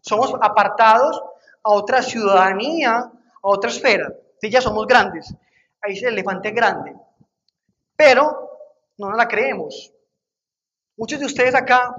somos 0.00 0.34
apartados 0.40 1.22
a 1.62 1.70
otra 1.72 2.02
ciudadanía, 2.02 2.96
a 2.98 3.12
otra 3.42 3.70
esfera. 3.70 4.12
Si 4.40 4.50
ya 4.50 4.60
somos 4.60 4.86
grandes. 4.86 5.34
Ahí 5.80 5.92
dice 5.92 6.08
el 6.08 6.14
elefante 6.14 6.50
grande. 6.50 6.94
Pero 7.96 8.58
no 8.98 9.08
nos 9.08 9.16
la 9.16 9.28
creemos. 9.28 9.92
Muchos 10.96 11.20
de 11.20 11.26
ustedes 11.26 11.54
acá 11.54 11.94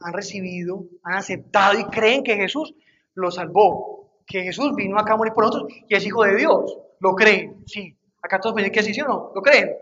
han 0.00 0.12
recibido, 0.12 0.84
han 1.02 1.14
aceptado 1.14 1.78
y 1.78 1.84
creen 1.84 2.22
que 2.22 2.36
Jesús 2.36 2.74
lo 3.14 3.30
salvó, 3.30 4.22
que 4.26 4.42
Jesús 4.42 4.74
vino 4.74 4.98
acá 4.98 5.14
a 5.14 5.16
morir 5.16 5.32
por 5.32 5.44
nosotros 5.44 5.72
y 5.88 5.94
es 5.94 6.06
hijo 6.06 6.24
de 6.24 6.36
Dios. 6.36 6.78
¿Lo 7.00 7.14
creen? 7.14 7.64
Sí. 7.66 7.96
Acá 8.22 8.40
todos 8.40 8.54
me 8.54 8.62
dicen 8.62 8.74
que 8.74 8.82
sí, 8.82 8.94
sí 8.94 9.00
o 9.00 9.08
no. 9.08 9.32
¿Lo 9.34 9.42
creen? 9.42 9.76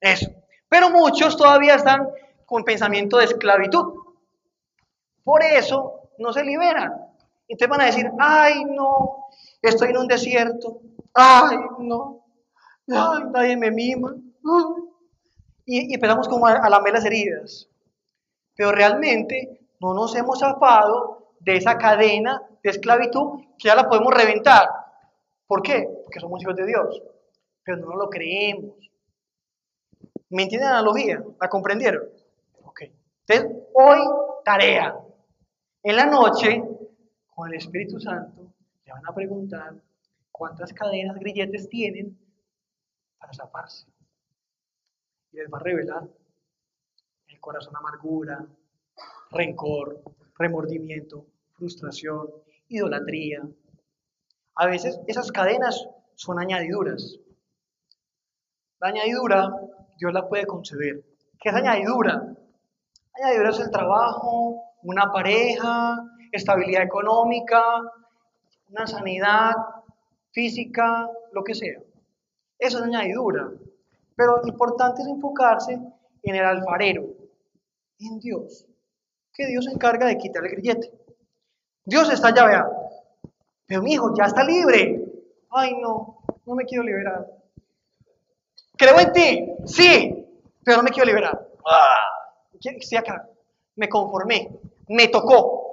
Eso. 0.00 0.30
Pero 0.68 0.90
muchos 0.90 1.36
todavía 1.36 1.76
están 1.76 2.08
con 2.46 2.64
pensamiento 2.64 3.18
de 3.18 3.24
esclavitud. 3.24 4.03
Por 5.24 5.42
eso 5.42 6.10
no 6.18 6.32
se 6.32 6.44
liberan. 6.44 6.92
Entonces 7.48 7.68
van 7.68 7.80
a 7.80 7.86
decir, 7.86 8.10
ay 8.18 8.64
no, 8.64 9.26
estoy 9.60 9.90
en 9.90 9.98
un 9.98 10.06
desierto, 10.06 10.80
ay 11.12 11.56
no, 11.80 12.24
ay, 12.88 13.24
nadie 13.32 13.56
me 13.56 13.70
mima. 13.70 14.14
Y, 15.66 15.90
y 15.90 15.94
empezamos 15.94 16.28
como 16.28 16.46
a, 16.46 16.52
a 16.52 16.68
lamer 16.70 16.92
las 16.92 17.04
heridas. 17.04 17.68
Pero 18.54 18.72
realmente 18.72 19.60
no 19.80 19.94
nos 19.94 20.14
hemos 20.14 20.38
zafado 20.38 21.32
de 21.40 21.56
esa 21.56 21.76
cadena 21.76 22.42
de 22.62 22.70
esclavitud 22.70 23.40
que 23.58 23.68
ya 23.68 23.74
la 23.74 23.88
podemos 23.88 24.14
reventar. 24.14 24.68
¿Por 25.46 25.62
qué? 25.62 25.88
Porque 26.02 26.20
somos 26.20 26.40
hijos 26.42 26.56
de 26.56 26.66
Dios. 26.66 27.02
Pero 27.62 27.78
no 27.78 27.94
lo 27.96 28.08
creemos. 28.08 28.74
¿Me 30.30 30.44
entienden 30.44 30.70
la 30.70 30.78
analogía? 30.78 31.22
¿La 31.40 31.48
comprendieron? 31.48 32.02
Ok. 32.64 32.82
Entonces, 33.26 33.56
hoy, 33.74 33.98
tarea. 34.44 34.94
En 35.86 35.96
la 35.96 36.06
noche, 36.06 36.64
con 37.26 37.50
el 37.50 37.56
Espíritu 37.56 38.00
Santo, 38.00 38.54
le 38.86 38.92
van 38.92 39.06
a 39.06 39.14
preguntar 39.14 39.74
cuántas 40.32 40.72
cadenas, 40.72 41.18
grilletes 41.18 41.68
tienen 41.68 42.18
para 43.18 43.34
zafarse. 43.34 43.86
Y 45.30 45.36
les 45.36 45.52
va 45.52 45.58
a 45.58 45.62
revelar 45.62 46.08
el 47.28 47.38
corazón 47.38 47.76
amargura, 47.76 48.46
rencor, 49.30 50.00
remordimiento, 50.38 51.26
frustración, 51.52 52.30
idolatría. 52.68 53.46
A 54.54 54.66
veces 54.66 54.98
esas 55.06 55.30
cadenas 55.30 55.86
son 56.14 56.38
añadiduras. 56.38 57.18
La 58.80 58.88
añadidura 58.88 59.50
Dios 59.98 60.14
la 60.14 60.26
puede 60.30 60.46
conceder. 60.46 61.04
¿Qué 61.38 61.50
es 61.50 61.54
añadidura? 61.54 62.34
Añadidura 63.12 63.50
es 63.50 63.60
el 63.60 63.70
trabajo, 63.70 64.73
una 64.84 65.10
pareja, 65.10 65.96
estabilidad 66.30 66.82
económica, 66.82 67.62
una 68.70 68.86
sanidad 68.86 69.52
física, 70.30 71.08
lo 71.32 71.42
que 71.42 71.54
sea. 71.54 71.80
Eso 72.58 72.78
es 72.78 72.84
añadidura. 72.84 73.50
Pero 74.16 74.38
lo 74.38 74.46
importante 74.46 75.02
es 75.02 75.08
enfocarse 75.08 75.78
en 76.22 76.34
el 76.34 76.44
alfarero, 76.44 77.04
en 77.98 78.20
Dios. 78.20 78.66
Que 79.32 79.46
Dios 79.46 79.64
se 79.64 79.72
encarga 79.72 80.06
de 80.06 80.16
quitar 80.16 80.44
el 80.44 80.52
grillete. 80.52 80.92
Dios 81.84 82.12
está 82.12 82.34
ya, 82.34 82.46
vea. 82.46 82.68
Pero 83.66 83.82
mi 83.82 83.92
hijo 83.92 84.14
ya 84.16 84.24
está 84.24 84.44
libre. 84.44 85.02
Ay, 85.50 85.76
no, 85.80 86.18
no 86.46 86.54
me 86.54 86.64
quiero 86.64 86.84
liberar. 86.84 87.26
Creo 88.76 88.98
en 88.98 89.12
ti, 89.12 89.46
sí, 89.66 90.26
pero 90.64 90.78
no 90.78 90.82
me 90.82 90.90
quiero 90.90 91.06
liberar. 91.06 91.48
Ah, 91.64 91.96
estoy 92.60 92.98
acá. 92.98 93.28
Me 93.76 93.88
conformé, 93.88 94.48
me 94.88 95.08
tocó 95.08 95.64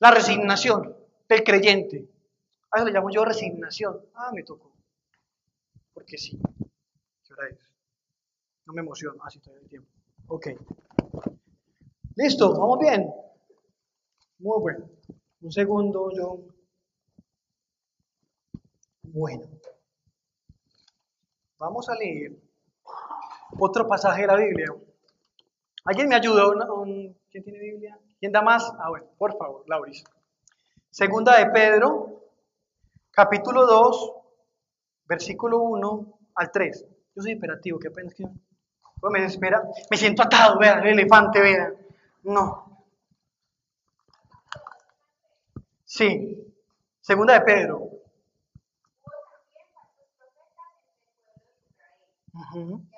la 0.00 0.10
resignación 0.10 0.96
del 1.28 1.44
creyente. 1.44 2.08
A 2.70 2.78
eso 2.78 2.86
le 2.86 2.92
llamo 2.92 3.10
yo 3.10 3.24
resignación. 3.24 4.00
Ah, 4.14 4.30
me 4.32 4.42
tocó. 4.42 4.72
Porque 5.92 6.18
sí. 6.18 6.38
¿Qué 7.24 7.32
hora 7.32 7.48
es? 7.48 7.58
No 8.66 8.72
me 8.74 8.80
emociono. 8.80 9.22
Ah, 9.24 9.30
sí, 9.30 9.40
todavía 9.40 9.62
hay 9.62 9.68
tiempo. 9.68 9.90
Ok. 10.28 10.48
Listo, 12.16 12.52
vamos 12.58 12.78
bien. 12.78 13.12
Muy 14.38 14.60
bueno. 14.60 14.90
Un 15.40 15.52
segundo, 15.52 16.10
yo. 16.12 16.40
Bueno. 19.02 19.48
Vamos 21.58 21.88
a 21.88 21.94
leer 21.94 22.36
otro 23.58 23.86
pasaje 23.86 24.22
de 24.22 24.26
la 24.26 24.36
Biblia. 24.36 24.74
¿Alguien 25.84 26.08
me 26.08 26.16
ayuda? 26.16 26.44
¿Quién 27.30 27.44
tiene 27.44 27.58
Biblia? 27.58 27.98
¿Quién 28.24 28.32
da 28.32 28.40
más? 28.40 28.72
Ah, 28.78 28.88
bueno, 28.88 29.06
por 29.18 29.36
favor, 29.36 29.64
Lauris. 29.68 30.02
Segunda 30.88 31.36
de 31.36 31.50
Pedro, 31.50 32.22
capítulo 33.10 33.66
2, 33.66 34.12
versículo 35.04 35.58
1 35.58 36.18
al 36.36 36.50
3. 36.50 36.86
Yo 37.14 37.22
soy 37.22 37.32
imperativo, 37.32 37.78
qué 37.78 37.90
pena 37.90 38.10
que 38.16 38.24
me 39.10 39.20
desespera. 39.20 39.62
Me 39.90 39.98
siento 39.98 40.22
atado, 40.22 40.58
vean, 40.58 40.86
el 40.86 40.98
elefante, 40.98 41.38
vean. 41.38 41.76
No. 42.22 42.86
Sí. 45.84 46.50
Segunda 47.02 47.34
de 47.34 47.40
Pedro. 47.42 47.90
Uh 52.54 52.93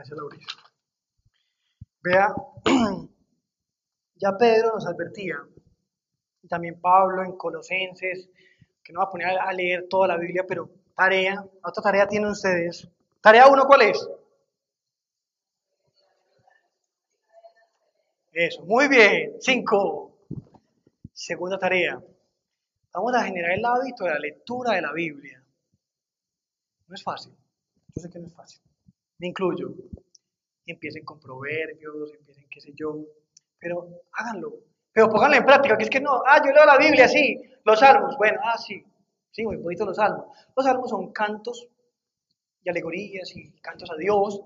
Gracias, 0.00 0.18
Lauris. 0.18 0.46
Vea, 2.02 2.34
ya 4.14 4.34
Pedro 4.38 4.72
nos 4.72 4.86
advertía, 4.86 5.36
y 6.40 6.48
también 6.48 6.80
Pablo 6.80 7.22
en 7.22 7.36
Colosenses, 7.36 8.30
que 8.82 8.94
no 8.94 9.00
va 9.00 9.04
a 9.04 9.10
poner 9.10 9.38
a 9.38 9.52
leer 9.52 9.88
toda 9.90 10.08
la 10.08 10.16
Biblia, 10.16 10.46
pero 10.48 10.70
tarea, 10.96 11.44
otra 11.62 11.82
tarea 11.82 12.08
tienen 12.08 12.30
ustedes. 12.30 12.88
Tarea 13.20 13.46
uno, 13.48 13.66
¿cuál 13.66 13.82
es? 13.82 14.08
Eso, 18.32 18.64
muy 18.64 18.88
bien. 18.88 19.34
Cinco. 19.38 20.16
Segunda 21.12 21.58
tarea. 21.58 22.02
Vamos 22.94 23.14
a 23.14 23.24
generar 23.24 23.50
el 23.52 23.64
hábito 23.66 24.04
de 24.04 24.10
la 24.12 24.18
lectura 24.18 24.76
de 24.76 24.80
la 24.80 24.94
Biblia. 24.94 25.44
No 26.88 26.94
es 26.94 27.02
fácil. 27.02 27.36
Yo 27.94 28.00
sé 28.00 28.08
que 28.08 28.18
no 28.18 28.26
es 28.28 28.34
fácil 28.34 28.62
me 29.20 29.28
incluyo. 29.28 29.74
Empiecen 30.70 31.04
con 31.04 31.18
proverbios, 31.18 32.12
empiecen 32.14 32.46
qué 32.48 32.60
sé 32.60 32.72
yo, 32.74 32.96
pero 33.58 33.88
háganlo. 34.12 34.54
Pero 34.92 35.08
pónganlo 35.08 35.36
en 35.36 35.44
práctica, 35.44 35.76
que 35.76 35.84
es 35.84 35.90
que 35.90 36.00
no, 36.00 36.22
ah, 36.26 36.40
yo 36.44 36.52
leo 36.52 36.64
la 36.64 36.78
Biblia, 36.78 37.08
sí, 37.08 37.40
los 37.64 37.78
salmos, 37.78 38.16
bueno, 38.16 38.40
ah, 38.44 38.58
sí, 38.58 38.84
sí, 39.30 39.44
muy 39.44 39.56
bonito 39.56 39.84
los 39.84 39.96
salmos. 39.96 40.26
Los 40.56 40.66
salmos 40.66 40.90
son 40.90 41.12
cantos 41.12 41.68
y 42.62 42.70
alegorías 42.70 43.34
y 43.36 43.52
cantos 43.60 43.90
a 43.90 43.96
Dios, 43.96 44.42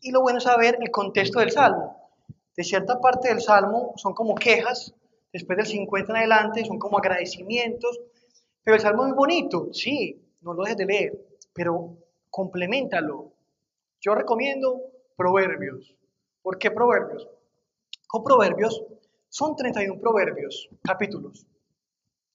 y 0.00 0.10
lo 0.10 0.22
bueno 0.22 0.38
es 0.38 0.44
saber 0.44 0.78
el 0.80 0.90
contexto 0.90 1.40
del 1.40 1.50
salmo. 1.50 2.10
De 2.56 2.64
cierta 2.64 3.00
parte 3.00 3.28
del 3.28 3.40
salmo 3.40 3.92
son 3.96 4.14
como 4.14 4.34
quejas, 4.34 4.94
después 5.32 5.56
del 5.56 5.66
50 5.66 6.12
en 6.12 6.16
adelante 6.16 6.64
son 6.64 6.78
como 6.78 6.98
agradecimientos, 6.98 8.00
pero 8.62 8.76
el 8.76 8.80
salmo 8.80 9.02
es 9.02 9.08
muy 9.08 9.16
bonito, 9.16 9.72
sí, 9.72 10.20
no 10.40 10.52
lo 10.54 10.62
dejes 10.62 10.78
de 10.78 10.86
leer, 10.86 11.26
pero 11.52 11.96
complementalo, 12.30 13.32
yo 14.00 14.14
recomiendo 14.14 14.82
Proverbios. 15.16 15.94
¿Por 16.42 16.58
qué 16.58 16.70
Proverbios? 16.70 17.28
Con 18.06 18.22
Proverbios 18.22 18.82
son 19.28 19.56
31 19.56 20.00
Proverbios, 20.00 20.68
capítulos. 20.82 21.46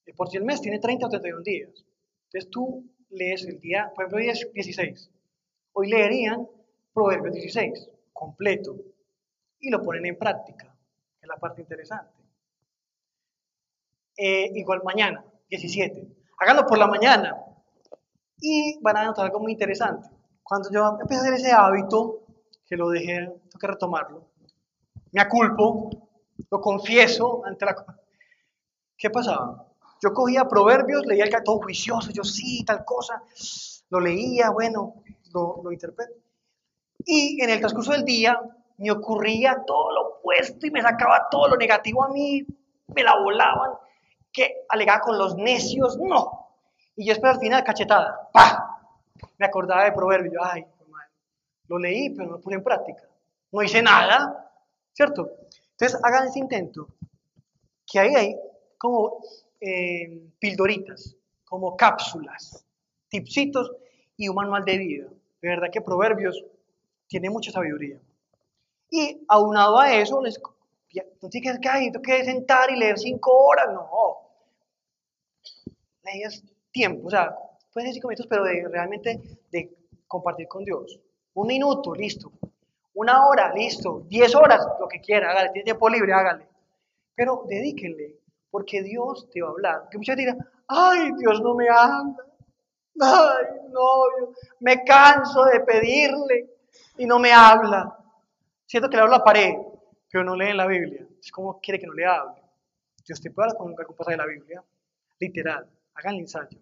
Y 0.06 0.14
por 0.14 0.30
si 0.30 0.38
el 0.38 0.44
mes 0.44 0.62
tiene 0.62 0.80
30 0.80 1.06
o 1.06 1.10
31 1.10 1.42
días. 1.44 1.86
Entonces 2.26 2.50
tú 2.50 2.86
lees 3.10 3.46
el 3.46 3.60
día, 3.60 3.92
por 3.96 4.04
ejemplo, 4.04 4.18
hoy 4.20 4.30
es 4.30 4.52
16. 4.54 5.10
Hoy 5.74 5.90
leerían 5.90 6.48
Proverbios 6.94 7.34
16, 7.36 7.90
completo, 8.12 8.76
y 9.60 9.70
lo 9.70 9.82
ponen 9.82 10.06
en 10.06 10.18
práctica, 10.18 10.76
es 11.22 11.28
la 11.28 11.38
parte 11.38 11.62
interesante. 11.62 12.12
Eh, 14.18 14.52
igual 14.56 14.82
mañana, 14.84 15.24
17. 15.50 16.08
Háganlo 16.40 16.66
por 16.66 16.78
la 16.78 16.88
mañana 16.88 17.38
y 18.40 18.80
van 18.82 18.98
a 18.98 19.06
notar 19.06 19.26
algo 19.26 19.40
muy 19.40 19.54
interesante. 19.54 20.10
Cuando 20.44 20.70
yo 20.72 20.98
empecé 21.00 21.16
a 21.16 21.24
hacer 21.24 21.34
ese 21.36 21.52
hábito, 21.52 22.21
que 22.72 22.78
lo 22.78 22.90
dejé, 22.90 23.26
tengo 23.26 23.60
que 23.60 23.68
retomarlo, 23.68 24.30
me 25.12 25.20
aculpo, 25.22 25.90
lo 26.50 26.62
confieso 26.62 27.42
ante 27.46 27.66
la... 27.66 27.76
¿Qué 28.98 29.10
pasaba? 29.10 29.68
Yo 30.02 30.14
cogía 30.14 30.48
proverbios, 30.48 31.06
leía 31.06 31.26
el 31.26 31.44
todo 31.44 31.60
juicioso, 31.60 32.12
yo 32.12 32.24
sí, 32.24 32.64
tal 32.64 32.86
cosa, 32.86 33.22
lo 33.90 34.00
leía, 34.00 34.52
bueno, 34.52 35.04
lo, 35.34 35.60
lo 35.62 35.74
interpreto. 35.74 36.14
Y 37.04 37.44
en 37.44 37.50
el 37.50 37.60
transcurso 37.60 37.92
del 37.92 38.06
día 38.06 38.40
me 38.78 38.90
ocurría 38.90 39.66
todo 39.68 39.92
lo 39.92 40.02
opuesto 40.08 40.66
y 40.66 40.72
me 40.72 40.82
sacaba 40.82 41.28
todo 41.30 41.50
lo 41.50 41.58
negativo 41.58 42.06
a 42.06 42.08
mí, 42.08 42.42
me 42.96 43.04
la 43.04 43.20
volaban, 43.20 43.72
que 44.32 44.64
alegaba 44.70 45.02
con 45.02 45.18
los 45.18 45.36
necios, 45.36 45.98
no. 45.98 46.48
Y 46.96 47.06
yo 47.06 47.12
espero 47.12 47.34
al 47.34 47.40
final 47.40 47.66
cachetada, 47.66 48.30
¡pa! 48.32 48.80
Me 49.38 49.46
acordaba 49.46 49.84
de 49.84 49.92
proverbio, 49.92 50.40
ay, 50.42 50.66
lo 51.72 51.80
leí, 51.80 52.10
pero 52.10 52.26
no 52.26 52.32
lo 52.34 52.42
puse 52.42 52.56
en 52.56 52.64
práctica. 52.64 53.04
No 53.52 53.64
hice 53.64 53.82
nada, 53.82 54.52
¿cierto? 54.94 55.30
Entonces 55.72 56.00
hagan 56.04 56.28
ese 56.28 56.40
intento, 56.40 56.88
que 57.86 58.00
ahí 58.00 58.16
hay 58.16 58.36
como 58.78 59.22
eh, 59.60 60.30
pildoritas, 60.40 61.16
como 61.46 61.76
cápsulas, 61.76 62.66
tipsitos 63.10 63.72
y 64.18 64.28
un 64.28 64.36
manual 64.36 64.64
de 64.66 64.78
vida. 64.78 65.08
De 65.42 65.50
verdad 65.50 65.70
que 65.72 65.82
Proverbios 65.82 66.44
tiene 67.08 67.30
mucha 67.30 67.52
sabiduría. 67.52 68.00
Y 68.90 69.24
aunado 69.28 69.80
a 69.80 69.96
eso, 69.96 70.22
les, 70.22 70.40
no 71.22 71.30
tienes 71.30 71.60
que, 71.60 71.92
que 72.02 72.26
sentar 72.26 72.70
y 72.72 72.78
leer 72.78 73.00
cinco 73.00 73.32
horas, 73.46 73.68
no. 73.74 74.18
Lees 76.04 76.44
tiempo, 76.72 77.08
o 77.08 77.10
sea, 77.10 77.36
pueden 77.74 77.88
ser 77.88 77.96
cinco 77.96 78.10
minutos, 78.10 78.28
pero 78.30 78.44
realmente 78.44 79.40
de 79.52 79.76
compartir 80.08 80.48
con 80.48 80.64
Dios. 80.64 81.00
Un 81.34 81.48
minuto, 81.48 81.94
listo. 81.94 82.32
Una 82.94 83.26
hora, 83.26 83.54
listo. 83.54 84.04
Diez 84.08 84.36
horas, 84.36 84.66
lo 84.80 84.88
que 84.88 85.00
quiera, 85.00 85.32
hágale. 85.32 85.50
Tiene 85.52 85.66
tiempo 85.66 85.90
libre, 85.90 86.14
hágale. 86.14 86.48
Pero 87.16 87.46
dedíquenle, 87.48 88.20
porque 88.50 88.82
Dios 88.82 89.30
te 89.32 89.42
va 89.42 89.50
a 89.50 89.52
hablar. 89.52 89.88
Que 89.90 89.98
muchos 89.98 90.16
dirán, 90.16 90.38
ay, 90.68 91.12
Dios 91.18 91.42
no 91.42 91.56
me 91.56 91.68
habla. 91.70 92.26
Ay, 93.00 93.46
no, 93.70 94.04
me 94.60 94.84
canso 94.84 95.46
de 95.46 95.62
pedirle 95.62 96.50
y 96.98 97.06
no 97.06 97.20
me 97.20 97.32
habla. 97.32 97.98
Siento 98.66 98.90
que 98.90 98.98
le 98.98 99.04
hablo 99.04 99.16
a 99.16 99.20
la 99.20 99.24
pared, 99.24 99.54
pero 100.10 100.24
no 100.24 100.36
lee 100.36 100.50
en 100.50 100.58
la 100.58 100.68
Biblia. 100.68 101.08
Es 101.20 101.32
como 101.32 101.60
quiere 101.60 101.80
que 101.80 101.88
no 101.88 101.94
le 101.94 102.06
hable. 102.06 102.42
Dios 103.06 103.22
te 103.22 103.32
puede 103.32 103.48
hablar 103.48 103.58
con 103.58 103.76
algún 103.78 103.96
pasaje 103.96 104.18
de 104.18 104.24
la 104.24 104.28
Biblia. 104.28 104.64
Literal. 105.20 105.70
Hagan 105.96 106.16
el 106.16 106.22
ensayo. 106.22 106.60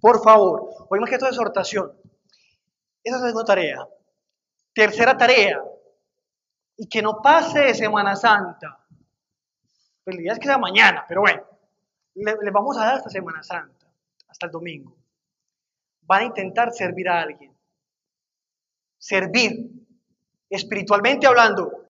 Por 0.00 0.22
favor, 0.22 0.86
hoy 0.88 1.00
más 1.00 1.10
que 1.10 1.18
todo 1.18 1.28
exhortación. 1.28 1.92
Esa 3.02 3.16
es 3.16 3.22
la 3.22 3.28
segunda 3.28 3.44
tarea. 3.44 3.88
Tercera 4.78 5.16
tarea. 5.16 5.60
Y 6.76 6.88
que 6.88 7.02
no 7.02 7.20
pase 7.20 7.58
de 7.58 7.74
Semana 7.74 8.14
Santa. 8.14 8.78
Pues 10.04 10.14
la 10.14 10.22
idea 10.22 10.32
es 10.34 10.38
que 10.38 10.46
sea 10.46 10.56
mañana, 10.56 11.04
pero 11.08 11.22
bueno. 11.22 11.42
Le, 12.14 12.50
vamos 12.52 12.78
a 12.78 12.84
dar 12.84 12.94
hasta 12.94 13.10
Semana 13.10 13.42
Santa, 13.42 13.88
hasta 14.28 14.46
el 14.46 14.52
domingo. 14.52 14.96
Van 16.02 16.20
a 16.22 16.26
intentar 16.26 16.72
servir 16.72 17.08
a 17.08 17.22
alguien. 17.22 17.52
Servir. 18.96 19.68
Espiritualmente 20.48 21.26
hablando. 21.26 21.88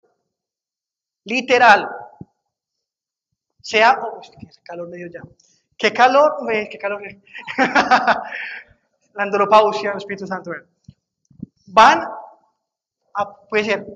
Literal. 1.24 1.91
Sea. 3.61 4.01
Oh, 4.01 4.18
qué 4.18 4.62
calor 4.64 4.89
medio 4.89 5.09
ya. 5.09 5.20
¿Qué 5.76 5.93
calor? 5.93 6.36
¿Qué 6.49 6.78
calor? 6.78 7.03
la 7.59 8.24
andropausia, 9.14 9.91
el 9.91 9.99
Espíritu 9.99 10.26
Santo. 10.26 10.53
Van 11.66 12.01
a, 13.15 13.37
puede 13.49 13.65
ser, 13.65 13.87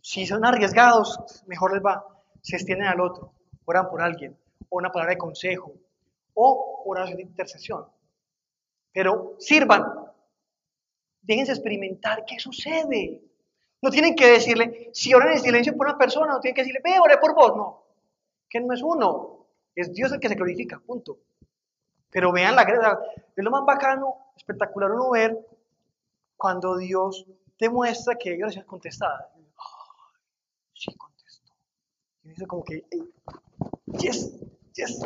si 0.00 0.26
son 0.26 0.44
arriesgados, 0.44 1.18
mejor 1.46 1.74
les 1.74 1.82
va, 1.82 2.04
se 2.42 2.56
extienden 2.56 2.88
al 2.88 3.00
otro, 3.00 3.32
oran 3.64 3.88
por 3.88 4.00
alguien, 4.02 4.36
o 4.68 4.78
una 4.78 4.90
palabra 4.90 5.14
de 5.14 5.18
consejo, 5.18 5.72
o 6.34 6.82
oración 6.86 7.18
de 7.18 7.22
intercesión. 7.24 7.86
Pero 8.92 9.36
sirvan, 9.38 9.84
déjense 11.22 11.52
experimentar 11.52 12.24
qué 12.24 12.38
sucede. 12.38 13.22
No 13.82 13.90
tienen 13.90 14.14
que 14.14 14.26
decirle, 14.26 14.90
si 14.92 15.14
oran 15.14 15.32
en 15.32 15.40
silencio 15.40 15.76
por 15.76 15.86
una 15.86 15.98
persona, 15.98 16.32
no 16.32 16.40
tienen 16.40 16.54
que 16.54 16.62
decirle, 16.62 16.80
ve, 16.82 16.98
oré 16.98 17.18
por 17.18 17.34
vos, 17.34 17.56
no. 17.56 17.84
Que 18.48 18.60
no 18.60 18.74
es 18.74 18.82
uno, 18.82 19.46
es 19.74 19.92
Dios 19.92 20.12
el 20.12 20.20
que 20.20 20.28
se 20.28 20.34
glorifica, 20.34 20.80
punto. 20.80 21.18
Pero 22.10 22.32
vean 22.32 22.56
la 22.56 22.64
gracia, 22.64 22.98
es 23.36 23.44
lo 23.44 23.50
más 23.50 23.64
bacano, 23.64 24.32
espectacular 24.36 24.90
uno 24.90 25.10
ver 25.10 25.38
cuando 26.36 26.76
Dios 26.76 27.26
demuestra 27.60 28.16
que 28.16 28.30
hay 28.30 28.42
oraciones 28.42 28.66
contestadas. 28.66 29.26
sí 30.74 30.94
contestó. 30.96 31.52
Y 32.22 32.30
dice 32.30 32.46
como 32.46 32.64
que, 32.64 32.86
yes, 33.86 34.34
yes. 34.74 35.00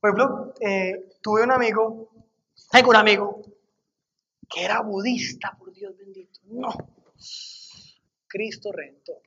Por 0.00 0.10
ejemplo, 0.10 0.54
eh, 0.60 1.16
tuve 1.22 1.42
un 1.42 1.50
amigo, 1.50 2.10
tengo 2.70 2.90
un 2.90 2.96
amigo, 2.96 3.42
que 4.48 4.64
era 4.64 4.80
budista, 4.82 5.56
por 5.58 5.72
Dios 5.72 5.96
bendito. 5.96 6.40
No. 6.44 6.70
Cristo 8.28 8.70
Redentor. 8.72 9.22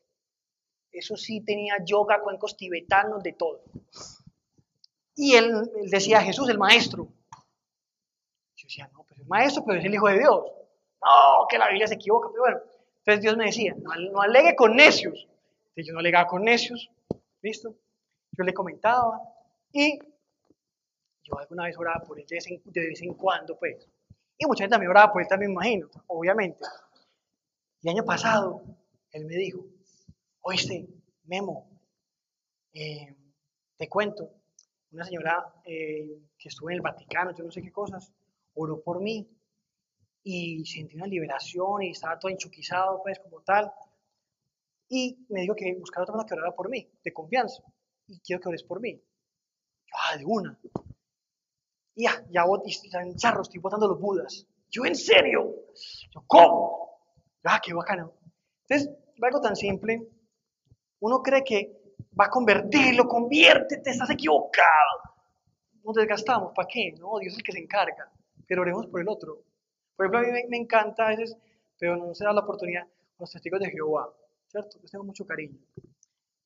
Eso 0.92 1.18
sí 1.18 1.42
tenía 1.42 1.76
yoga, 1.84 2.22
cuencos 2.22 2.56
tibetanos, 2.56 3.24
de 3.24 3.34
todo. 3.34 3.64
Y 5.16 5.36
él, 5.36 5.70
decía 5.90 6.22
Jesús, 6.22 6.50
el 6.50 6.58
maestro. 6.58 7.08
Yo 8.56 8.68
decía, 8.68 8.90
no, 8.94 9.04
pues 9.04 9.20
el 9.20 9.26
maestro, 9.26 9.64
pero 9.66 9.80
es 9.80 9.86
el 9.86 9.94
Hijo 9.94 10.08
de 10.08 10.20
Dios. 10.20 10.44
No, 11.02 11.48
que 11.50 11.58
la 11.58 11.68
Biblia 11.68 11.88
se 11.88 11.96
equivoca, 11.96 12.30
pero 12.32 12.44
bueno. 12.44 12.60
Entonces 13.00 13.22
Dios 13.22 13.38
me 13.38 13.46
decía, 13.46 13.76
no, 13.76 14.22
alegue 14.22 14.56
con 14.56 14.76
necios. 14.76 15.28
Entonces 15.70 15.88
yo 15.88 15.94
no 15.94 16.00
alegaba 16.00 16.28
con 16.28 16.44
necios, 16.44 16.92
¿listo? 17.42 17.76
Yo 18.32 18.44
le 18.44 18.54
comentaba 18.54 19.20
y 19.72 19.98
yo 21.24 21.38
alguna 21.38 21.66
vez 21.66 21.78
oraba 21.78 22.04
por 22.04 22.20
él 22.20 22.26
de 22.28 22.36
vez 22.36 23.02
en, 23.02 23.14
cuando, 23.16 23.58
pues. 23.58 23.88
Y 24.38 24.46
mucha 24.46 24.64
gente 24.64 24.74
también 24.74 24.92
oraba 24.92 25.12
por 25.12 25.22
él 25.22 25.28
también, 25.28 25.52
me 25.52 25.56
imagino, 25.56 25.90
obviamente. 26.08 26.64
Y 27.82 27.90
año 27.90 28.06
pasado, 28.06 28.64
él 29.12 29.26
me 29.26 29.36
dijo, 29.36 29.66
oíste, 30.42 30.88
Memo, 31.24 31.68
eh, 32.74 33.16
te 33.78 33.90
cuento, 33.90 34.30
una 34.92 35.06
señora 35.06 35.54
eh, 35.66 36.20
que 36.38 36.50
estuvo 36.50 36.70
en 36.70 36.76
el 36.76 36.82
Vaticano, 36.82 37.36
yo 37.36 37.44
no 37.44 37.52
sé 37.52 37.62
qué 37.62 37.72
cosas, 37.72 38.14
oró 38.54 38.82
por 38.82 39.02
mí 39.02 39.28
y 40.24 40.64
sentí 40.66 40.96
una 40.96 41.08
liberación 41.08 41.84
y 41.84 41.92
estaba 41.92 42.20
todo 42.20 42.32
enchuquizado, 42.32 43.02
pues, 43.04 43.20
como 43.20 43.42
tal. 43.42 43.72
Y 44.90 45.26
me 45.30 45.42
dijo 45.42 45.56
que 45.56 45.74
buscara 45.76 46.04
otra 46.04 46.14
persona 46.14 46.28
que 46.28 46.34
orara 46.34 46.56
por 46.56 46.70
mí, 46.70 46.88
de 47.04 47.14
confianza. 47.14 47.64
Y 48.08 48.20
quiero 48.20 48.42
que 48.42 48.50
ores 48.50 48.64
por 48.64 48.82
mí. 48.82 48.94
Yo, 48.94 49.96
ah, 49.98 50.18
de 50.18 50.26
una. 50.26 50.60
Y 51.96 52.04
ya, 52.04 52.26
ya 52.30 52.44
en 53.02 53.16
charros, 53.16 53.48
estoy 53.48 53.62
botando 53.62 53.88
los 53.88 54.00
budas. 54.00 54.46
Yo, 54.70 54.86
¿en 54.86 54.96
serio? 54.96 55.56
Yo, 56.14 56.24
¿cómo? 56.28 57.00
Ah, 57.44 57.60
qué 57.64 57.74
bacano. 57.74 58.14
Entonces, 58.64 58.90
algo 59.22 59.42
tan 59.42 59.56
simple. 59.56 60.08
Uno 61.00 61.22
cree 61.22 61.44
que 61.44 61.96
va 62.20 62.26
a 62.26 62.30
convertirlo, 62.30 63.08
conviértete, 63.08 63.92
estás 63.92 64.10
equivocado. 64.10 65.02
Nos 65.84 65.96
desgastamos, 65.96 66.54
¿para 66.56 66.68
qué? 66.68 66.94
No, 67.00 67.18
Dios 67.20 67.34
es 67.34 67.40
el 67.40 67.44
que 67.44 67.52
se 67.52 67.60
encarga, 67.60 68.12
pero 68.48 68.62
oremos 68.62 68.88
por 68.88 69.02
el 69.02 69.10
otro. 69.10 69.44
Por 70.02 70.08
ejemplo, 70.08 70.20
a 70.20 70.34
mí 70.34 70.48
me, 70.50 70.58
encanta 70.58 71.06
a 71.06 71.10
veces, 71.10 71.38
pero 71.78 71.96
no 71.96 72.16
se 72.16 72.24
da 72.24 72.34
la 72.34 72.42
oportunidad, 72.42 72.88
los 73.20 73.30
testigos 73.30 73.60
de 73.60 73.70
Jehová, 73.70 74.10
¿cierto? 74.48 74.80
Les 74.82 74.90
tengo 74.90 75.04
mucho 75.04 75.28
cariño, 75.28 75.60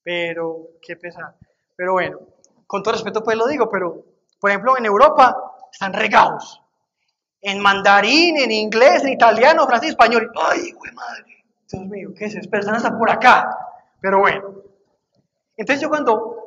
pero 0.04 0.72
qué 0.82 0.98
pesar. 0.98 1.38
Pero 1.74 1.94
bueno, 1.94 2.20
con 2.68 2.84
todo 2.84 2.96
respeto 2.96 3.24
pues 3.24 3.38
lo 3.38 3.48
digo, 3.48 3.70
pero 3.70 4.04
por 4.42 4.50
ejemplo 4.50 4.78
en 4.78 4.86
Europa 4.86 5.56
están 5.72 5.94
regados. 5.94 6.62
En 7.40 7.62
mandarín, 7.62 8.38
en 8.40 8.52
inglés, 8.52 9.06
en 9.06 9.14
italiano, 9.14 9.66
francés, 9.66 9.92
español. 9.92 10.30
¡Ay, 10.36 10.74
güey 10.74 10.92
madre! 10.92 11.46
Dios 11.72 11.86
mío, 11.86 12.10
¿qué 12.14 12.26
es 12.26 12.36
eso? 12.36 12.50
Personas 12.50 12.84
hasta 12.84 12.98
por 12.98 13.10
acá. 13.10 13.58
Pero 14.02 14.20
bueno, 14.20 14.50
entonces 15.56 15.82
yo 15.82 15.88
cuando, 15.88 16.46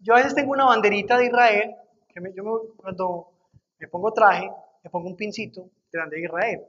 yo 0.00 0.12
a 0.12 0.18
veces 0.18 0.34
tengo 0.34 0.52
una 0.52 0.66
banderita 0.66 1.16
de 1.16 1.26
Israel, 1.28 1.76
que 2.08 2.20
yo 2.34 2.44
me, 2.44 2.50
cuando 2.76 3.30
me 3.78 3.88
pongo 3.88 4.12
traje, 4.12 4.50
me 4.84 4.90
pongo 4.90 5.08
un 5.08 5.16
pincito 5.16 5.70
de 5.92 6.10
de 6.10 6.20
Israel. 6.20 6.60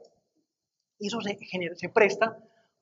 Y 0.98 1.08
eso 1.08 1.18
se, 1.20 1.88
presta 1.88 2.38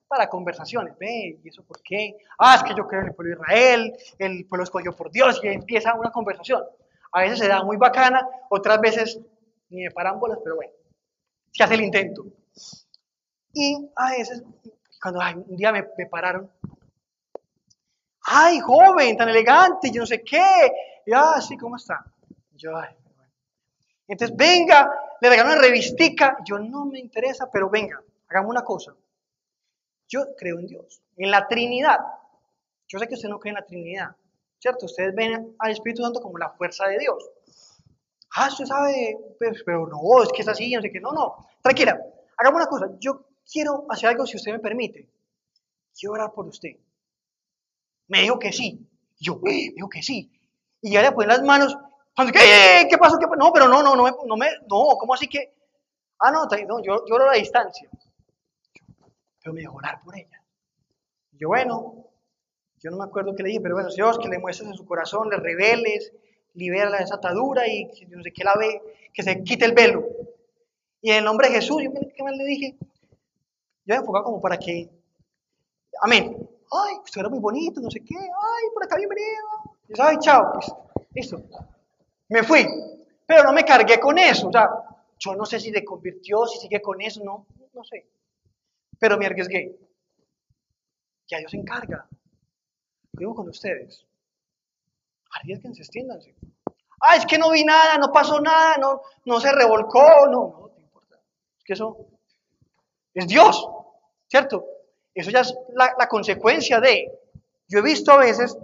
para 0.07 0.29
conversaciones. 0.29 0.97
Ve, 0.99 1.41
¿y 1.43 1.49
eso 1.49 1.65
por 1.65 1.81
qué? 1.83 2.17
Ah, 2.39 2.57
es 2.57 2.63
que 2.63 2.75
yo 2.75 2.87
creo 2.87 3.03
en 3.03 3.09
el 3.09 3.15
pueblo 3.15 3.35
de 3.35 3.43
Israel, 3.43 3.97
el 4.19 4.47
pueblo 4.47 4.65
escogido 4.65 4.95
por 4.95 5.11
Dios, 5.11 5.41
y 5.43 5.49
empieza 5.49 5.95
una 5.95 6.11
conversación. 6.11 6.63
A 7.13 7.21
veces 7.21 7.39
se 7.39 7.49
da 7.49 7.63
muy 7.63 7.77
bacana, 7.77 8.27
otras 8.51 8.81
veces 8.81 9.21
ni 9.71 9.85
me 9.85 9.91
parámbolas, 9.91 10.39
pero 10.43 10.57
bueno, 10.57 10.73
se 11.51 11.63
hace 11.63 11.75
el 11.75 11.83
intento. 11.83 12.27
Y 13.55 13.91
a 13.97 14.11
veces, 14.11 14.43
cuando 15.01 15.21
un 15.47 15.57
día 15.57 15.73
me, 15.73 15.85
pararon, 16.07 16.51
ay, 18.23 18.61
joven, 18.61 19.17
tan 19.17 19.29
elegante, 19.29 19.91
yo 19.91 20.03
no 20.03 20.07
sé 20.07 20.23
qué, 20.23 20.73
y 21.07 21.13
ah, 21.13 21.41
sí, 21.41 21.57
¿cómo 21.57 21.77
está? 21.77 22.05
Yo, 22.53 22.77
ay, 22.77 22.95
entonces, 24.13 24.37
venga, 24.37 24.93
le 25.23 25.31
regalo 25.31 25.53
una 25.53 25.61
revistica. 25.63 26.37
Yo 26.45 26.59
no 26.59 26.85
me 26.85 26.99
interesa, 26.99 27.51
pero 27.51 27.71
venga, 27.71 27.99
hagamos 28.29 28.51
una 28.51 28.63
cosa. 28.63 28.95
Yo 30.07 30.37
creo 30.37 30.59
en 30.59 30.67
Dios, 30.67 31.01
en 31.17 31.31
la 31.31 31.49
Trinidad. 31.49 31.99
Yo 32.87 32.99
sé 32.99 33.09
que 33.09 33.15
usted 33.15 33.31
no 33.31 33.41
cree 33.41 33.53
en 33.53 33.61
la 33.61 33.65
Trinidad, 33.65 34.15
¿cierto? 34.59 34.85
Ustedes 34.85 35.15
ven 35.15 35.57
al 35.59 35.71
Espíritu 35.71 36.03
Santo 36.03 36.21
como 36.21 36.37
la 36.37 36.51
fuerza 36.51 36.87
de 36.89 36.99
Dios. 36.99 37.27
Ah, 38.37 38.49
usted 38.49 38.67
sabe, 38.67 39.17
pues, 39.39 39.63
pero 39.65 39.87
no, 39.87 40.23
es 40.23 40.31
que 40.31 40.43
es 40.43 40.49
así, 40.49 40.75
no 40.75 40.83
sé 40.83 40.93
qué. 40.93 41.01
No, 41.01 41.13
no, 41.13 41.47
tranquila, 41.63 41.99
hagamos 42.37 42.61
una 42.61 42.67
cosa. 42.67 42.91
Yo 43.01 43.29
quiero 43.51 43.87
hacer 43.89 44.11
algo 44.11 44.27
si 44.27 44.37
usted 44.37 44.53
me 44.53 44.59
permite. 44.59 45.09
Quiero 45.99 46.13
orar 46.13 46.33
por 46.35 46.47
usted. 46.47 46.77
Me 48.09 48.21
dijo 48.21 48.39
que 48.39 48.53
sí. 48.53 48.87
Yo, 49.19 49.37
eh, 49.47 49.71
me 49.71 49.75
dijo 49.77 49.89
que 49.89 50.03
sí. 50.03 50.31
Y 50.83 50.93
ya 50.93 51.01
le 51.01 51.13
ponen 51.13 51.29
las 51.29 51.43
manos 51.43 51.79
¿Qué, 52.17 52.87
¿Qué 52.91 52.99
pasó? 52.99 53.19
¿Qué 53.19 53.27
No, 53.39 53.53
pero 53.53 53.69
no, 53.69 53.83
no, 53.83 53.97
no, 53.97 54.05
no, 54.27 54.37
me, 54.37 54.47
no, 54.69 54.97
¿cómo 54.99 55.15
así 55.15 55.27
que? 55.29 55.55
Ah, 56.19 56.31
no, 56.31 56.45
no 56.45 56.83
yo, 56.83 57.05
yo 57.07 57.15
oro 57.15 57.25
a 57.25 57.33
la 57.33 57.39
distancia. 57.39 57.89
Pero 59.43 59.55
me 59.55 59.63
dejó 59.63 59.77
orar 59.77 60.01
por 60.03 60.17
ella. 60.17 60.41
yo, 61.33 61.49
bueno, 61.49 62.07
yo 62.79 62.91
no 62.91 62.99
me 62.99 63.05
acuerdo 63.05 63.35
qué 63.35 63.43
le 63.43 63.49
dije, 63.49 63.61
pero 63.61 63.75
bueno, 63.75 63.89
Dios, 63.91 64.19
que 64.19 64.29
le 64.29 64.39
muestres 64.39 64.69
en 64.69 64.77
su 64.77 64.85
corazón, 64.85 65.31
le 65.31 65.37
reveles, 65.39 66.13
libera 66.55 66.91
la 66.91 66.99
desatadura 66.99 67.67
y 67.67 67.87
no 68.09 68.23
sé 68.23 68.33
qué 68.33 68.45
la 68.45 68.55
ve, 68.57 68.83
que 69.13 69.23
se 69.23 69.43
quite 69.43 69.65
el 69.65 69.73
velo. 69.73 70.05
Y 71.01 71.11
en 71.11 71.19
el 71.19 71.25
nombre 71.25 71.49
de 71.49 71.55
Jesús, 71.55 71.83
yo 71.83 71.91
¿qué 71.93 72.23
más 72.23 72.37
le 72.37 72.45
dije? 72.45 72.77
Yo 73.85 73.95
me 73.95 73.97
enfocaba 73.97 74.25
como 74.25 74.41
para 74.41 74.59
que, 74.59 74.89
amén. 76.01 76.49
Ay, 76.71 76.95
usted 77.03 77.21
era 77.21 77.29
muy 77.29 77.41
bonito, 77.41 77.81
no 77.81 77.91
sé 77.91 78.01
qué, 78.01 78.15
ay, 78.17 78.65
por 78.73 78.85
acá 78.85 78.97
bienvenido. 78.97 79.49
Y 79.89 79.97
yo, 79.97 80.05
ay, 80.05 80.17
chao, 80.21 80.53
pues, 80.53 80.73
listo 81.15 81.43
me 82.33 82.43
fui, 82.43 82.67
pero 83.27 83.45
no 83.45 83.53
me 83.53 83.63
cargué 83.63 84.01
con 84.01 84.19
eso. 84.19 84.49
O 84.49 84.53
sea, 84.53 84.71
yo 85.19 85.35
no 85.35 85.45
sé 85.45 85.61
si 85.61 85.71
se 85.71 85.85
convirtió, 85.85 86.47
si 86.47 86.59
sigue 86.59 86.81
con 86.81 87.01
eso, 87.03 87.23
no, 87.23 87.47
no 87.75 87.85
sé. 87.85 88.09
Pero 88.99 89.19
me 89.19 89.27
arriesgué. 89.27 89.79
Ya 91.29 91.39
Dios 91.39 91.51
se 91.51 91.59
encarga. 91.59 92.09
Digo 93.13 93.35
con 93.35 93.49
ustedes. 93.51 94.07
Arriesguense, 95.31 95.83
extiéndanse. 95.83 96.35
Ah, 97.01 97.17
es 97.17 97.27
que 97.27 97.37
no 97.37 97.51
vi 97.51 97.65
nada, 97.65 97.99
no 97.99 98.11
pasó 98.11 98.41
nada, 98.41 98.79
no, 98.79 99.03
no 99.27 99.39
se 99.39 99.53
revolcó, 99.53 100.27
no, 100.27 100.59
no 100.59 100.71
te 100.75 100.81
importa. 100.81 101.21
Es 101.59 101.65
que 101.65 101.73
eso 101.75 102.07
es 103.13 103.27
Dios, 103.27 103.69
¿cierto? 104.27 104.65
Eso 105.15 105.31
ya 105.31 105.41
es 105.41 105.55
la 105.75 106.09
consecuencia 106.09 106.81
de. 106.81 107.13
Yo 107.69 107.81
he 107.81 107.83
visto 107.83 108.13
a 108.13 108.19
veces 108.19 108.57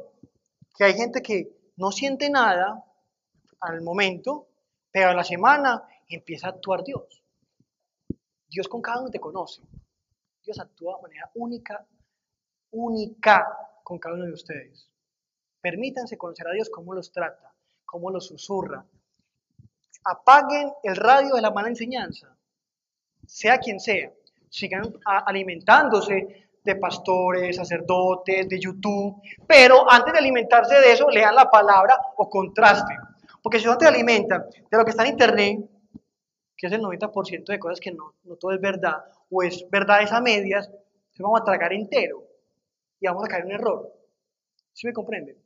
que 0.76 0.84
hay 0.84 0.94
gente 0.94 1.20
que 1.20 1.50
no 1.76 1.90
siente 1.90 2.30
nada, 2.30 2.84
al 3.60 3.82
momento, 3.82 4.48
pero 4.90 5.10
a 5.10 5.14
la 5.14 5.24
semana 5.24 5.82
empieza 6.08 6.48
a 6.48 6.50
actuar 6.50 6.82
Dios. 6.82 7.22
Dios 8.48 8.68
con 8.68 8.80
cada 8.80 9.00
uno 9.00 9.10
te 9.10 9.20
conoce. 9.20 9.62
Dios 10.42 10.58
actúa 10.58 10.96
de 10.96 11.02
manera 11.02 11.30
única, 11.34 11.86
única 12.70 13.46
con 13.82 13.98
cada 13.98 14.14
uno 14.14 14.24
de 14.24 14.32
ustedes. 14.32 14.88
Permítanse 15.60 16.16
conocer 16.16 16.48
a 16.48 16.52
Dios 16.52 16.70
cómo 16.70 16.94
los 16.94 17.12
trata, 17.12 17.52
cómo 17.84 18.10
los 18.10 18.26
susurra. 18.26 18.84
Apaguen 20.04 20.72
el 20.82 20.96
radio 20.96 21.34
de 21.34 21.42
la 21.42 21.50
mala 21.50 21.68
enseñanza, 21.68 22.34
sea 23.26 23.58
quien 23.58 23.80
sea. 23.80 24.12
Sigan 24.48 24.94
alimentándose 25.04 26.48
de 26.64 26.76
pastores, 26.76 27.56
sacerdotes, 27.56 28.48
de 28.48 28.58
YouTube, 28.58 29.20
pero 29.46 29.90
antes 29.90 30.12
de 30.12 30.18
alimentarse 30.18 30.74
de 30.80 30.92
eso, 30.92 31.08
lean 31.10 31.34
la 31.34 31.50
palabra 31.50 31.98
o 32.16 32.28
contrasten. 32.30 32.96
Porque 33.42 33.58
si 33.58 33.66
no 33.66 33.78
te 33.78 33.86
alimenta 33.86 34.38
de 34.38 34.76
lo 34.76 34.84
que 34.84 34.90
está 34.90 35.04
en 35.04 35.12
Internet, 35.12 35.70
que 36.56 36.66
es 36.66 36.72
el 36.72 36.80
90% 36.80 37.44
de 37.44 37.58
cosas 37.58 37.80
que 37.80 37.92
no, 37.92 38.14
todo 38.38 38.52
es 38.52 38.60
verdad, 38.60 39.04
o 39.30 39.42
es 39.42 39.64
verdades 39.70 40.12
a 40.12 40.20
medias, 40.20 40.70
se 41.12 41.22
vamos 41.22 41.40
a 41.40 41.44
tragar 41.44 41.72
entero 41.72 42.24
y 43.00 43.06
vamos 43.06 43.24
a 43.24 43.28
caer 43.28 43.42
en 43.42 43.48
un 43.48 43.54
error. 43.54 43.92
¿Sí 44.72 44.86
me 44.86 44.92
comprenden? 44.92 45.36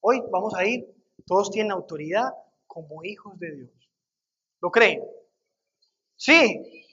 Hoy 0.00 0.22
vamos 0.30 0.54
a 0.54 0.64
ir, 0.64 0.86
todos 1.26 1.50
tienen 1.50 1.72
autoridad 1.72 2.30
como 2.66 3.04
hijos 3.04 3.38
de 3.38 3.50
Dios. 3.52 3.70
¿Lo 4.60 4.70
creen? 4.70 5.02
Sí. 6.16 6.86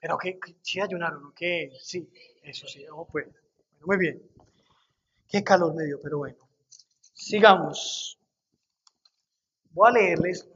Pero 0.00 0.16
que, 0.16 0.38
sí 0.62 0.80
ayunaron, 0.80 1.22
¿no? 1.22 1.34
Que 1.34 1.70
sí, 1.78 2.08
eso 2.42 2.66
sí, 2.66 2.86
pues. 3.10 3.26
Bueno, 3.26 3.38
muy 3.84 3.98
bien. 3.98 4.22
Qué 5.28 5.44
calor 5.44 5.74
me 5.74 5.84
dio, 5.84 6.00
pero 6.00 6.18
bueno. 6.18 6.38
Sigamos. 7.12 8.19
Voy 9.70 9.88
a 9.88 9.92
leerles 9.92 10.48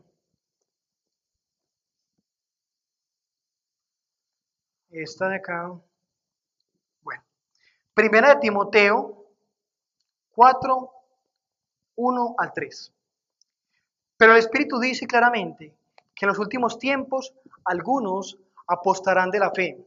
esta 4.91 5.29
de 5.29 5.37
acá. 5.37 5.73
Bueno, 7.03 7.23
primera 7.95 8.35
de 8.35 8.41
Timoteo 8.41 9.27
4, 10.33 10.93
1 11.97 12.35
al 12.39 12.53
3. 12.53 12.93
Pero 14.17 14.33
el 14.33 14.39
Espíritu 14.39 14.79
dice 14.81 15.07
claramente 15.07 15.77
que 16.15 16.25
en 16.25 16.29
los 16.29 16.39
últimos 16.39 16.79
tiempos 16.79 17.35
algunos 17.65 18.39
apostarán 18.67 19.31
de 19.31 19.39
la 19.39 19.53
fe, 19.53 19.87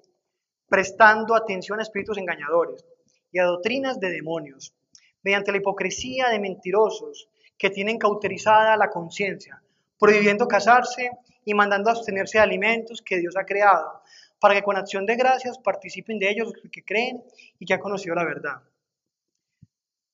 prestando 0.69 1.35
atención 1.35 1.79
a 1.79 1.83
espíritus 1.83 2.17
engañadores 2.17 2.85
y 3.31 3.39
a 3.39 3.45
doctrinas 3.45 3.99
de 3.99 4.09
demonios, 4.09 4.73
mediante 5.21 5.51
la 5.51 5.57
hipocresía 5.57 6.29
de 6.29 6.39
mentirosos 6.39 7.29
que 7.57 7.69
tienen 7.69 7.97
cauterizada 7.97 8.77
la 8.77 8.89
conciencia, 8.89 9.61
prohibiendo 9.99 10.47
casarse 10.47 11.11
y 11.43 11.53
mandando 11.53 11.89
abstenerse 11.89 12.37
de 12.37 12.43
alimentos 12.43 13.01
que 13.01 13.17
Dios 13.17 13.35
ha 13.35 13.45
creado, 13.45 14.01
para 14.39 14.53
que 14.53 14.61
con 14.61 14.77
acción 14.77 15.05
de 15.05 15.15
gracias 15.15 15.57
participen 15.57 16.19
de 16.19 16.29
ellos 16.29 16.53
los 16.53 16.71
que 16.71 16.83
creen 16.83 17.23
y 17.57 17.65
que 17.65 17.73
han 17.73 17.79
conocido 17.79 18.15
la 18.15 18.25
verdad. 18.25 18.61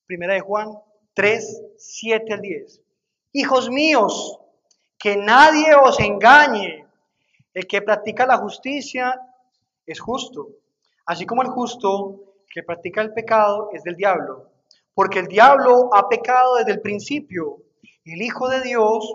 Primera 0.05 0.33
de 0.33 0.39
Juan 0.39 0.69
3, 1.13 1.61
7 1.77 2.33
al 2.33 2.41
10. 2.41 2.81
Hijos 3.33 3.69
míos, 3.69 4.39
que 4.97 5.17
nadie 5.17 5.75
os 5.75 5.99
engañe. 5.99 6.85
El 7.53 7.67
que 7.67 7.81
practica 7.81 8.25
la 8.25 8.37
justicia 8.37 9.19
es 9.85 9.99
justo, 9.99 10.49
así 11.05 11.25
como 11.25 11.43
el 11.43 11.49
justo 11.49 12.37
que 12.49 12.63
practica 12.63 13.01
el 13.01 13.13
pecado 13.13 13.69
es 13.73 13.83
del 13.83 13.95
diablo 13.95 14.52
porque 14.93 15.19
el 15.19 15.27
diablo 15.27 15.89
ha 15.93 16.07
pecado 16.09 16.55
desde 16.55 16.73
el 16.73 16.81
principio. 16.81 17.63
El 18.05 18.21
Hijo 18.21 18.49
de 18.49 18.61
Dios 18.61 19.05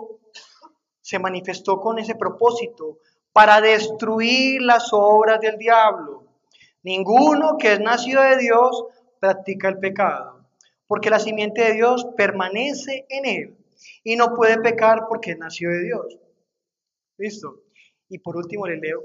se 1.01 1.19
manifestó 1.19 1.79
con 1.79 1.99
ese 1.99 2.15
propósito, 2.15 2.99
para 3.31 3.61
destruir 3.61 4.61
las 4.61 4.89
obras 4.91 5.39
del 5.39 5.57
diablo. 5.57 6.25
Ninguno 6.83 7.57
que 7.57 7.73
es 7.73 7.79
nacido 7.79 8.21
de 8.21 8.37
Dios 8.37 8.85
practica 9.19 9.69
el 9.69 9.79
pecado, 9.79 10.45
porque 10.87 11.09
la 11.09 11.19
simiente 11.19 11.61
de 11.61 11.73
Dios 11.73 12.07
permanece 12.15 13.05
en 13.09 13.25
él 13.25 13.57
y 14.03 14.15
no 14.15 14.33
puede 14.33 14.59
pecar 14.59 15.05
porque 15.07 15.31
es 15.31 15.37
nacido 15.37 15.71
de 15.71 15.83
Dios. 15.83 16.19
¿Listo? 17.17 17.63
Y 18.07 18.19
por 18.19 18.37
último 18.37 18.65
le 18.65 18.77
leo 18.77 19.03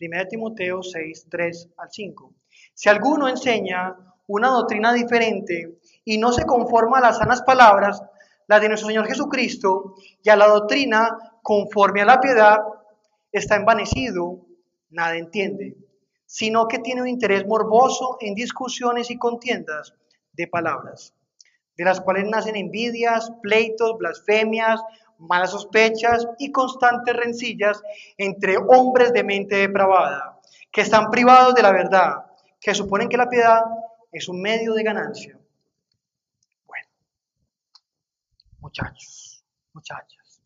1 0.00 0.28
Timoteo 0.28 0.82
6, 0.82 1.26
3 1.28 1.70
al 1.76 1.90
5. 1.90 2.34
Si 2.74 2.88
alguno 2.88 3.28
enseña 3.28 3.96
una 4.28 4.48
doctrina 4.50 4.92
diferente 4.92 5.78
y 6.04 6.18
no 6.18 6.32
se 6.32 6.46
conforma 6.46 6.98
a 6.98 7.00
las 7.02 7.18
sanas 7.18 7.42
palabras, 7.42 8.02
la 8.46 8.60
de 8.60 8.68
nuestro 8.68 8.88
Señor 8.88 9.06
Jesucristo, 9.06 9.94
y 10.22 10.30
a 10.30 10.36
la 10.36 10.46
doctrina 10.46 11.18
conforme 11.42 12.02
a 12.02 12.06
la 12.06 12.20
piedad, 12.20 12.58
está 13.32 13.56
envanecido, 13.56 14.46
nada 14.90 15.16
entiende, 15.16 15.76
sino 16.24 16.68
que 16.68 16.78
tiene 16.78 17.02
un 17.02 17.08
interés 17.08 17.46
morboso 17.46 18.18
en 18.20 18.34
discusiones 18.34 19.10
y 19.10 19.18
contiendas 19.18 19.94
de 20.32 20.46
palabras, 20.46 21.14
de 21.76 21.84
las 21.84 22.00
cuales 22.00 22.24
nacen 22.28 22.56
envidias, 22.56 23.32
pleitos, 23.42 23.96
blasfemias, 23.98 24.80
malas 25.18 25.50
sospechas 25.50 26.26
y 26.38 26.52
constantes 26.52 27.16
rencillas 27.16 27.82
entre 28.16 28.56
hombres 28.56 29.12
de 29.12 29.24
mente 29.24 29.56
depravada, 29.56 30.38
que 30.70 30.82
están 30.82 31.10
privados 31.10 31.54
de 31.54 31.62
la 31.62 31.72
verdad, 31.72 32.26
que 32.60 32.74
suponen 32.74 33.08
que 33.08 33.16
la 33.16 33.28
piedad 33.28 33.62
es 34.12 34.28
un 34.28 34.40
medio 34.40 34.74
de 34.74 34.82
ganancia. 34.82 35.38
Bueno, 36.66 36.88
muchachos, 38.60 39.44
muchachas, 39.72 40.42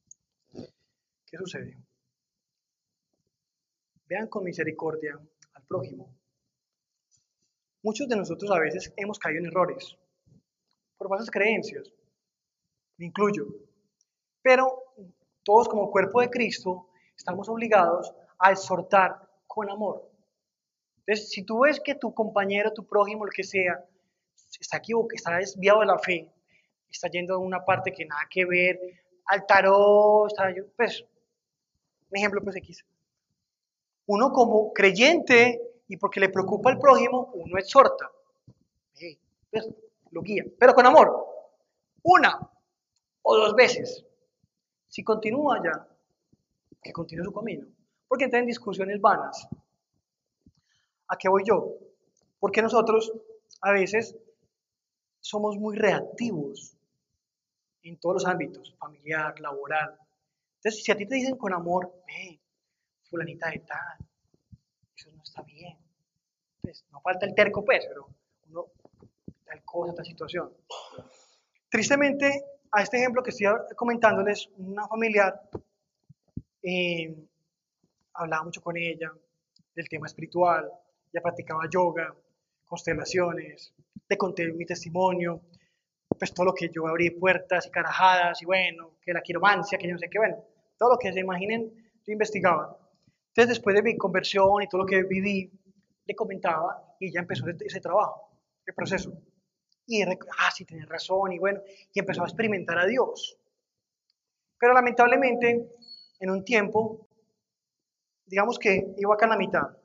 ¿qué 1.26 1.36
sucede? 1.38 1.76
Vean 4.06 4.28
con 4.28 4.44
misericordia 4.44 5.18
al 5.54 5.62
prójimo. 5.64 6.14
Muchos 7.82 8.08
de 8.08 8.16
nosotros 8.16 8.50
a 8.50 8.60
veces 8.60 8.92
hemos 8.96 9.18
caído 9.18 9.40
en 9.40 9.46
errores 9.46 9.96
por 10.96 11.08
falsas 11.08 11.30
creencias, 11.30 11.90
me 12.96 13.06
incluyo. 13.06 13.46
Pero 14.42 14.94
todos 15.42 15.68
como 15.68 15.90
cuerpo 15.90 16.20
de 16.20 16.30
Cristo, 16.30 16.88
estamos 17.16 17.48
obligados 17.48 18.14
a 18.38 18.52
exhortar 18.52 19.28
con 19.46 19.68
amor. 19.70 20.11
Entonces, 21.06 21.30
si 21.30 21.42
tú 21.42 21.60
ves 21.60 21.80
que 21.80 21.94
tu 21.94 22.14
compañero, 22.14 22.72
tu 22.72 22.86
prójimo, 22.86 23.24
lo 23.24 23.32
que 23.32 23.42
sea, 23.42 23.84
está 24.60 24.76
equivocado, 24.76 25.16
está 25.16 25.36
desviado 25.36 25.80
de 25.80 25.86
la 25.86 25.98
fe, 25.98 26.30
está 26.90 27.08
yendo 27.08 27.34
a 27.34 27.38
una 27.38 27.64
parte 27.64 27.92
que 27.92 28.04
nada 28.04 28.22
que 28.30 28.44
ver, 28.44 28.78
al 29.26 29.46
tarot, 29.46 30.28
está, 30.28 30.48
pues, 30.76 31.04
un 32.10 32.16
ejemplo, 32.16 32.42
pues 32.42 32.56
X. 32.56 32.84
Uno 34.06 34.32
como 34.32 34.72
creyente 34.72 35.60
y 35.88 35.96
porque 35.96 36.20
le 36.20 36.28
preocupa 36.28 36.70
al 36.70 36.78
prójimo, 36.78 37.30
uno 37.34 37.58
exhorta. 37.58 38.10
Pues, 39.50 39.68
lo 40.10 40.22
guía, 40.22 40.44
pero 40.58 40.74
con 40.74 40.86
amor. 40.86 41.26
Una 42.02 42.38
o 43.22 43.36
dos 43.36 43.54
veces. 43.54 44.04
Si 44.88 45.02
continúa 45.02 45.60
ya, 45.64 45.88
que 46.82 46.92
continúe 46.92 47.24
su 47.24 47.32
camino. 47.32 47.66
Porque 48.08 48.24
entra 48.24 48.40
en 48.40 48.46
discusiones 48.46 49.00
vanas. 49.00 49.48
¿A 51.12 51.18
qué 51.18 51.28
voy 51.28 51.42
yo? 51.44 51.74
Porque 52.40 52.62
nosotros 52.62 53.12
a 53.60 53.70
veces 53.70 54.16
somos 55.20 55.58
muy 55.58 55.76
reactivos 55.76 56.74
en 57.82 57.98
todos 58.00 58.14
los 58.14 58.26
ámbitos, 58.26 58.74
familiar, 58.78 59.38
laboral. 59.38 59.98
Entonces, 60.56 60.82
si 60.82 60.90
a 60.90 60.96
ti 60.96 61.04
te 61.04 61.16
dicen 61.16 61.36
con 61.36 61.52
amor, 61.52 61.92
ve, 62.06 62.40
fulanita 63.10 63.50
de 63.50 63.58
tal, 63.58 63.98
eso 64.96 65.12
no 65.12 65.22
está 65.22 65.42
bien. 65.42 65.76
Pues, 66.62 66.82
no 66.90 66.98
falta 67.02 67.26
el 67.26 67.34
terco, 67.34 67.62
pues, 67.62 67.84
pero 67.86 68.08
uno, 68.48 68.68
tal 69.44 69.62
cosa, 69.66 69.92
tal 69.92 70.06
situación. 70.06 70.50
Tristemente, 71.68 72.42
a 72.70 72.82
este 72.82 72.96
ejemplo 72.96 73.22
que 73.22 73.30
estoy 73.30 73.48
comentándoles, 73.76 74.48
una 74.56 74.88
familiar 74.88 75.42
eh, 76.62 77.14
hablaba 78.14 78.44
mucho 78.44 78.62
con 78.62 78.78
ella 78.78 79.12
del 79.74 79.88
tema 79.90 80.06
espiritual, 80.06 80.72
ya 81.12 81.20
practicaba 81.20 81.68
yoga, 81.70 82.14
constelaciones, 82.64 83.74
le 84.08 84.16
conté 84.16 84.52
mi 84.52 84.64
testimonio, 84.64 85.42
pues 86.18 86.32
todo 86.32 86.46
lo 86.46 86.54
que 86.54 86.68
yo 86.68 86.86
abrí 86.86 87.10
puertas 87.10 87.66
y 87.66 87.70
carajadas 87.70 88.40
y 88.42 88.44
bueno, 88.44 88.92
que 89.00 89.12
la 89.12 89.22
quiromancia, 89.22 89.78
que 89.78 89.86
yo 89.86 89.92
no 89.92 89.98
sé 89.98 90.08
qué, 90.08 90.18
bueno, 90.18 90.36
todo 90.78 90.90
lo 90.90 90.98
que 90.98 91.12
se 91.12 91.20
imaginen, 91.20 91.70
yo 92.04 92.12
investigaba. 92.12 92.78
Entonces 93.28 93.48
después 93.48 93.74
de 93.76 93.82
mi 93.82 93.96
conversión 93.96 94.62
y 94.62 94.68
todo 94.68 94.82
lo 94.82 94.86
que 94.86 95.02
viví, 95.04 95.50
le 96.04 96.14
comentaba 96.14 96.96
y 96.98 97.12
ya 97.12 97.20
empezó 97.20 97.46
ese 97.48 97.80
trabajo, 97.80 98.30
el 98.66 98.74
proceso. 98.74 99.12
Y, 99.86 100.02
ah, 100.02 100.50
sí, 100.54 100.64
tienes 100.64 100.88
razón, 100.88 101.32
y 101.32 101.38
bueno, 101.38 101.60
y 101.92 101.98
empezó 101.98 102.22
a 102.22 102.26
experimentar 102.26 102.78
a 102.78 102.86
Dios. 102.86 103.36
Pero 104.58 104.74
lamentablemente, 104.74 105.68
en 106.20 106.30
un 106.30 106.44
tiempo, 106.44 107.08
digamos 108.26 108.58
que 108.58 108.94
iba 108.96 109.14
acá 109.14 109.26
en 109.26 109.30
la 109.30 109.36
mitad, 109.36 109.76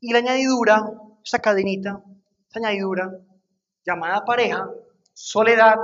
y 0.00 0.12
la 0.12 0.18
añadidura, 0.18 0.90
esa 1.22 1.38
cadenita, 1.38 2.02
esa 2.48 2.58
añadidura, 2.58 3.12
llamada 3.84 4.24
pareja, 4.24 4.68
soledad, 5.12 5.76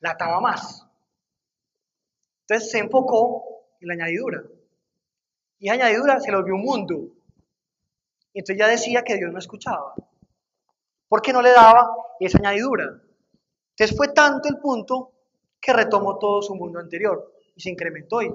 la 0.00 0.10
ataba 0.10 0.40
más. 0.40 0.86
Entonces 2.42 2.70
se 2.70 2.78
enfocó 2.78 3.44
en 3.80 3.88
la 3.88 3.94
añadidura. 3.94 4.42
Y 5.58 5.68
la 5.68 5.74
añadidura 5.74 6.20
se 6.20 6.30
lo 6.30 6.44
vio 6.44 6.54
un 6.54 6.62
mundo. 6.62 7.08
Entonces 8.34 8.58
ya 8.58 8.68
decía 8.68 9.02
que 9.02 9.16
Dios 9.16 9.32
no 9.32 9.38
escuchaba. 9.38 9.94
Porque 11.08 11.32
no 11.32 11.42
le 11.42 11.50
daba 11.50 11.90
esa 12.18 12.38
añadidura. 12.38 13.00
Entonces 13.70 13.96
fue 13.96 14.08
tanto 14.08 14.48
el 14.48 14.58
punto 14.58 15.12
que 15.60 15.72
retomó 15.72 16.18
todo 16.18 16.42
su 16.42 16.54
mundo 16.54 16.78
anterior 16.78 17.34
y 17.54 17.60
se 17.60 17.70
incrementó. 17.70 18.22
Y 18.22 18.34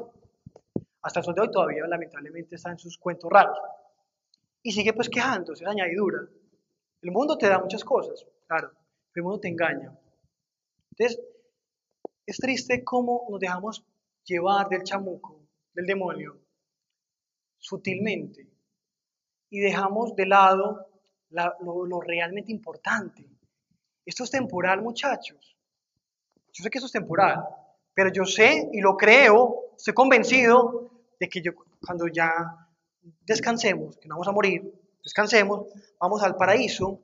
hasta 1.02 1.20
el 1.20 1.26
sol 1.26 1.36
de 1.36 1.42
hoy 1.42 1.52
todavía 1.52 1.86
lamentablemente 1.88 2.56
está 2.56 2.72
en 2.72 2.80
sus 2.80 2.98
cuentos 2.98 3.30
raros. 3.32 3.58
Y 4.66 4.72
sigue 4.72 4.94
pues 4.94 5.10
quejándose, 5.10 5.64
esa 5.64 5.72
añadidura. 5.72 6.28
El 7.04 7.12
mundo 7.12 7.38
te 7.38 7.48
da 7.48 7.60
muchas 7.60 7.84
cosas, 7.84 8.26
claro, 8.48 8.72
el 9.14 9.22
mundo 9.22 9.40
te 9.40 9.48
engaña. 9.48 9.96
Entonces, 10.90 11.24
es 12.26 12.38
triste 12.38 12.84
cómo 12.84 13.28
nos 13.30 13.40
dejamos 13.40 13.86
llevar 14.24 14.68
del 14.68 14.82
chamuco, 14.82 15.40
del 15.72 15.86
demonio, 15.86 16.40
sutilmente, 17.60 18.50
y 19.52 19.60
dejamos 19.60 20.16
de 20.16 20.26
lado 20.26 20.88
lo, 21.30 22.02
realmente 22.02 22.52
importante. 22.52 23.24
Esto 24.04 24.24
es 24.24 24.32
temporal, 24.32 24.82
muchachos. 24.82 25.56
Yo 26.52 26.64
sé 26.64 26.72
que 26.72 26.80
eso 26.80 26.88
es 26.88 26.92
temporal, 26.92 27.46
pero 27.94 28.12
yo 28.12 28.26
sé 28.26 28.68
y 28.74 28.82
lo 28.82 28.98
creo, 28.98 29.76
estoy 29.78 29.94
convencido 29.94 30.90
de 31.20 31.30
que 31.30 31.44
yo, 31.44 31.52
cuando 31.80 32.08
ya 32.08 32.65
descansemos, 33.26 33.98
que 33.98 34.08
no 34.08 34.16
vamos 34.16 34.28
a 34.28 34.32
morir, 34.32 34.74
descansemos, 35.04 35.68
vamos 36.00 36.24
al 36.24 36.36
paraíso. 36.36 37.00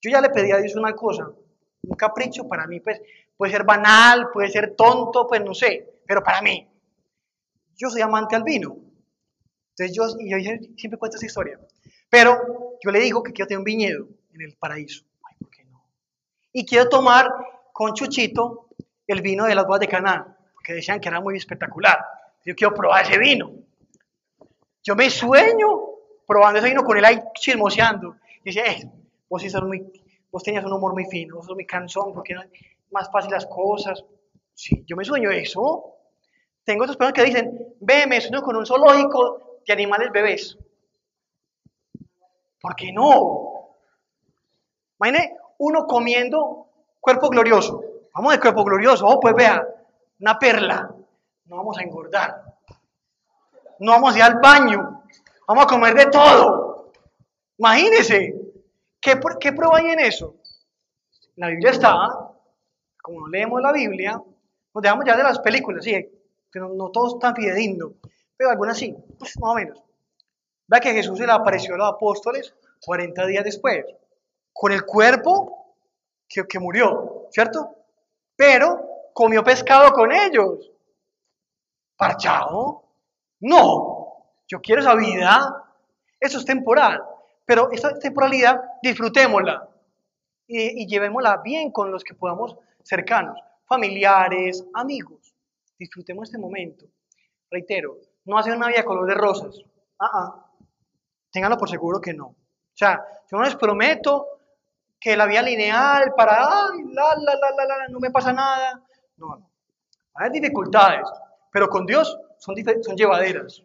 Yo 0.00 0.10
ya 0.10 0.20
le 0.20 0.30
pedí 0.30 0.52
a 0.52 0.58
Dios 0.58 0.74
una 0.76 0.94
cosa, 0.94 1.30
un 1.82 1.96
capricho 1.96 2.46
para 2.48 2.66
mí, 2.66 2.80
pues 2.80 3.00
puede 3.36 3.52
ser 3.52 3.64
banal, 3.64 4.30
puede 4.32 4.48
ser 4.48 4.74
tonto, 4.76 5.26
pues 5.26 5.42
no 5.42 5.54
sé, 5.54 6.00
pero 6.06 6.22
para 6.22 6.42
mí, 6.42 6.68
yo 7.76 7.88
soy 7.88 8.02
amante 8.02 8.36
al 8.36 8.42
vino. 8.42 8.76
Entonces 9.70 9.96
yo, 9.96 10.04
y 10.18 10.30
yo 10.30 10.36
siempre 10.76 10.98
cuento 10.98 11.16
esa 11.16 11.26
historia. 11.26 11.58
Pero 12.10 12.76
yo 12.82 12.90
le 12.90 13.00
digo 13.00 13.22
que 13.22 13.32
quiero 13.32 13.48
tener 13.48 13.58
un 13.58 13.64
viñedo 13.64 14.08
en 14.34 14.42
el 14.42 14.56
paraíso. 14.56 15.04
Y 16.52 16.66
quiero 16.66 16.88
tomar 16.88 17.30
con 17.72 17.94
Chuchito 17.94 18.68
el 19.06 19.22
vino 19.22 19.44
de 19.44 19.54
las 19.54 19.66
bodas 19.66 19.80
de 19.80 19.88
Canaán, 19.88 20.36
porque 20.52 20.74
decían 20.74 21.00
que 21.00 21.08
era 21.08 21.20
muy 21.20 21.36
espectacular. 21.36 21.98
Yo 22.44 22.54
quiero 22.54 22.74
probar 22.74 23.04
ese 23.04 23.18
vino. 23.18 23.52
Yo 24.90 24.96
me 24.96 25.08
sueño 25.08 25.68
probando 26.26 26.58
ese 26.58 26.68
vino 26.68 26.82
con 26.82 26.98
él 26.98 27.04
ahí 27.04 27.22
chismoseando. 27.34 28.16
dice, 28.44 28.60
eh, 28.66 28.90
vos, 29.28 29.40
sí 29.40 29.48
muy, 29.62 29.86
vos 30.32 30.42
tenías 30.42 30.64
un 30.64 30.72
humor 30.72 30.94
muy 30.94 31.04
fino, 31.04 31.36
vos 31.36 31.46
sos 31.46 31.54
muy 31.54 31.64
cansón, 31.64 32.12
porque 32.12 32.34
no 32.34 32.42
más 32.90 33.08
fácil 33.08 33.30
las 33.30 33.46
cosas. 33.46 34.04
Sí, 34.52 34.84
yo 34.88 34.96
me 34.96 35.04
sueño 35.04 35.30
eso. 35.30 35.94
Tengo 36.64 36.82
otras 36.82 36.96
personas 36.96 37.12
que 37.12 37.22
dicen, 37.22 37.76
ve, 37.78 38.04
me 38.08 38.20
sueño 38.20 38.42
con 38.42 38.56
un 38.56 38.66
zoológico 38.66 39.60
de 39.64 39.72
animales 39.72 40.10
bebés. 40.10 40.58
¿Por 42.60 42.74
qué 42.74 42.90
no? 42.92 43.76
Imagine 44.98 45.36
uno 45.58 45.86
comiendo 45.86 46.66
cuerpo 46.98 47.28
glorioso. 47.28 47.80
Vamos 48.12 48.32
de 48.32 48.40
cuerpo 48.40 48.64
glorioso. 48.64 49.06
Oh, 49.06 49.20
pues 49.20 49.36
vea, 49.36 49.64
una 50.18 50.36
perla. 50.36 50.92
No 51.44 51.58
vamos 51.58 51.78
a 51.78 51.82
engordar. 51.82 52.49
No 53.80 53.92
vamos 53.92 54.14
a 54.14 54.18
ir 54.18 54.22
al 54.22 54.38
baño. 54.40 55.02
Vamos 55.48 55.64
a 55.64 55.66
comer 55.66 55.94
de 55.94 56.06
todo. 56.06 56.92
Imagínese. 57.58 58.34
¿Qué, 59.00 59.18
qué 59.40 59.52
prueba 59.52 59.78
hay 59.78 59.86
en 59.86 60.00
eso? 60.00 60.36
La 61.36 61.48
Biblia 61.48 61.70
está, 61.70 62.30
como 63.02 63.20
no 63.20 63.28
leemos 63.28 63.62
la 63.62 63.72
Biblia, 63.72 64.22
nos 64.74 64.82
dejamos 64.82 65.06
ya 65.06 65.16
de 65.16 65.22
las 65.22 65.38
películas, 65.38 65.82
sí, 65.82 66.06
pero 66.50 66.68
no 66.68 66.90
todos 66.90 67.14
están 67.14 67.34
fidedignos, 67.34 67.92
pero 68.36 68.50
algunas 68.50 68.76
sí, 68.76 68.94
pues 69.18 69.38
más 69.40 69.50
o 69.50 69.54
menos. 69.54 69.82
Vea 70.66 70.80
que 70.80 70.92
Jesús 70.92 71.18
se 71.18 71.26
le 71.26 71.32
apareció 71.32 71.74
a 71.74 71.78
los 71.78 71.88
apóstoles 71.94 72.54
40 72.84 73.26
días 73.26 73.44
después, 73.44 73.86
con 74.52 74.72
el 74.72 74.84
cuerpo 74.84 75.74
que, 76.28 76.46
que 76.46 76.58
murió, 76.58 77.28
¿cierto? 77.30 77.74
Pero 78.36 78.84
comió 79.14 79.42
pescado 79.42 79.92
con 79.92 80.12
ellos. 80.12 80.70
¿Parchado? 81.96 82.89
No, 83.40 84.24
yo 84.46 84.60
quiero 84.60 84.80
esa 84.80 84.94
vida. 84.94 85.64
Eso 86.18 86.38
es 86.38 86.44
temporal, 86.44 87.02
pero 87.46 87.70
esta 87.72 87.98
temporalidad 87.98 88.60
disfrutémosla 88.82 89.68
y, 90.46 90.86
llevémosla 90.86 91.38
bien 91.38 91.70
con 91.70 91.90
los 91.90 92.04
que 92.04 92.14
podamos 92.14 92.56
cercanos, 92.82 93.40
familiares, 93.64 94.64
amigos. 94.74 95.34
Disfrutemos 95.78 96.28
este 96.28 96.38
momento. 96.38 96.84
Reitero, 97.50 97.96
no 98.26 98.36
hacer 98.36 98.54
una 98.54 98.68
vida 98.68 98.84
color 98.84 99.08
de 99.08 99.14
rosas. 99.14 99.62
Ah, 99.98 100.10
ah. 100.12 100.46
Ténganlo 101.32 101.56
por 101.56 101.70
seguro 101.70 102.00
que 102.00 102.12
no. 102.12 102.26
O 102.26 102.36
sea, 102.74 103.02
yo 103.30 103.38
no 103.38 103.44
les 103.44 103.56
prometo 103.56 104.26
que 104.98 105.16
la 105.16 105.26
vía 105.26 105.40
lineal 105.40 106.12
para, 106.14 106.42
ay, 106.42 106.82
la, 106.92 107.14
la, 107.16 107.34
la, 107.34 107.50
la, 107.56 107.78
la, 107.78 107.88
no 107.88 107.98
me 108.00 108.10
pasa 108.10 108.32
nada. 108.32 108.82
No, 109.16 109.36
no. 109.36 109.50
Hay 110.14 110.30
dificultades, 110.30 111.08
pero 111.50 111.68
con 111.68 111.86
Dios 111.86 112.18
son, 112.40 112.56
son 112.82 112.96
llevaderas. 112.96 113.62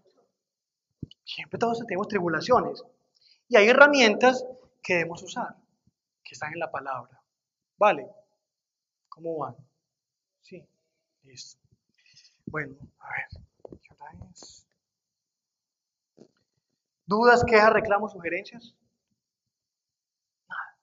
Siempre 1.23 1.57
todos 1.57 1.79
tenemos 1.79 2.07
tribulaciones. 2.07 2.83
Y 3.47 3.57
hay 3.57 3.69
herramientas 3.69 4.45
que 4.83 4.95
debemos 4.95 5.23
usar, 5.23 5.55
que 6.23 6.33
están 6.33 6.53
en 6.53 6.59
la 6.59 6.69
palabra. 6.69 7.21
¿Vale? 7.77 8.07
¿Cómo 9.09 9.37
van? 9.37 9.55
Sí, 10.41 10.63
listo. 11.23 11.59
Bueno, 12.45 12.75
a 12.99 13.09
ver. 13.09 13.45
¿Dudas, 17.07 17.43
quejas, 17.45 17.71
reclamos, 17.71 18.11
sugerencias? 18.11 18.75
Nada. 20.47 20.77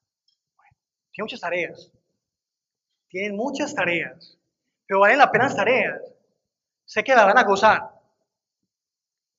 Bueno, 0.56 0.76
tiene 1.10 1.24
muchas 1.24 1.40
tareas. 1.40 1.92
Tienen 3.08 3.36
muchas 3.36 3.74
tareas. 3.74 4.38
Pero 4.86 5.00
valen 5.00 5.18
la 5.18 5.30
pena 5.30 5.44
las 5.44 5.56
tareas. 5.56 6.00
Sé 6.92 7.02
que 7.02 7.14
la 7.14 7.24
van 7.24 7.38
a 7.38 7.44
gozar. 7.44 7.90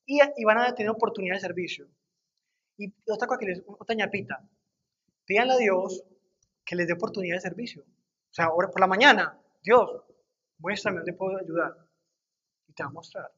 Y, 0.06 0.18
y 0.36 0.44
van 0.44 0.58
a 0.58 0.74
tener 0.74 0.90
oportunidad 0.90 1.36
de 1.36 1.40
servicio. 1.40 1.86
Y 2.76 2.92
otra 3.06 3.28
cosa 3.28 3.38
que 3.38 3.46
les, 3.46 3.62
otra 3.64 3.94
ñapita, 3.94 4.42
pídanle 5.24 5.52
a 5.54 5.58
Dios 5.58 6.02
que 6.64 6.74
les 6.74 6.88
dé 6.88 6.94
oportunidad 6.94 7.36
de 7.36 7.42
servicio. 7.42 7.82
O 7.82 8.34
sea, 8.34 8.46
ahora 8.46 8.68
por 8.70 8.80
la 8.80 8.88
mañana, 8.88 9.38
Dios, 9.62 10.02
muéstrame 10.58 10.98
dónde 10.98 11.12
puedo 11.12 11.38
ayudar. 11.38 11.76
Y 12.66 12.72
te 12.72 12.82
va 12.82 12.88
a 12.88 12.92
mostrar. 12.92 13.32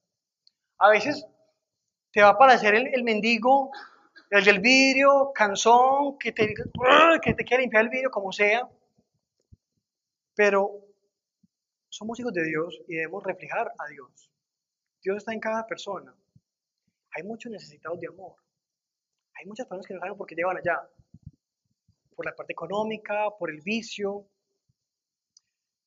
A 0.79 0.89
veces 0.89 1.27
te 2.11 2.23
va 2.23 2.31
a 2.31 2.39
parecer 2.39 2.75
el, 2.75 2.87
el 2.95 3.05
mendigo, 3.05 3.71
el 4.31 4.45
del 4.45 4.61
vidrio, 4.61 5.31
cansón, 5.35 6.17
que 6.19 6.33
te, 6.33 6.55
que 7.23 7.35
te 7.35 7.45
quiere 7.45 7.65
limpiar 7.65 7.85
el 7.85 7.91
vidrio, 7.91 8.11
como 8.11 8.33
sea. 8.33 8.67
Pero 10.35 10.86
somos 11.97 12.21
hijos 12.21 12.33
de 12.35 12.45
Dios 12.45 12.79
y 12.89 12.95
debemos 12.97 13.25
reflejar 13.25 13.73
a 13.79 13.89
Dios. 13.89 14.31
Dios 15.03 15.17
está 15.17 15.33
en 15.33 15.41
cada 15.41 15.67
persona. 15.67 16.15
Hay 17.13 17.23
muchos 17.23 17.51
necesitados 17.51 17.99
de 18.01 18.09
amor. 18.09 18.37
Hay 19.35 19.47
muchas 19.47 19.67
personas 19.67 19.87
que 19.87 19.95
no 19.95 20.01
saben 20.01 20.17
por 20.17 20.27
qué 20.27 20.35
llevan 20.35 20.59
allá. 20.59 20.79
Por 22.15 22.27
la 22.27 22.35
parte 22.35 22.53
económica, 22.53 23.31
por 23.39 23.51
el 23.51 23.63
vicio. 23.63 24.27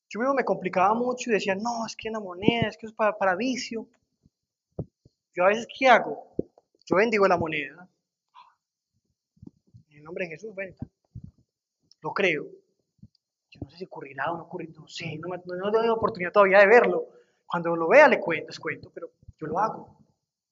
Yo 0.10 0.20
mismo 0.20 0.34
me 0.34 0.44
complicaba 0.44 0.96
mucho 0.96 1.30
y 1.30 1.34
decía, 1.34 1.54
no, 1.54 1.86
es 1.86 1.96
que 1.96 2.10
la 2.10 2.20
moneda, 2.20 2.68
es 2.70 2.78
que 2.78 2.88
es 2.88 2.94
para, 2.94 3.16
para 3.16 3.36
vicio. 3.36 3.88
Yo 5.36 5.44
a 5.44 5.50
veces, 5.50 5.68
¿qué 5.78 5.88
hago? 5.88 6.34
Yo 6.86 6.96
bendigo 6.96 7.28
la 7.28 7.38
moneda. 7.38 7.88
En 9.90 9.98
el 9.98 10.04
nombre 10.04 10.26
de 10.26 10.32
Jesús, 10.32 10.56
venta. 10.56 10.88
Lo 12.02 12.14
creo. 12.14 12.48
No 13.70 13.74
sé 13.74 13.78
si 13.78 13.86
ocurrirá 13.86 14.32
o 14.32 14.38
no 14.38 14.44
ocurrirá, 14.46 14.74
no 14.80 14.88
sé, 14.88 15.16
no, 15.20 15.28
no, 15.28 15.56
no 15.56 15.70
he 15.70 15.72
tenido 15.72 15.94
oportunidad 15.94 16.32
todavía 16.32 16.58
de 16.58 16.66
verlo. 16.66 17.08
Cuando 17.46 17.76
lo 17.76 17.88
vea 17.88 18.08
le 18.08 18.20
cuento, 18.20 18.48
les 18.48 18.60
cuento, 18.60 18.90
pero 18.92 19.12
yo 19.40 19.46
lo 19.46 19.60
hago. 19.60 19.96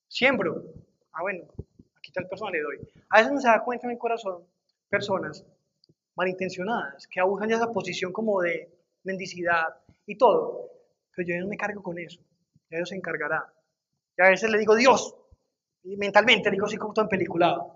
Siembro. 0.06 0.62
Ah, 1.10 1.22
bueno, 1.22 1.48
aquí 1.96 2.12
tal 2.12 2.28
persona 2.28 2.52
le 2.52 2.62
doy. 2.62 2.78
A 3.10 3.18
veces 3.18 3.32
no 3.32 3.40
se 3.40 3.48
da 3.48 3.64
cuenta 3.64 3.88
en 3.88 3.94
el 3.94 3.98
corazón 3.98 4.44
personas 4.88 5.44
malintencionadas 6.14 7.08
que 7.08 7.18
abusan 7.18 7.48
de 7.48 7.56
esa 7.56 7.72
posición 7.72 8.12
como 8.12 8.40
de 8.40 8.72
mendicidad 9.02 9.66
y 10.06 10.16
todo. 10.16 10.70
Pero 11.16 11.28
yo 11.28 11.40
no 11.40 11.48
me 11.48 11.56
cargo 11.56 11.82
con 11.82 11.98
eso. 11.98 12.20
Ya 12.70 12.76
Dios 12.76 12.90
se 12.90 12.94
encargará. 12.94 13.52
Y 14.16 14.22
a 14.22 14.28
veces 14.28 14.48
le 14.48 14.58
digo, 14.58 14.76
Dios, 14.76 15.16
y 15.82 15.96
mentalmente 15.96 16.50
le 16.50 16.54
digo 16.54 16.66
así 16.66 16.76
como 16.76 16.94
todo 16.94 17.06
en 17.06 17.08
película. 17.08 17.66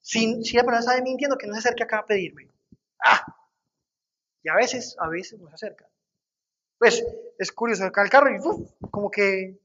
Si, 0.00 0.42
si 0.44 0.56
la 0.56 0.64
persona 0.64 0.94
está 0.94 1.02
mintiendo, 1.02 1.36
que 1.36 1.46
no 1.46 1.52
se 1.52 1.58
acerque 1.58 1.82
acá 1.82 1.98
a 1.98 2.06
pedirme. 2.06 2.48
¡Ah! 3.04 3.37
A 4.48 4.56
veces, 4.56 4.96
a 4.98 5.08
veces 5.08 5.38
no 5.40 5.48
se 5.48 5.54
acerca. 5.54 5.88
Pues 6.78 7.04
es 7.38 7.52
curioso, 7.52 7.84
acá 7.84 8.02
el 8.02 8.10
carro 8.10 8.34
y 8.34 8.38
¡uf! 8.38 8.70
como 8.90 9.10
que 9.10 9.58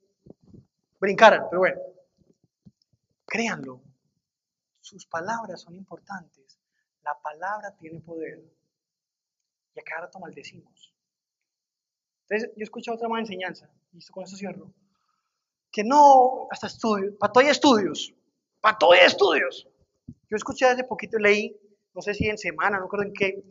brincaran, 1.00 1.46
pero 1.50 1.60
bueno. 1.60 1.82
Créanlo, 3.26 3.82
sus 4.82 5.06
palabras 5.06 5.62
son 5.62 5.76
importantes. 5.76 6.60
La 7.04 7.20
palabra 7.22 7.76
tiene 7.76 8.00
poder. 8.00 8.44
Y 9.76 9.80
a 9.80 9.84
cada 9.84 10.02
rato 10.02 10.20
maldecimos. 10.20 10.94
Entonces, 12.28 12.56
yo 12.56 12.64
escuché 12.64 12.92
otra 12.92 13.08
más 13.10 13.22
enseñanza, 13.22 13.70
y 13.92 14.06
con 14.08 14.24
eso 14.24 14.36
cierro, 14.38 14.72
que 15.72 15.84
no, 15.84 16.48
hasta 16.52 16.68
estudios, 16.68 17.16
para 17.20 17.34
todo 17.34 17.44
hay 17.44 17.50
estudios, 17.50 18.14
para 18.62 18.78
todo 18.78 18.94
hay 18.94 19.02
estudios. 19.02 19.68
Yo 20.30 20.38
escuché 20.38 20.66
hace 20.66 20.84
poquito, 20.84 21.18
leí, 21.18 21.60
no 21.94 22.02
sé 22.02 22.14
si 22.14 22.28
en 22.28 22.38
semana, 22.38 22.78
no 22.78 22.84
recuerdo 22.84 23.06
en 23.06 23.14
qué, 23.14 23.44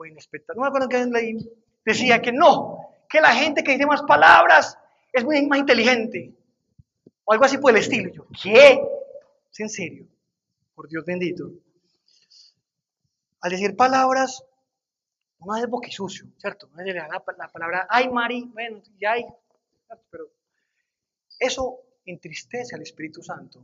o 0.00 0.06
en 0.06 0.16
espectáculo, 0.16 0.56
no 0.56 0.62
me 0.62 0.68
acuerdo 0.68 0.88
qué 0.88 1.04
leí, 1.04 1.36
decía 1.84 2.22
que 2.22 2.32
no, 2.32 2.94
que 3.08 3.20
la 3.20 3.34
gente 3.34 3.62
que 3.62 3.72
dice 3.72 3.86
más 3.86 4.02
palabras 4.02 4.78
es 5.12 5.24
muy 5.24 5.46
más 5.46 5.58
inteligente, 5.58 6.34
o 7.24 7.32
algo 7.32 7.44
así 7.44 7.58
por 7.58 7.72
el 7.72 7.76
estilo. 7.76 8.10
Yo, 8.10 8.26
¿qué? 8.42 8.80
¿Es 9.52 9.60
en 9.60 9.68
serio? 9.68 10.06
Por 10.74 10.88
Dios 10.88 11.04
bendito. 11.04 11.50
Al 13.42 13.50
decir 13.50 13.76
palabras, 13.76 14.42
uno 15.40 15.52
hace 15.52 15.66
boquisucio, 15.66 16.26
¿cierto? 16.38 16.70
Uno 16.72 16.82
le 16.82 16.94
da 16.94 17.06
la, 17.06 17.22
la 17.36 17.48
palabra, 17.48 17.86
ay, 17.90 18.08
Mari, 18.08 18.44
bueno, 18.54 18.82
ya 18.98 19.12
hay, 19.12 19.26
pero 20.10 20.30
eso 21.38 21.78
entristece 22.06 22.74
al 22.74 22.82
Espíritu 22.82 23.22
Santo, 23.22 23.62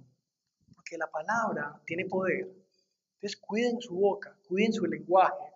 porque 0.75 0.99
la 0.99 1.07
palabra 1.07 1.81
tiene 1.87 2.05
poder. 2.05 2.47
Entonces 3.15 3.41
cuiden 3.41 3.81
su 3.81 3.95
boca, 3.95 4.37
cuiden 4.47 4.75
su 4.75 4.85
lenguaje. 4.85 5.56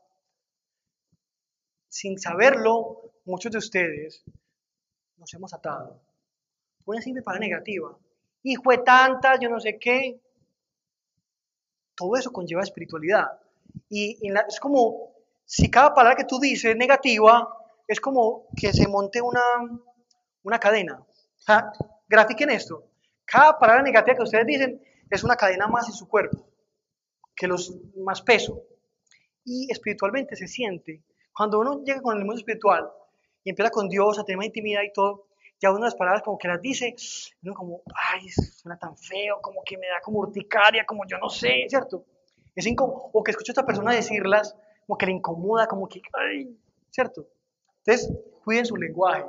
Sin 1.91 2.19
saberlo, 2.19 3.13
muchos 3.25 3.51
de 3.53 3.59
ustedes 3.59 4.23
nos 5.17 5.35
hemos 5.35 5.53
atado. 5.53 6.01
Una 6.87 7.01
simple 7.03 7.23
palabra 7.23 7.47
negativa. 7.49 7.99
Hijo 8.45 8.71
de 8.71 8.79
tantas, 8.79 9.39
yo 9.41 9.51
no 9.51 9.59
sé 9.61 9.77
qué. 9.79 10.21
Todo 11.97 12.17
eso 12.17 12.31
conlleva 12.33 12.63
espiritualidad. 12.63 13.27
Y 13.89 14.25
en 14.27 14.35
la- 14.35 14.47
es 14.49 14.59
como 14.61 15.13
si 15.45 15.69
cada 15.69 15.93
palabra 15.93 16.17
que 16.17 16.25
tú 16.25 16.39
dices 16.39 16.77
negativa 16.77 17.49
es 17.87 18.01
como 18.01 18.47
que 18.57 18.73
se 18.73 18.87
monte 18.87 19.21
una, 19.21 19.43
una 20.45 20.59
cadena. 20.61 21.05
Sea, 21.37 21.73
grafiquen 22.09 22.51
esto. 22.51 22.85
Cada 23.25 23.59
palabra 23.59 23.83
negativa 23.83 24.17
que 24.17 24.23
ustedes 24.23 24.47
dicen 24.47 24.81
es 25.11 25.25
una 25.25 25.35
cadena 25.37 25.67
más 25.67 25.89
en 25.89 25.95
su 25.95 26.09
cuerpo, 26.09 26.47
que 27.35 27.49
los 27.49 27.75
más 27.97 28.23
peso. 28.23 28.63
Y 29.45 29.71
espiritualmente 29.73 30.37
se 30.37 30.47
siente. 30.47 31.03
Cuando 31.33 31.61
uno 31.61 31.83
llega 31.85 32.01
con 32.03 32.17
el 32.17 32.25
mundo 32.25 32.39
espiritual 32.39 32.91
y 33.45 33.51
empieza 33.51 33.71
con 33.71 33.89
Dios 33.89 34.19
a 34.19 34.25
tener 34.25 34.37
más 34.37 34.47
intimidad 34.47 34.83
y 34.83 34.93
todo, 34.93 35.27
ya 35.61 35.71
uno 35.71 35.85
las 35.85 35.95
palabras 35.95 36.23
como 36.23 36.39
que 36.39 36.49
las 36.49 36.61
dice, 36.61 36.95
uno 37.43 37.55
como, 37.55 37.83
ay, 37.95 38.29
suena 38.31 38.79
tan 38.79 38.97
feo, 38.97 39.41
como 39.43 39.63
que 39.65 39.77
me 39.77 39.89
da 39.89 40.01
como 40.03 40.21
urticaria, 40.21 40.87
como 40.87 41.07
yo 41.07 41.19
no 41.19 41.29
sé, 41.29 41.67
¿cierto? 41.69 42.05
Es 42.55 42.67
incómodo. 42.67 43.11
O 43.13 43.23
que 43.23 43.33
escucho 43.33 43.53
a 43.53 43.55
esta 43.55 43.67
persona 43.67 43.93
decirlas, 43.93 44.57
como 44.87 44.97
que 44.97 45.07
le 45.07 45.13
incomoda, 45.13 45.67
como 45.67 45.87
que, 45.87 46.01
ay, 46.15 46.59
¿cierto? 46.91 47.27
Entonces, 47.85 48.11
cuiden 48.45 48.67
su 48.67 48.77
lenguaje. 48.77 49.25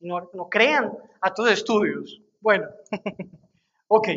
No, 0.00 0.30
no 0.32 0.48
crean 0.48 0.96
a 1.20 1.34
todos 1.34 1.50
estudios. 1.52 2.22
Bueno, 2.40 2.66
ok, 3.88 4.08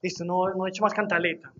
listo, 0.00 0.24
no, 0.24 0.48
no 0.54 0.66
he 0.66 0.70
hecho 0.70 0.82
más 0.82 0.94
cantaleta. 0.94 1.52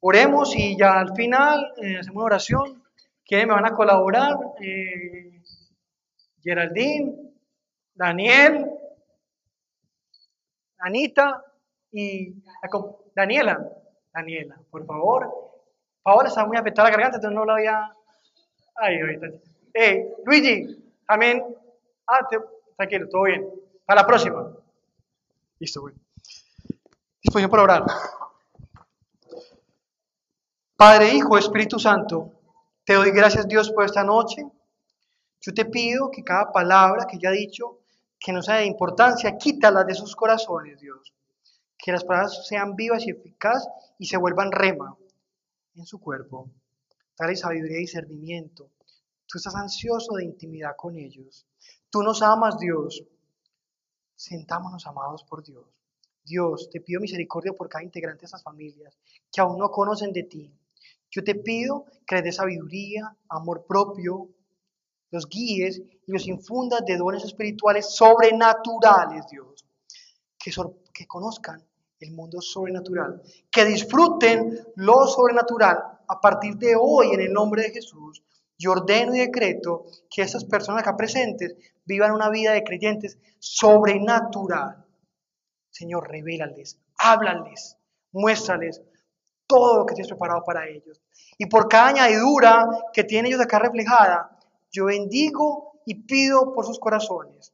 Oremos 0.00 0.56
y 0.56 0.76
ya 0.76 0.98
al 0.98 1.14
final 1.14 1.72
eh, 1.80 1.98
hacemos 1.98 2.16
una 2.16 2.24
oración. 2.24 2.81
¿Quiénes 3.24 3.46
me 3.46 3.54
van 3.54 3.66
a 3.66 3.74
colaborar? 3.74 4.36
Eh, 4.60 5.42
Geraldine, 6.42 7.14
Daniel, 7.94 8.68
Anita 10.78 11.44
y 11.90 12.34
Daniela. 13.14 13.68
Daniela, 14.12 14.60
por 14.70 14.84
favor. 14.84 15.30
Paola 16.02 16.28
está 16.28 16.44
muy 16.44 16.56
afectada 16.56 16.88
la 16.88 16.96
garganta, 16.96 17.16
entonces 17.16 17.34
no 17.34 17.44
la 17.44 17.54
había... 17.54 17.96
Ay, 18.74 19.00
ahorita. 19.00 19.26
Eh, 19.74 20.14
Luigi, 20.24 20.66
también. 21.06 21.42
Ah, 22.06 22.26
tranquilo, 22.76 23.08
todo 23.08 23.22
bien. 23.22 23.48
Para 23.86 24.02
la 24.02 24.06
próxima. 24.06 24.52
Listo, 25.58 25.80
bueno. 25.80 25.98
Disposición 27.22 27.50
para 27.50 27.62
orar. 27.62 27.84
Padre, 30.76 31.14
Hijo, 31.14 31.38
Espíritu 31.38 31.78
Santo, 31.78 32.32
te 32.84 32.94
doy 32.94 33.12
gracias 33.12 33.46
Dios 33.46 33.70
por 33.70 33.84
esta 33.84 34.02
noche. 34.02 34.44
Yo 35.40 35.54
te 35.54 35.64
pido 35.64 36.10
que 36.10 36.24
cada 36.24 36.50
palabra 36.50 37.06
que 37.06 37.18
ya 37.18 37.30
he 37.30 37.36
dicho, 37.36 37.80
que 38.18 38.32
no 38.32 38.42
sea 38.42 38.56
de 38.56 38.66
importancia, 38.66 39.36
quítala 39.38 39.84
de 39.84 39.94
sus 39.94 40.16
corazones, 40.16 40.80
Dios. 40.80 41.12
Que 41.78 41.92
las 41.92 42.04
palabras 42.04 42.46
sean 42.46 42.74
vivas 42.74 43.06
y 43.06 43.10
eficaces 43.10 43.68
y 43.98 44.06
se 44.06 44.16
vuelvan 44.16 44.50
rema 44.50 44.96
en 45.76 45.86
su 45.86 46.00
cuerpo. 46.00 46.50
Dale 47.16 47.36
sabiduría 47.36 47.78
y 47.78 47.82
discernimiento. 47.82 48.70
Tú 49.26 49.38
estás 49.38 49.54
ansioso 49.54 50.14
de 50.14 50.24
intimidad 50.24 50.74
con 50.76 50.96
ellos. 50.96 51.46
Tú 51.88 52.02
nos 52.02 52.22
amas, 52.22 52.58
Dios. 52.58 53.04
Sentámonos 54.14 54.86
amados 54.86 55.24
por 55.24 55.42
Dios. 55.42 55.64
Dios, 56.24 56.68
te 56.70 56.80
pido 56.80 57.00
misericordia 57.00 57.52
por 57.52 57.68
cada 57.68 57.84
integrante 57.84 58.20
de 58.20 58.26
estas 58.26 58.42
familias 58.42 58.96
que 59.32 59.40
aún 59.40 59.58
no 59.58 59.70
conocen 59.70 60.12
de 60.12 60.22
ti. 60.24 60.52
Yo 61.12 61.22
te 61.22 61.34
pido 61.34 61.84
que 62.06 62.16
les 62.16 62.24
des 62.24 62.36
sabiduría, 62.36 63.14
amor 63.28 63.66
propio, 63.66 64.30
los 65.10 65.28
guíes 65.28 65.78
y 65.78 66.10
los 66.10 66.26
infundas 66.26 66.82
de 66.86 66.96
dones 66.96 67.22
espirituales 67.22 67.94
sobrenaturales, 67.94 69.26
Dios. 69.30 69.66
Que 70.38 71.06
conozcan 71.06 71.62
el 72.00 72.12
mundo 72.12 72.40
sobrenatural, 72.40 73.22
que 73.50 73.64
disfruten 73.64 74.58
lo 74.76 75.06
sobrenatural 75.06 75.78
a 76.08 76.20
partir 76.20 76.56
de 76.56 76.74
hoy 76.76 77.12
en 77.12 77.20
el 77.20 77.32
nombre 77.32 77.62
de 77.62 77.70
Jesús. 77.70 78.24
Yo 78.58 78.72
ordeno 78.72 79.14
y 79.14 79.20
decreto 79.20 79.84
que 80.10 80.22
estas 80.22 80.44
personas 80.44 80.82
acá 80.82 80.96
presentes 80.96 81.54
vivan 81.84 82.12
una 82.12 82.30
vida 82.30 82.52
de 82.52 82.64
creyentes 82.64 83.18
sobrenatural. 83.38 84.84
Señor, 85.70 86.08
revélales, 86.08 86.78
háblales, 86.98 87.76
muéstrales 88.12 88.82
todo 89.52 89.76
lo 89.76 89.86
que 89.86 89.94
tienes 89.94 90.08
preparado 90.08 90.42
para 90.44 90.66
ellos. 90.66 90.98
Y 91.36 91.44
por 91.46 91.68
cada 91.68 91.88
añadidura 91.88 92.66
que 92.92 93.04
tienen 93.04 93.26
ellos 93.26 93.40
acá 93.42 93.58
reflejada, 93.58 94.38
yo 94.70 94.86
bendigo 94.86 95.72
y 95.84 95.94
pido 95.94 96.54
por 96.54 96.64
sus 96.64 96.78
corazones. 96.78 97.52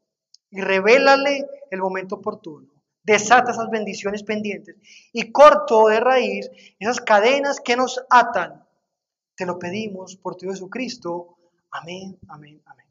y 0.51 0.63
revélale 0.63 1.47
el 1.71 1.81
momento 1.81 2.15
oportuno. 2.15 2.69
Desata 3.03 3.53
esas 3.53 3.69
bendiciones 3.69 4.23
pendientes 4.23 4.77
y 5.13 5.31
corto 5.31 5.89
de 5.89 6.01
raíz 6.01 6.51
esas 6.79 7.03
cadenas 7.03 7.61
que 7.61 7.77
nos 7.77 8.03
atan. 8.09 8.65
Te 9.37 9.45
lo 9.45 9.59
pedimos 9.59 10.17
por 10.17 10.37
tu 10.37 10.49
Jesucristo. 10.49 11.37
Amén, 11.71 12.19
amén, 12.29 12.63
amén. 12.65 12.88